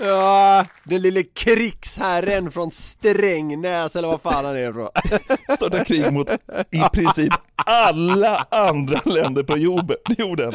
Ja, 0.00 0.66
den 0.84 1.02
lille 1.02 1.22
krigsherren 1.22 2.50
från 2.52 2.70
Strängnäs 2.70 3.96
eller 3.96 4.08
vad 4.08 4.20
fan 4.22 4.44
han 4.44 4.56
är 4.56 4.70
ifrån. 4.70 4.88
Starta 5.56 5.84
krig 5.84 6.12
mot 6.12 6.28
i 6.70 6.80
princip 6.92 7.32
alla 7.56 8.46
andra 8.50 9.00
länder 9.04 9.42
på 9.42 9.56
jorden. 9.56 9.96
jorden. 10.18 10.52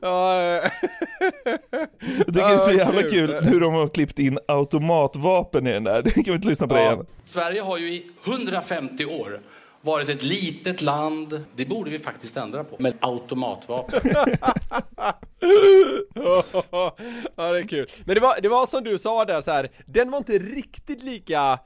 Ja, 0.00 0.42
Jag 0.42 2.26
tycker 2.26 2.32
det 2.32 2.40
är 2.42 2.58
så 2.58 2.72
jävla 2.72 3.02
kul 3.02 3.34
hur 3.44 3.60
de 3.60 3.74
har 3.74 3.88
klippt 3.88 4.18
in 4.18 4.38
automatvapen 4.48 5.66
i 5.66 5.72
den 5.72 5.84
där. 5.84 6.02
Kan 6.02 6.22
vi 6.24 6.32
inte 6.32 6.48
lyssna 6.48 6.66
på 6.68 6.74
det 6.74 6.80
igen? 6.82 7.06
Sverige 7.26 7.60
har 7.60 7.78
ju 7.78 7.88
i 7.88 8.06
150 8.24 9.04
år 9.04 9.40
varit 9.88 10.08
ett 10.08 10.22
litet 10.22 10.82
land, 10.82 11.44
det 11.56 11.64
borde 11.64 11.90
vi 11.90 11.98
faktiskt 11.98 12.36
ändra 12.36 12.64
på, 12.64 12.76
med 12.78 12.94
automatvapen. 13.00 14.00
ja, 17.36 17.52
det 17.52 17.58
är 17.58 17.68
kul. 17.68 17.90
Men 18.04 18.14
det 18.14 18.20
var, 18.20 18.40
det 18.40 18.48
var 18.48 18.66
som 18.66 18.84
du 18.84 18.98
sa 18.98 19.24
där 19.24 19.40
så 19.40 19.50
här. 19.50 19.70
den 19.86 20.10
var 20.10 20.18
inte 20.18 20.38
riktigt 20.38 21.02
lika 21.02 21.58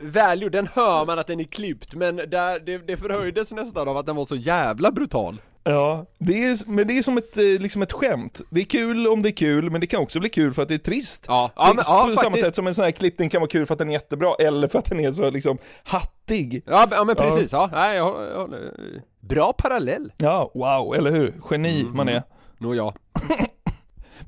välgjord, 0.00 0.52
den 0.52 0.68
hör 0.74 1.06
man 1.06 1.18
att 1.18 1.26
den 1.26 1.40
är 1.40 1.44
klippt, 1.44 1.94
men 1.94 2.16
där, 2.16 2.60
det, 2.60 2.78
det 2.78 2.96
förhöjdes 2.96 3.52
nästan 3.52 3.88
av 3.88 3.96
att 3.96 4.06
den 4.06 4.16
var 4.16 4.24
så 4.24 4.36
jävla 4.36 4.90
brutal. 4.92 5.40
Ja, 5.64 6.06
det 6.18 6.44
är, 6.44 6.70
men 6.70 6.86
det 6.88 6.98
är 6.98 7.02
som 7.02 7.18
ett, 7.18 7.36
eh, 7.36 7.42
liksom 7.44 7.82
ett 7.82 7.92
skämt. 7.92 8.40
Det 8.50 8.60
är 8.60 8.64
kul 8.64 9.06
om 9.06 9.22
det 9.22 9.28
är 9.28 9.32
kul, 9.32 9.70
men 9.70 9.80
det 9.80 9.86
kan 9.86 10.00
också 10.00 10.20
bli 10.20 10.28
kul 10.28 10.54
för 10.54 10.62
att 10.62 10.68
det 10.68 10.74
är 10.74 10.78
trist. 10.78 11.24
Ja, 11.28 11.50
ja, 11.56 11.72
men, 11.76 11.84
ja 11.86 12.06
på 12.10 12.16
samma 12.16 12.30
faktiskt. 12.30 12.46
sätt 12.46 12.56
som 12.56 12.66
en 12.66 12.74
sån 12.74 12.84
här 12.84 12.90
klippning 12.90 13.28
kan 13.30 13.40
vara 13.40 13.50
kul 13.50 13.66
för 13.66 13.74
att 13.74 13.78
den 13.78 13.88
är 13.88 13.92
jättebra, 13.92 14.34
eller 14.38 14.68
för 14.68 14.78
att 14.78 14.84
den 14.84 15.00
är 15.00 15.12
så 15.12 15.30
liksom 15.30 15.58
hattig. 15.84 16.62
Ja, 16.66 16.86
ja 16.90 17.04
men 17.04 17.16
precis, 17.16 17.52
ja. 17.52 17.68
Nej, 17.72 17.96
jag, 17.96 18.04
håller- 18.04 18.30
jag, 18.30 18.40
håller- 18.40 18.72
bra 19.20 19.52
parallell. 19.52 20.12
Ja, 20.16 20.50
wow, 20.54 20.94
eller 20.96 21.10
hur? 21.10 21.34
Geni 21.50 21.84
man 21.94 22.08
är. 22.08 22.22
Nå 22.58 22.74
ja. 22.74 22.94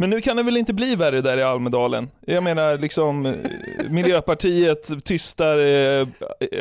Men 0.01 0.11
nu 0.11 0.21
kan 0.21 0.37
det 0.37 0.43
väl 0.43 0.57
inte 0.57 0.75
bli 0.75 0.97
värre 0.97 1.21
där 1.21 1.39
i 1.39 1.43
Almedalen? 1.43 2.11
Jag 2.27 2.43
menar 2.43 2.79
liksom, 2.79 3.27
eh, 3.27 3.33
Miljöpartiet 3.91 5.05
tystar 5.05 5.59
eh, 5.59 6.07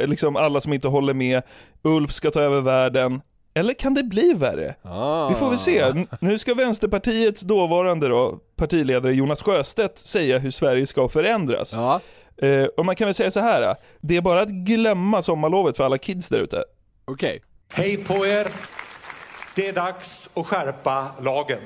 liksom 0.08 0.36
alla 0.36 0.62
som 0.62 0.74
inte 0.74 0.88
håller 0.88 1.14
med, 1.14 1.42
Ulf 1.82 2.12
ska 2.12 2.32
ta 2.32 2.42
över 2.42 2.62
världen. 2.62 3.22
Eller 3.54 3.74
kan 3.74 3.94
det 3.94 4.04
bli 4.04 4.34
värre? 4.34 4.76
Ah. 4.82 5.30
Vi 5.30 5.36
får 5.36 5.50
väl 5.50 5.60
se. 5.60 5.80
N- 5.80 6.08
Nu 6.22 6.38
ska 6.38 6.54
Vänsterpartiets 6.54 7.42
dåvarande 7.42 8.08
då, 8.08 8.40
partiledare 8.56 9.14
Jonas 9.14 9.42
Sjöstedt 9.42 9.98
säga 10.00 10.38
hur 10.40 10.52
Sverige 10.52 10.88
ska 10.88 11.10
förändras. 11.10 11.74
Ja. 11.74 12.00
Eh, 12.48 12.64
och 12.66 12.86
man 12.86 12.96
kan 12.96 13.06
väl 13.08 13.14
säga 13.14 13.32
så 13.32 13.40
här. 13.40 13.76
det 14.02 14.18
är 14.18 14.22
bara 14.22 14.42
att 14.42 14.50
glömma 14.50 15.22
sommarlovet 15.24 15.78
för 15.78 15.84
alla 15.84 15.98
kids 15.98 16.28
där 16.30 16.40
ute. 16.40 16.64
Okej. 17.06 17.42
Hej 17.74 17.98
på 17.98 18.26
er! 18.28 18.48
Det 19.56 19.68
är 19.68 19.74
dags 19.74 20.30
att 20.36 20.46
skärpa 20.48 21.08
lagen. 21.22 21.60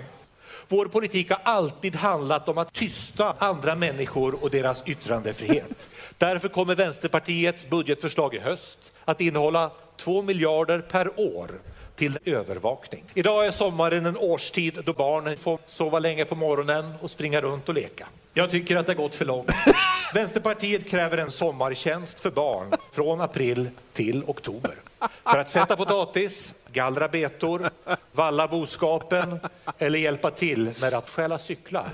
Vår 0.73 0.85
politik 0.85 1.29
har 1.29 1.39
alltid 1.43 1.95
handlat 1.95 2.49
om 2.49 2.57
att 2.57 2.73
tysta 2.73 3.35
andra 3.39 3.75
människor 3.75 4.43
och 4.43 4.49
deras 4.49 4.83
yttrandefrihet. 4.85 5.89
Därför 6.17 6.49
kommer 6.49 6.75
Vänsterpartiets 6.75 7.69
budgetförslag 7.69 8.35
i 8.35 8.39
höst 8.39 8.93
att 9.05 9.21
innehålla 9.21 9.71
2 9.97 10.21
miljarder 10.21 10.79
per 10.79 11.19
år 11.19 11.51
till 11.95 12.17
övervakning. 12.25 13.03
Idag 13.13 13.45
är 13.45 13.51
sommaren 13.51 14.05
en 14.05 14.17
årstid 14.17 14.79
då 14.85 14.93
barnen 14.93 15.37
får 15.37 15.59
sova 15.67 15.99
länge 15.99 16.25
på 16.25 16.35
morgonen 16.35 16.93
och 17.01 17.11
springa 17.11 17.41
runt 17.41 17.69
och 17.69 17.75
leka. 17.75 18.07
Jag 18.33 18.51
tycker 18.51 18.75
att 18.75 18.85
det 18.85 18.93
har 18.93 18.97
gått 19.03 19.15
för 19.15 19.25
långt. 19.25 19.51
Vänsterpartiet 20.13 20.89
kräver 20.89 21.17
en 21.17 21.31
sommartjänst 21.31 22.19
för 22.19 22.31
barn 22.31 22.73
från 22.91 23.21
april 23.21 23.69
till 23.93 24.23
oktober. 24.27 24.75
För 25.23 25.37
att 25.37 25.49
sätta 25.49 25.75
potatis, 25.75 26.53
gallra 26.71 27.07
betor, 27.07 27.69
valla 28.11 28.47
boskapen 28.47 29.39
eller 29.77 29.99
hjälpa 29.99 30.31
till 30.31 30.71
med 30.81 30.93
att 30.93 31.09
stjäla 31.09 31.37
cyklar. 31.39 31.85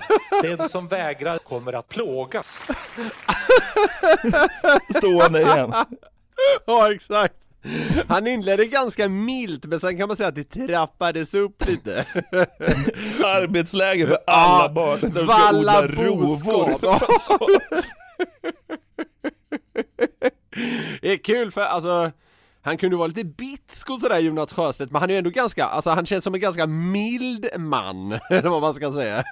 Den 0.43 0.70
som 0.70 0.88
vägrar 0.88 1.38
kommer 1.38 1.74
att 1.74 1.89
plågas. 1.89 2.62
Stående 4.97 5.41
igen. 5.41 5.74
Ja, 6.66 6.93
exakt. 6.93 7.34
Han 8.07 8.28
inledde 8.28 8.66
ganska 8.66 9.10
milt, 9.10 9.66
men 9.66 9.80
sen 9.80 9.97
kan 9.97 10.07
man 10.07 10.18
säga 10.18 10.30
att 10.30 10.36
det 10.36 10.43
trappades 10.68 11.34
upp 11.34 11.66
lite. 11.68 12.05
Arbetsläger 13.24 14.07
för 14.07 14.18
alla 14.28 14.64
Ja, 14.64 14.70
barn. 14.70 14.99
De 15.01 15.10
ska 15.10 15.24
valla 15.26 15.80
odla 15.84 16.03
rovor. 16.03 16.26
boskap. 16.26 17.51
Det 21.01 21.12
är 21.14 21.18
kul 21.24 21.51
för 21.51 21.62
alltså 21.62 22.12
han 22.62 22.78
kunde 22.78 22.97
vara 22.97 23.07
lite 23.07 23.24
bitsk 23.24 23.89
och 23.89 23.99
sådär 23.99 24.20
Jonas 24.20 24.53
Sjöstedt, 24.53 24.91
men 24.91 24.99
han 25.01 25.10
är 25.10 25.14
ju 25.14 25.18
ändå 25.18 25.30
ganska, 25.30 25.66
alltså 25.66 25.89
han 25.89 26.05
känns 26.05 26.24
som 26.24 26.34
en 26.34 26.39
ganska 26.39 26.68
mild 26.68 27.47
man, 27.57 28.12
eller 28.30 28.49
vad 28.49 28.62
man 28.62 28.74
ska 28.74 28.91
säga. 28.91 29.24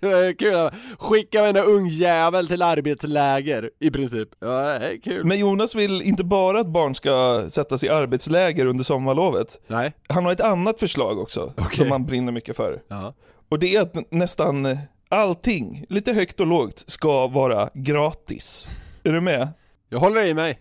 Kul, 0.38 0.70
skicka 0.98 1.40
varenda 1.40 1.62
ungjävel 1.62 2.48
till 2.48 2.62
arbetsläger, 2.62 3.70
i 3.80 3.90
princip. 3.90 4.28
Ja, 4.40 4.46
det 4.78 4.86
är 4.92 5.02
kul. 5.02 5.24
Men 5.24 5.38
Jonas 5.38 5.74
vill 5.74 6.02
inte 6.02 6.24
bara 6.24 6.60
att 6.60 6.66
barn 6.66 6.94
ska 6.94 7.44
sättas 7.50 7.84
i 7.84 7.88
arbetsläger 7.88 8.66
under 8.66 8.84
sommarlovet. 8.84 9.60
Nej. 9.66 9.92
Han 10.08 10.24
har 10.24 10.32
ett 10.32 10.40
annat 10.40 10.80
förslag 10.80 11.18
också, 11.18 11.52
som 11.76 11.90
han 11.90 12.06
brinner 12.06 12.32
mycket 12.32 12.56
för. 12.56 12.82
Ja. 12.88 13.14
Och 13.48 13.58
det 13.58 13.74
är 13.76 13.80
att 13.80 13.94
nä- 13.94 14.04
nästan 14.10 14.78
allting, 15.08 15.84
lite 15.88 16.12
högt 16.12 16.40
och 16.40 16.46
lågt, 16.46 16.84
ska 16.86 17.26
vara 17.28 17.70
gratis. 17.74 18.66
Är 19.04 19.12
du 19.12 19.20
med? 19.20 19.48
Jag 19.88 19.98
håller 19.98 20.24
i 20.24 20.34
mig. 20.34 20.58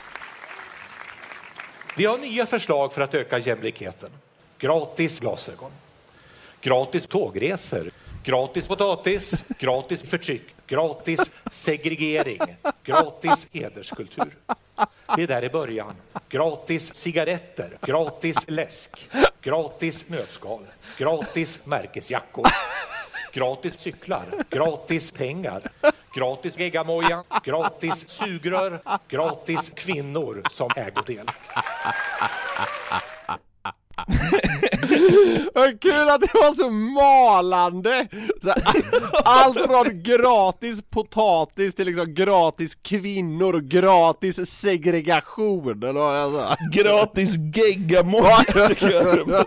Vi 1.98 2.06
har 2.06 2.18
nya 2.18 2.46
förslag 2.46 2.94
för 2.94 3.02
att 3.02 3.14
öka 3.14 3.38
jämlikheten. 3.38 4.10
Gratis 4.58 5.20
glasögon, 5.20 5.72
gratis 6.62 7.08
tågresor, 7.08 7.92
gratis 8.24 8.68
potatis, 8.68 9.46
gratis 9.60 10.02
förtryck, 10.02 10.56
gratis 10.68 11.32
segregering, 11.52 12.40
gratis 12.84 13.48
hederskultur. 13.52 14.38
Det 15.16 15.24
är 15.24 15.28
där 15.28 15.44
i 15.44 15.50
början. 15.50 15.96
Gratis 16.30 16.96
cigaretter, 16.96 17.78
gratis 17.82 18.38
läsk, 18.48 19.10
gratis 19.42 20.10
nötskal, 20.10 20.66
gratis 20.98 21.60
märkesjackor, 21.64 22.48
gratis 23.34 23.80
cyklar, 23.80 24.44
gratis 24.50 25.12
pengar, 25.12 25.72
gratis 26.16 26.56
geggamoja, 26.56 27.24
gratis 27.44 28.10
sugrör, 28.10 28.82
gratis 29.08 29.72
kvinnor 29.76 30.44
som 30.50 30.70
ägodel. 30.76 31.30
Vad 35.54 35.82
kul 35.82 36.10
att 36.10 36.22
det 36.22 36.34
var 36.34 36.54
så 36.56 36.70
malande! 36.70 38.08
Så, 38.44 38.54
allt 39.26 39.58
från 39.60 40.04
gratis 40.04 40.82
potatis 40.90 41.76
till 41.76 41.86
liksom 41.86 42.14
gratis 42.14 42.76
kvinnor 42.76 43.54
och 43.56 43.64
gratis 43.64 44.50
segregation 44.52 45.84
eller 45.84 45.94
vad 45.94 46.32
sa. 46.32 46.56
Gratis 46.72 47.36
geggamoja 47.56 48.68
tycker 48.68 48.92
jag. 48.92 49.46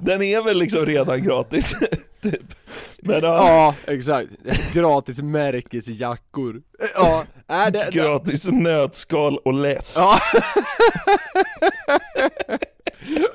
Den 0.00 0.22
är 0.22 0.42
väl 0.42 0.58
liksom 0.58 0.86
redan 0.86 1.22
gratis, 1.22 1.74
typ. 2.22 2.54
Men 2.98 3.22
ja, 3.22 3.74
Ja, 3.86 3.92
exakt. 3.92 4.28
Gratis 4.72 5.22
märkesjackor. 5.22 6.62
Ja, 6.94 7.24
är 7.48 7.70
det, 7.70 7.88
gratis 7.92 8.44
nötskal 8.50 9.38
och 9.38 9.54
läsk. 9.54 9.98
Ja. 9.98 10.18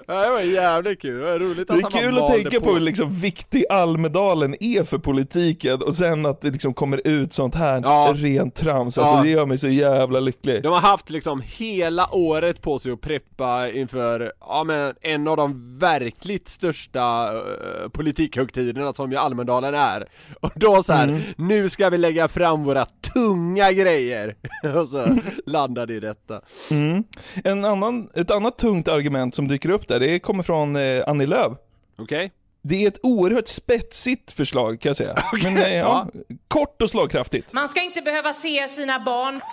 Det 0.07 0.13
var 0.29 0.39
jävligt 0.41 1.01
kul, 1.01 1.19
det 1.19 1.25
var 1.31 1.39
roligt 1.39 1.67
Det 1.67 1.73
att 1.73 1.79
är 1.79 1.83
han 1.83 1.91
bara 1.91 2.01
kul 2.01 2.17
att 2.17 2.27
tänka 2.31 2.61
på 2.61 2.73
hur 2.73 2.79
liksom 2.79 3.13
viktig 3.13 3.65
Almedalen 3.69 4.55
är 4.59 4.83
för 4.83 4.97
politiken 4.97 5.81
och 5.81 5.95
sen 5.95 6.25
att 6.25 6.41
det 6.41 6.49
liksom 6.51 6.73
kommer 6.73 7.07
ut 7.07 7.33
sånt 7.33 7.55
här 7.55 7.81
Ja. 7.83 8.13
rent 8.15 8.55
trams, 8.55 8.97
alltså 8.97 9.15
Ja. 9.15 9.21
det 9.23 9.29
gör 9.29 9.45
mig 9.45 9.57
så 9.57 9.67
jävla 9.67 10.19
lycklig. 10.19 10.63
De 10.63 10.67
har 10.73 10.79
haft 10.79 11.09
liksom 11.09 11.41
hela 11.45 12.15
året 12.15 12.61
på 12.61 12.79
sig 12.79 12.91
att 12.91 13.01
preppa 13.01 13.69
inför, 13.69 14.31
ja 14.39 14.63
men 14.63 14.93
en 15.01 15.27
av 15.27 15.37
de 15.37 15.77
verkligt 15.79 16.49
största 16.49 17.33
uh, 17.33 17.39
politikhögtiderna 17.91 18.93
som 18.93 19.11
ju 19.11 19.17
Almedalen 19.17 19.75
är 19.75 20.05
Och 20.41 20.51
då 20.55 20.83
så 20.83 20.93
här, 20.93 21.07
Mm. 21.07 21.21
nu 21.37 21.69
ska 21.69 21.89
vi 21.89 21.97
lägga 21.97 22.27
fram 22.27 22.63
våra 22.63 22.85
tunga 22.85 23.71
grejer! 23.71 24.35
och 24.81 24.87
så 24.87 25.17
landade 25.45 25.93
i 25.93 25.99
detta 25.99 26.41
Mm. 26.71 27.03
En 27.43 27.65
annan, 27.65 28.09
ett 28.15 28.31
annat 28.31 28.57
tungt 28.57 28.87
argument 28.87 29.35
som 29.35 29.47
dyker 29.57 29.69
upp 29.69 29.87
där, 29.87 29.99
det 29.99 30.19
kommer 30.19 30.43
från 30.43 30.75
eh, 30.75 31.03
Annie 31.07 31.25
Lööf. 31.25 31.53
Okej? 31.97 32.31
Det 32.61 32.83
är 32.83 32.87
ett 32.87 32.99
oerhört 33.03 33.47
spetsigt 33.47 34.31
förslag 34.31 34.79
kan 34.81 34.89
jag 34.89 34.97
säga. 34.97 35.15
Men 35.43 35.57
eh, 35.57 35.75
ja, 35.77 36.07
kort 36.47 36.81
och 36.81 36.89
slagkraftigt. 36.89 37.53
Man 37.53 37.69
ska 37.69 37.81
inte 37.81 38.01
behöva 38.01 38.33
se 38.33 38.67
sina 38.67 38.99
barn 38.99 39.41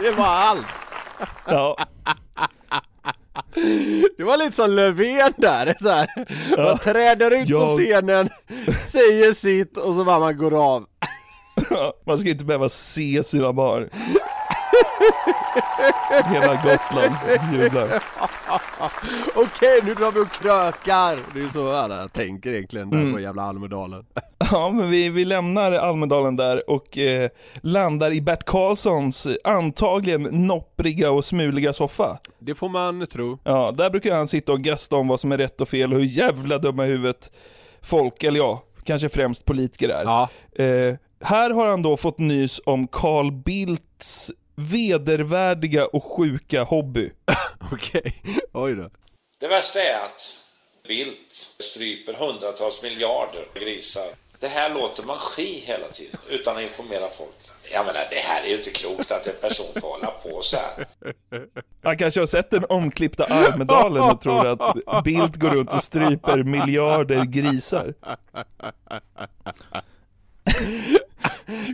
Det 0.00 0.10
var 0.10 0.26
allt! 0.26 0.66
Ja. 1.46 1.76
Det 4.16 4.24
var 4.24 4.36
lite 4.36 4.56
som 4.56 4.70
Löfven 4.70 5.32
där, 5.36 5.74
så 5.82 5.88
här. 5.88 6.08
Man 6.56 6.66
Ja. 6.66 6.78
träder 6.78 7.30
ut 7.30 7.46
på 7.48 7.52
Jag- 7.52 7.78
scenen, 7.78 8.28
säger 8.92 9.32
sitt 9.32 9.76
och 9.76 9.94
så 9.94 10.04
bara 10.04 10.18
man 10.18 10.36
går 10.38 10.64
av 10.74 10.86
Man 12.06 12.18
ska 12.18 12.28
inte 12.28 12.44
behöva 12.44 12.68
se 12.68 13.24
sina 13.24 13.52
barn. 13.52 13.90
Hela 16.32 16.54
Gotland 16.54 17.14
jublar. 17.52 18.02
Okej, 19.34 19.80
nu 19.84 19.94
drar 19.94 20.12
vi 20.12 20.20
och 20.20 20.30
krökar! 20.32 21.18
Det 21.34 21.40
är 21.44 21.48
så 21.48 21.72
alla 21.72 22.08
tänker 22.08 22.52
egentligen 22.52 22.90
där 22.90 22.98
Mm. 22.98 23.12
på 23.12 23.20
jävla 23.20 23.42
Almedalen 23.42 24.04
Ja, 24.50 24.70
men 24.70 24.90
vi, 24.90 25.08
vi 25.08 25.24
lämnar 25.24 25.72
Almedalen 25.72 26.36
där 26.36 26.70
och 26.70 26.98
eh, 26.98 27.30
landar 27.62 28.12
i 28.12 28.20
Bert 28.20 28.44
Karlssons 28.44 29.26
eh, 29.26 29.34
antagligen 29.44 30.22
noppriga 30.22 31.10
och 31.10 31.24
smuliga 31.24 31.72
soffa. 31.72 32.18
Det 32.38 32.54
får 32.54 32.68
man 32.68 33.06
tro 33.06 33.38
Ja, 33.44 33.72
där 33.72 33.90
brukar 33.90 34.14
han 34.14 34.28
sitta 34.28 34.52
och 34.52 34.60
gasta 34.60 34.96
om 34.96 35.08
vad 35.08 35.20
som 35.20 35.32
är 35.32 35.38
rätt 35.38 35.60
och 35.60 35.68
fel 35.68 35.92
och 35.92 35.98
hur 35.98 36.06
jävla 36.06 36.58
dumma 36.58 36.84
i 36.86 36.88
huvudet 36.88 37.30
folk, 37.82 38.22
eller 38.24 38.38
ja, 38.40 38.62
kanske 38.84 39.08
främst 39.08 39.44
politiker 39.44 39.88
är. 39.88 40.04
Eh, 40.88 40.94
här 41.22 41.50
har 41.50 41.66
han 41.66 41.82
då 41.82 41.96
fått 41.96 42.18
nys 42.18 42.60
om 42.64 42.88
Carl 42.88 43.32
Bildts 43.32 44.30
vedervärdiga 44.54 45.86
och 45.86 46.04
sjuka 46.04 46.62
hobby. 46.62 47.10
Okej, 47.72 48.22
oj 48.52 48.74
då. 48.74 48.90
Det 49.40 49.48
värsta 49.48 49.80
är 49.80 50.04
att 50.04 50.38
Bildt 50.88 51.32
stryper 51.58 52.14
hundratals 52.14 52.82
miljarder 52.82 53.44
grisar. 53.54 54.06
Det 54.40 54.48
här 54.48 54.74
låter 54.74 55.02
man 55.02 55.18
ske 55.18 55.58
hela 55.58 55.84
tiden 55.84 56.20
utan 56.30 56.56
att 56.56 56.62
informera 56.62 57.08
folk. 57.08 57.30
Jag 57.72 57.86
menar, 57.86 58.00
det 58.10 58.16
här 58.16 58.42
är 58.42 58.48
ju 58.48 58.56
inte 58.56 58.70
klokt 58.70 59.10
att 59.12 59.26
en 59.26 59.34
person 59.40 59.66
får 59.80 59.88
hålla 59.88 60.06
på 60.06 60.42
så 60.42 60.56
här. 60.56 60.86
Han 61.82 61.98
kanske 61.98 62.20
har 62.20 62.26
sett 62.26 62.50
den 62.50 62.64
omklippta 62.68 63.24
Almedalen 63.24 64.02
och 64.02 64.20
tror 64.20 64.46
att 64.46 65.04
Bildt 65.04 65.36
går 65.36 65.50
runt 65.50 65.72
och 65.72 65.82
stryper 65.82 66.42
miljarder 66.42 67.24
grisar. 67.24 67.94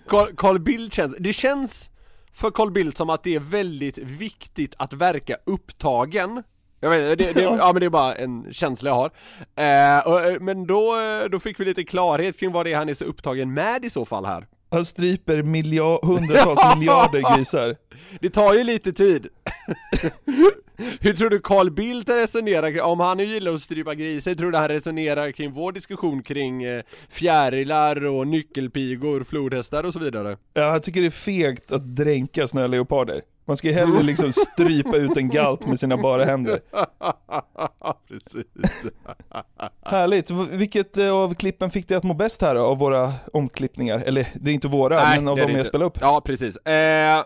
Carl, 0.06 0.36
Carl 0.36 0.58
Bildt 0.58 0.94
känns, 0.94 1.16
det 1.18 1.32
känns 1.32 1.90
för 2.32 2.50
Carl 2.50 2.70
Bildt 2.70 2.96
som 2.96 3.10
att 3.10 3.22
det 3.22 3.34
är 3.34 3.40
väldigt 3.40 3.98
viktigt 3.98 4.74
att 4.78 4.92
verka 4.92 5.36
upptagen 5.44 6.42
jag 6.80 6.90
vet, 6.90 7.18
det, 7.18 7.32
det, 7.32 7.40
ja 7.42 7.70
men 7.72 7.80
det 7.80 7.86
är 7.86 7.90
bara 7.90 8.14
en 8.14 8.52
känsla 8.52 8.90
jag 8.90 8.94
har. 8.94 9.10
Eh, 9.56 10.06
och, 10.06 10.20
eh, 10.20 10.40
men 10.40 10.66
då, 10.66 11.00
eh, 11.00 11.24
då 11.24 11.40
fick 11.40 11.60
vi 11.60 11.64
lite 11.64 11.84
klarhet 11.84 12.40
kring 12.40 12.52
vad 12.52 12.66
det 12.66 12.72
är 12.72 12.76
han 12.76 12.88
är 12.88 12.94
så 12.94 13.04
upptagen 13.04 13.54
med 13.54 13.84
i 13.84 13.90
så 13.90 14.04
fall 14.04 14.24
här. 14.24 14.46
Han 14.70 14.84
stryper 14.84 15.42
miljard, 15.42 16.04
hundratals 16.04 16.76
miljarder 16.78 17.36
grisar. 17.36 17.76
Det 18.20 18.30
tar 18.30 18.54
ju 18.54 18.64
lite 18.64 18.92
tid. 18.92 19.26
Hur 21.00 21.12
tror 21.12 21.30
du 21.30 21.40
Carl 21.40 21.70
Bildt 21.70 22.08
resonerar 22.08 22.80
om 22.82 23.00
han 23.00 23.16
nu 23.16 23.24
gillar 23.24 23.52
att 23.52 23.60
strypa 23.60 23.94
grisar, 23.94 24.34
tror 24.34 24.50
du 24.50 24.58
han 24.58 24.68
resonerar 24.68 25.32
kring 25.32 25.52
vår 25.52 25.72
diskussion 25.72 26.22
kring 26.22 26.62
eh, 26.62 26.82
fjärilar 27.08 28.04
och 28.04 28.26
nyckelpigor, 28.26 29.24
flodhästar 29.24 29.84
och 29.84 29.92
så 29.92 29.98
vidare? 29.98 30.36
Ja, 30.54 30.62
jag 30.62 30.82
tycker 30.82 31.00
det 31.00 31.06
är 31.06 31.10
fegt 31.10 31.72
att 31.72 31.96
dränka 31.96 32.48
snöleoparder. 32.48 33.22
Man 33.48 33.56
ska 33.56 33.68
ju 33.68 33.74
hellre 33.74 34.02
liksom 34.02 34.32
strypa 34.52 34.96
ut 34.96 35.16
en 35.16 35.28
galt 35.28 35.66
med 35.66 35.80
sina 35.80 35.96
bara 35.96 36.24
händer. 36.24 36.60
Precis. 38.08 38.92
Härligt. 39.82 40.30
Vilket 40.30 40.98
eh, 40.98 41.10
av 41.10 41.34
klippen 41.34 41.70
fick 41.70 41.88
dig 41.88 41.96
att 41.96 42.04
må 42.04 42.14
bäst 42.14 42.42
här 42.42 42.54
då, 42.54 42.60
av 42.60 42.78
våra 42.78 43.12
omklippningar? 43.32 44.00
Eller 44.00 44.28
det 44.34 44.50
är 44.50 44.54
inte 44.54 44.68
våra, 44.68 45.08
men 45.08 45.28
av 45.28 45.36
de 45.36 45.50
jag 45.52 45.66
spelade 45.66 45.86
upp. 45.86 45.98
Ja, 46.00 46.20
precis. 46.20 46.56
Eh, 46.56 47.24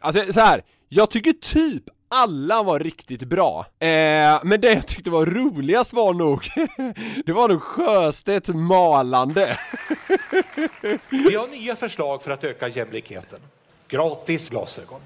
alltså 0.00 0.32
så 0.32 0.40
här. 0.40 0.62
jag 0.88 1.10
tycker 1.10 1.32
typ 1.32 1.84
alla 2.08 2.62
var 2.62 2.78
riktigt 2.78 3.24
bra. 3.24 3.66
Eh, 3.78 4.40
men 4.42 4.60
det 4.60 4.72
jag 4.72 4.86
tyckte 4.86 5.10
var 5.10 5.26
roligast 5.26 5.92
var 5.92 6.14
nog, 6.14 6.48
det 7.26 7.32
var 7.32 7.48
nog 7.48 7.62
Sjöstedts 7.62 8.48
malande. 8.48 9.58
Vi 11.08 11.34
har 11.34 11.48
nya 11.48 11.76
förslag 11.76 12.22
för 12.22 12.30
att 12.30 12.44
öka 12.44 12.68
jämlikheten. 12.68 13.40
Gratis 13.88 14.48
glasögon. 14.48 15.00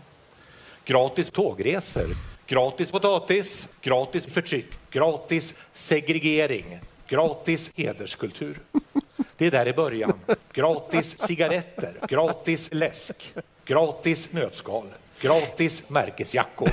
Gratis 0.84 1.30
tågresor. 1.30 2.06
Gratis 2.46 2.90
potatis. 2.90 3.68
Gratis 3.80 4.26
förtryck. 4.26 4.66
Gratis 4.90 5.54
segregering. 5.72 6.78
Gratis 7.08 7.70
hederskultur. 7.74 8.60
Det 9.36 9.46
är 9.46 9.50
där 9.50 9.68
i 9.68 9.72
början. 9.72 10.20
Gratis 10.52 11.18
cigaretter. 11.18 11.94
Gratis 12.08 12.68
läsk. 12.72 13.34
Gratis 13.64 14.32
nötskal. 14.32 14.86
Gratis 15.20 15.88
märkesjackor. 15.88 16.70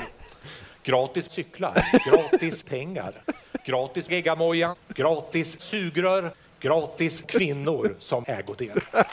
Gratis 0.84 1.30
cyklar. 1.30 2.00
Gratis 2.10 2.62
pengar. 2.62 3.22
Gratis 3.64 4.10
geggamoja. 4.10 4.74
Gratis 4.88 5.60
sugrör. 5.60 6.32
Gratis 6.62 7.20
kvinnor 7.20 7.96
som 7.98 8.24
ägodel. 8.26 8.80
ja, 8.92 9.04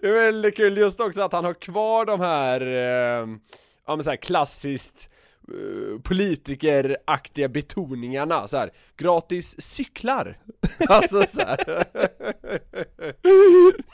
det 0.00 0.08
är 0.08 0.12
väldigt 0.12 0.56
kul 0.56 0.76
just 0.76 1.00
också 1.00 1.20
att 1.20 1.32
han 1.32 1.44
har 1.44 1.54
kvar 1.54 2.04
de 2.04 2.20
här, 2.20 2.60
eh, 2.60 3.28
ja 3.86 3.96
men 3.96 4.04
så 4.04 4.10
här 4.10 4.16
klassiskt 4.16 5.10
eh, 5.48 6.00
politikeraktiga 6.00 7.48
betoningarna 7.48 8.48
så 8.48 8.56
här. 8.56 8.70
gratis 8.96 9.60
cyklar. 9.60 10.38
Alltså 10.88 11.26
så 11.26 11.40
här. 11.40 11.84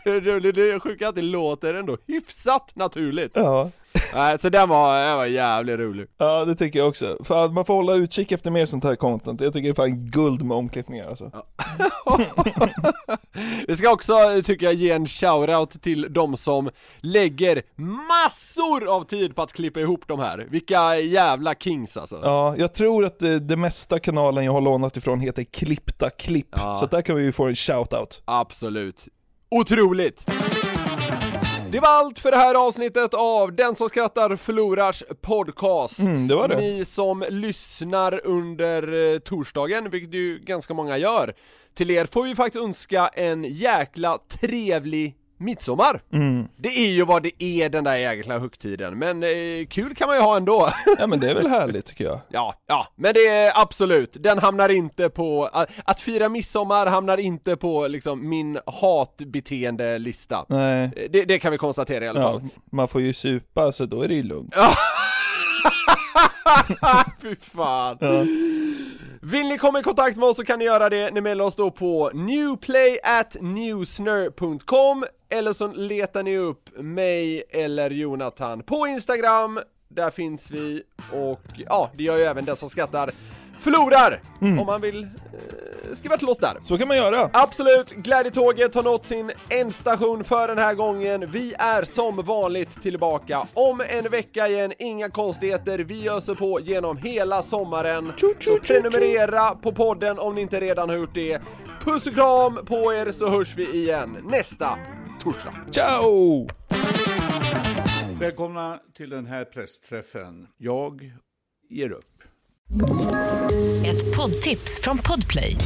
det, 0.20 0.40
det, 0.40 0.52
det 0.52 0.80
sjuka 0.80 1.04
är 1.04 1.08
att 1.08 1.14
det 1.14 1.22
låter 1.22 1.74
ändå 1.74 1.98
hyfsat 2.06 2.76
naturligt. 2.76 3.32
Ja. 3.34 3.70
Nej, 4.14 4.38
så 4.38 4.48
den 4.48 4.68
var, 4.68 5.06
den 5.06 5.16
var 5.16 5.26
jävligt 5.26 5.78
rolig. 5.78 6.06
Ja, 6.18 6.44
det 6.44 6.54
tycker 6.54 6.78
jag 6.78 6.88
också. 6.88 7.18
Fan, 7.24 7.54
man 7.54 7.64
får 7.64 7.74
hålla 7.74 7.94
utkik 7.94 8.32
efter 8.32 8.50
mer 8.50 8.66
sånt 8.66 8.84
här 8.84 8.96
content. 8.96 9.40
Jag 9.40 9.52
tycker 9.52 9.68
det 9.68 9.72
är 9.72 9.88
fan 9.88 10.10
guld 10.10 10.42
med 10.42 10.56
omklippningar 10.56 11.08
alltså. 11.08 11.30
Vi 13.68 13.76
ska 13.76 13.90
också, 13.90 14.12
tycker 14.44 14.66
jag, 14.66 14.74
ge 14.74 14.90
en 14.90 15.06
shoutout 15.06 15.82
till 15.82 16.06
de 16.10 16.36
som 16.36 16.70
lägger 17.00 17.62
massor 18.08 18.96
av 18.96 19.04
tid 19.04 19.36
på 19.36 19.42
att 19.42 19.52
klippa 19.52 19.80
ihop 19.80 20.04
de 20.06 20.20
här. 20.20 20.46
Vilka 20.50 20.96
jävla 20.98 21.54
kings 21.54 21.96
alltså. 21.96 22.20
Ja, 22.22 22.54
jag 22.56 22.74
tror 22.74 23.04
att 23.04 23.18
det, 23.18 23.38
det 23.38 23.56
mesta 23.56 23.98
kanalen 23.98 24.44
jag 24.44 24.52
har 24.52 24.60
lånat 24.60 24.96
ifrån 24.96 25.20
heter 25.20 25.44
Klippta 25.44 26.10
Klipp. 26.10 26.48
Ja. 26.50 26.74
Så 26.74 26.86
där 26.86 27.02
kan 27.02 27.16
vi 27.16 27.22
ju 27.22 27.32
få 27.32 27.44
en 27.44 27.54
shoutout. 27.54 28.22
Absolut. 28.24 29.08
Otroligt! 29.50 30.26
Det 31.72 31.80
var 31.80 31.88
allt 31.88 32.18
för 32.18 32.30
det 32.30 32.36
här 32.36 32.66
avsnittet 32.68 33.14
av 33.14 33.52
Den 33.52 33.76
som 33.76 33.88
skrattar 33.88 34.36
förlorars 34.36 35.02
podcast. 35.20 35.98
Mm, 35.98 36.28
det 36.28 36.34
var 36.34 36.48
det. 36.48 36.56
Ni 36.56 36.84
som 36.84 37.24
lyssnar 37.28 38.26
under 38.26 39.12
eh, 39.14 39.18
torsdagen, 39.18 39.90
vilket 39.90 40.14
ju 40.14 40.38
ganska 40.38 40.74
många 40.74 40.98
gör, 40.98 41.34
till 41.74 41.90
er 41.90 42.06
får 42.06 42.22
vi 42.22 42.34
faktiskt 42.34 42.64
önska 42.64 43.08
en 43.08 43.44
jäkla 43.44 44.18
trevlig 44.28 45.16
midsommar. 45.40 46.02
Mm. 46.12 46.48
Det 46.56 46.68
är 46.68 46.90
ju 46.90 47.04
vad 47.04 47.22
det 47.22 47.42
är 47.44 47.68
den 47.68 47.84
där 47.84 47.96
jäkla 47.96 48.38
högtiden, 48.38 48.98
men 48.98 49.22
eh, 49.22 49.66
kul 49.70 49.94
kan 49.94 50.06
man 50.08 50.16
ju 50.16 50.22
ha 50.22 50.36
ändå. 50.36 50.68
Ja 50.98 51.06
men 51.06 51.20
det 51.20 51.30
är 51.30 51.34
väl 51.34 51.46
härligt 51.46 51.86
tycker 51.86 52.04
jag. 52.04 52.20
Ja, 52.28 52.54
ja, 52.66 52.86
men 52.96 53.14
det 53.14 53.26
är 53.26 53.52
absolut, 53.62 54.16
den 54.20 54.38
hamnar 54.38 54.68
inte 54.68 55.08
på, 55.08 55.46
att, 55.52 55.70
att 55.84 56.00
fira 56.00 56.28
midsommar 56.28 56.86
hamnar 56.86 57.18
inte 57.18 57.56
på 57.56 57.86
liksom 57.86 58.28
min 58.28 58.58
hatbeteende-lista. 58.66 60.44
Nej. 60.48 61.08
Det, 61.10 61.24
det 61.24 61.38
kan 61.38 61.52
vi 61.52 61.58
konstatera 61.58 62.04
i 62.04 62.08
alla 62.08 62.20
Ja, 62.20 62.32
fall. 62.32 62.48
man 62.72 62.88
får 62.88 63.00
ju 63.00 63.12
supa 63.12 63.72
så 63.72 63.84
då 63.86 64.02
är 64.02 64.08
det 64.08 64.14
ju 64.14 64.22
lugnt. 64.22 64.54
Fy 67.22 67.36
fan! 67.36 67.96
Ja. 68.00 68.24
Vill 69.22 69.46
ni 69.48 69.58
komma 69.58 69.80
i 69.80 69.82
kontakt 69.82 70.16
med 70.16 70.28
oss 70.28 70.36
så 70.36 70.44
kan 70.44 70.58
ni 70.58 70.64
göra 70.64 70.88
det, 70.88 71.10
ni 71.10 71.20
mejlar 71.20 71.44
oss 71.44 71.56
då 71.56 71.70
på 71.70 72.10
newplay 72.14 72.98
at 73.04 73.36
newsner.com 73.40 75.04
eller 75.30 75.52
så 75.52 75.66
letar 75.66 76.22
ni 76.22 76.36
upp 76.38 76.78
mig 76.78 77.42
eller 77.50 77.90
Jonathan 77.90 78.62
på 78.62 78.86
Instagram, 78.86 79.60
där 79.88 80.10
finns 80.10 80.50
vi 80.50 80.82
och 81.12 81.42
ja, 81.56 81.90
det 81.96 82.02
gör 82.02 82.16
ju 82.16 82.24
även 82.24 82.44
den 82.44 82.56
som 82.56 82.68
skrattar 82.68 83.10
förlorar! 83.60 84.20
Om 84.40 84.66
man 84.66 84.80
vill 84.80 85.02
eh, 85.02 85.94
skriva 85.94 86.16
till 86.16 86.28
oss 86.28 86.38
där. 86.38 86.56
Så 86.64 86.78
kan 86.78 86.88
man 86.88 86.96
göra. 86.96 87.30
Absolut, 87.32 87.90
Glädjetåget 87.90 88.74
har 88.74 88.82
nått 88.82 89.06
sin 89.06 89.32
ändstation 89.48 90.24
för 90.24 90.48
den 90.48 90.58
här 90.58 90.74
gången. 90.74 91.30
Vi 91.30 91.54
är 91.58 91.84
som 91.84 92.16
vanligt 92.16 92.82
tillbaka 92.82 93.46
om 93.54 93.82
en 93.88 94.10
vecka 94.10 94.48
igen, 94.48 94.72
inga 94.78 95.10
konstigheter. 95.10 95.78
Vi 95.78 96.08
öser 96.08 96.34
på 96.34 96.60
genom 96.60 96.96
hela 96.96 97.42
sommaren. 97.42 98.12
Så 98.40 98.58
prenumerera 98.58 99.50
på 99.54 99.72
podden 99.72 100.18
om 100.18 100.34
ni 100.34 100.40
inte 100.40 100.60
redan 100.60 100.88
har 100.88 100.96
gjort 100.96 101.14
det. 101.14 101.40
Puss 101.84 102.06
och 102.06 102.14
kram 102.14 102.58
på 102.66 102.92
er 102.94 103.10
så 103.10 103.28
hörs 103.28 103.56
vi 103.56 103.74
igen 103.74 104.16
nästa 104.30 104.78
torsdag. 105.20 105.54
Ciao! 105.70 106.48
Välkomna 108.20 108.78
till 108.96 109.10
den 109.10 109.26
här 109.26 109.44
pressträffen. 109.44 110.46
Jag 110.58 111.12
ger 111.70 111.90
upp. 111.90 112.04
Ett 113.86 114.16
poddtips 114.16 114.80
från 114.82 114.98
Podplay. 114.98 115.56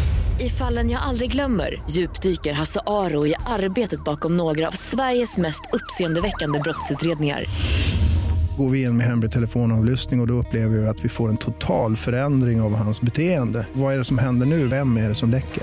I 0.40 0.48
fallen 0.48 0.90
jag 0.90 1.02
aldrig 1.02 1.32
glömmer 1.32 1.82
djupdyker 1.90 2.52
Hasse 2.52 2.80
Aro 2.86 3.26
i 3.26 3.34
arbetet 3.46 4.04
bakom 4.04 4.36
några 4.36 4.68
av 4.68 4.72
Sveriges 4.72 5.38
mest 5.38 5.62
uppseendeväckande 5.72 6.58
brottsutredningar. 6.58 7.44
Går 8.58 8.70
vi 8.70 8.82
in 8.82 8.96
med 8.96 9.06
hemlig 9.06 9.32
telefonavlyssning 9.32 10.20
och, 10.20 10.24
och 10.24 10.28
då 10.28 10.34
upplever 10.34 10.78
vi 10.78 10.86
att 10.86 11.04
vi 11.04 11.08
får 11.08 11.28
en 11.28 11.36
total 11.36 11.96
förändring 11.96 12.60
av 12.60 12.74
hans 12.74 13.00
beteende. 13.00 13.66
Vad 13.72 13.94
är 13.94 13.98
det 13.98 14.04
som 14.04 14.18
händer 14.18 14.46
nu? 14.46 14.68
Vem 14.68 14.96
är 14.96 15.08
det 15.08 15.14
som 15.14 15.30
läcker? 15.30 15.62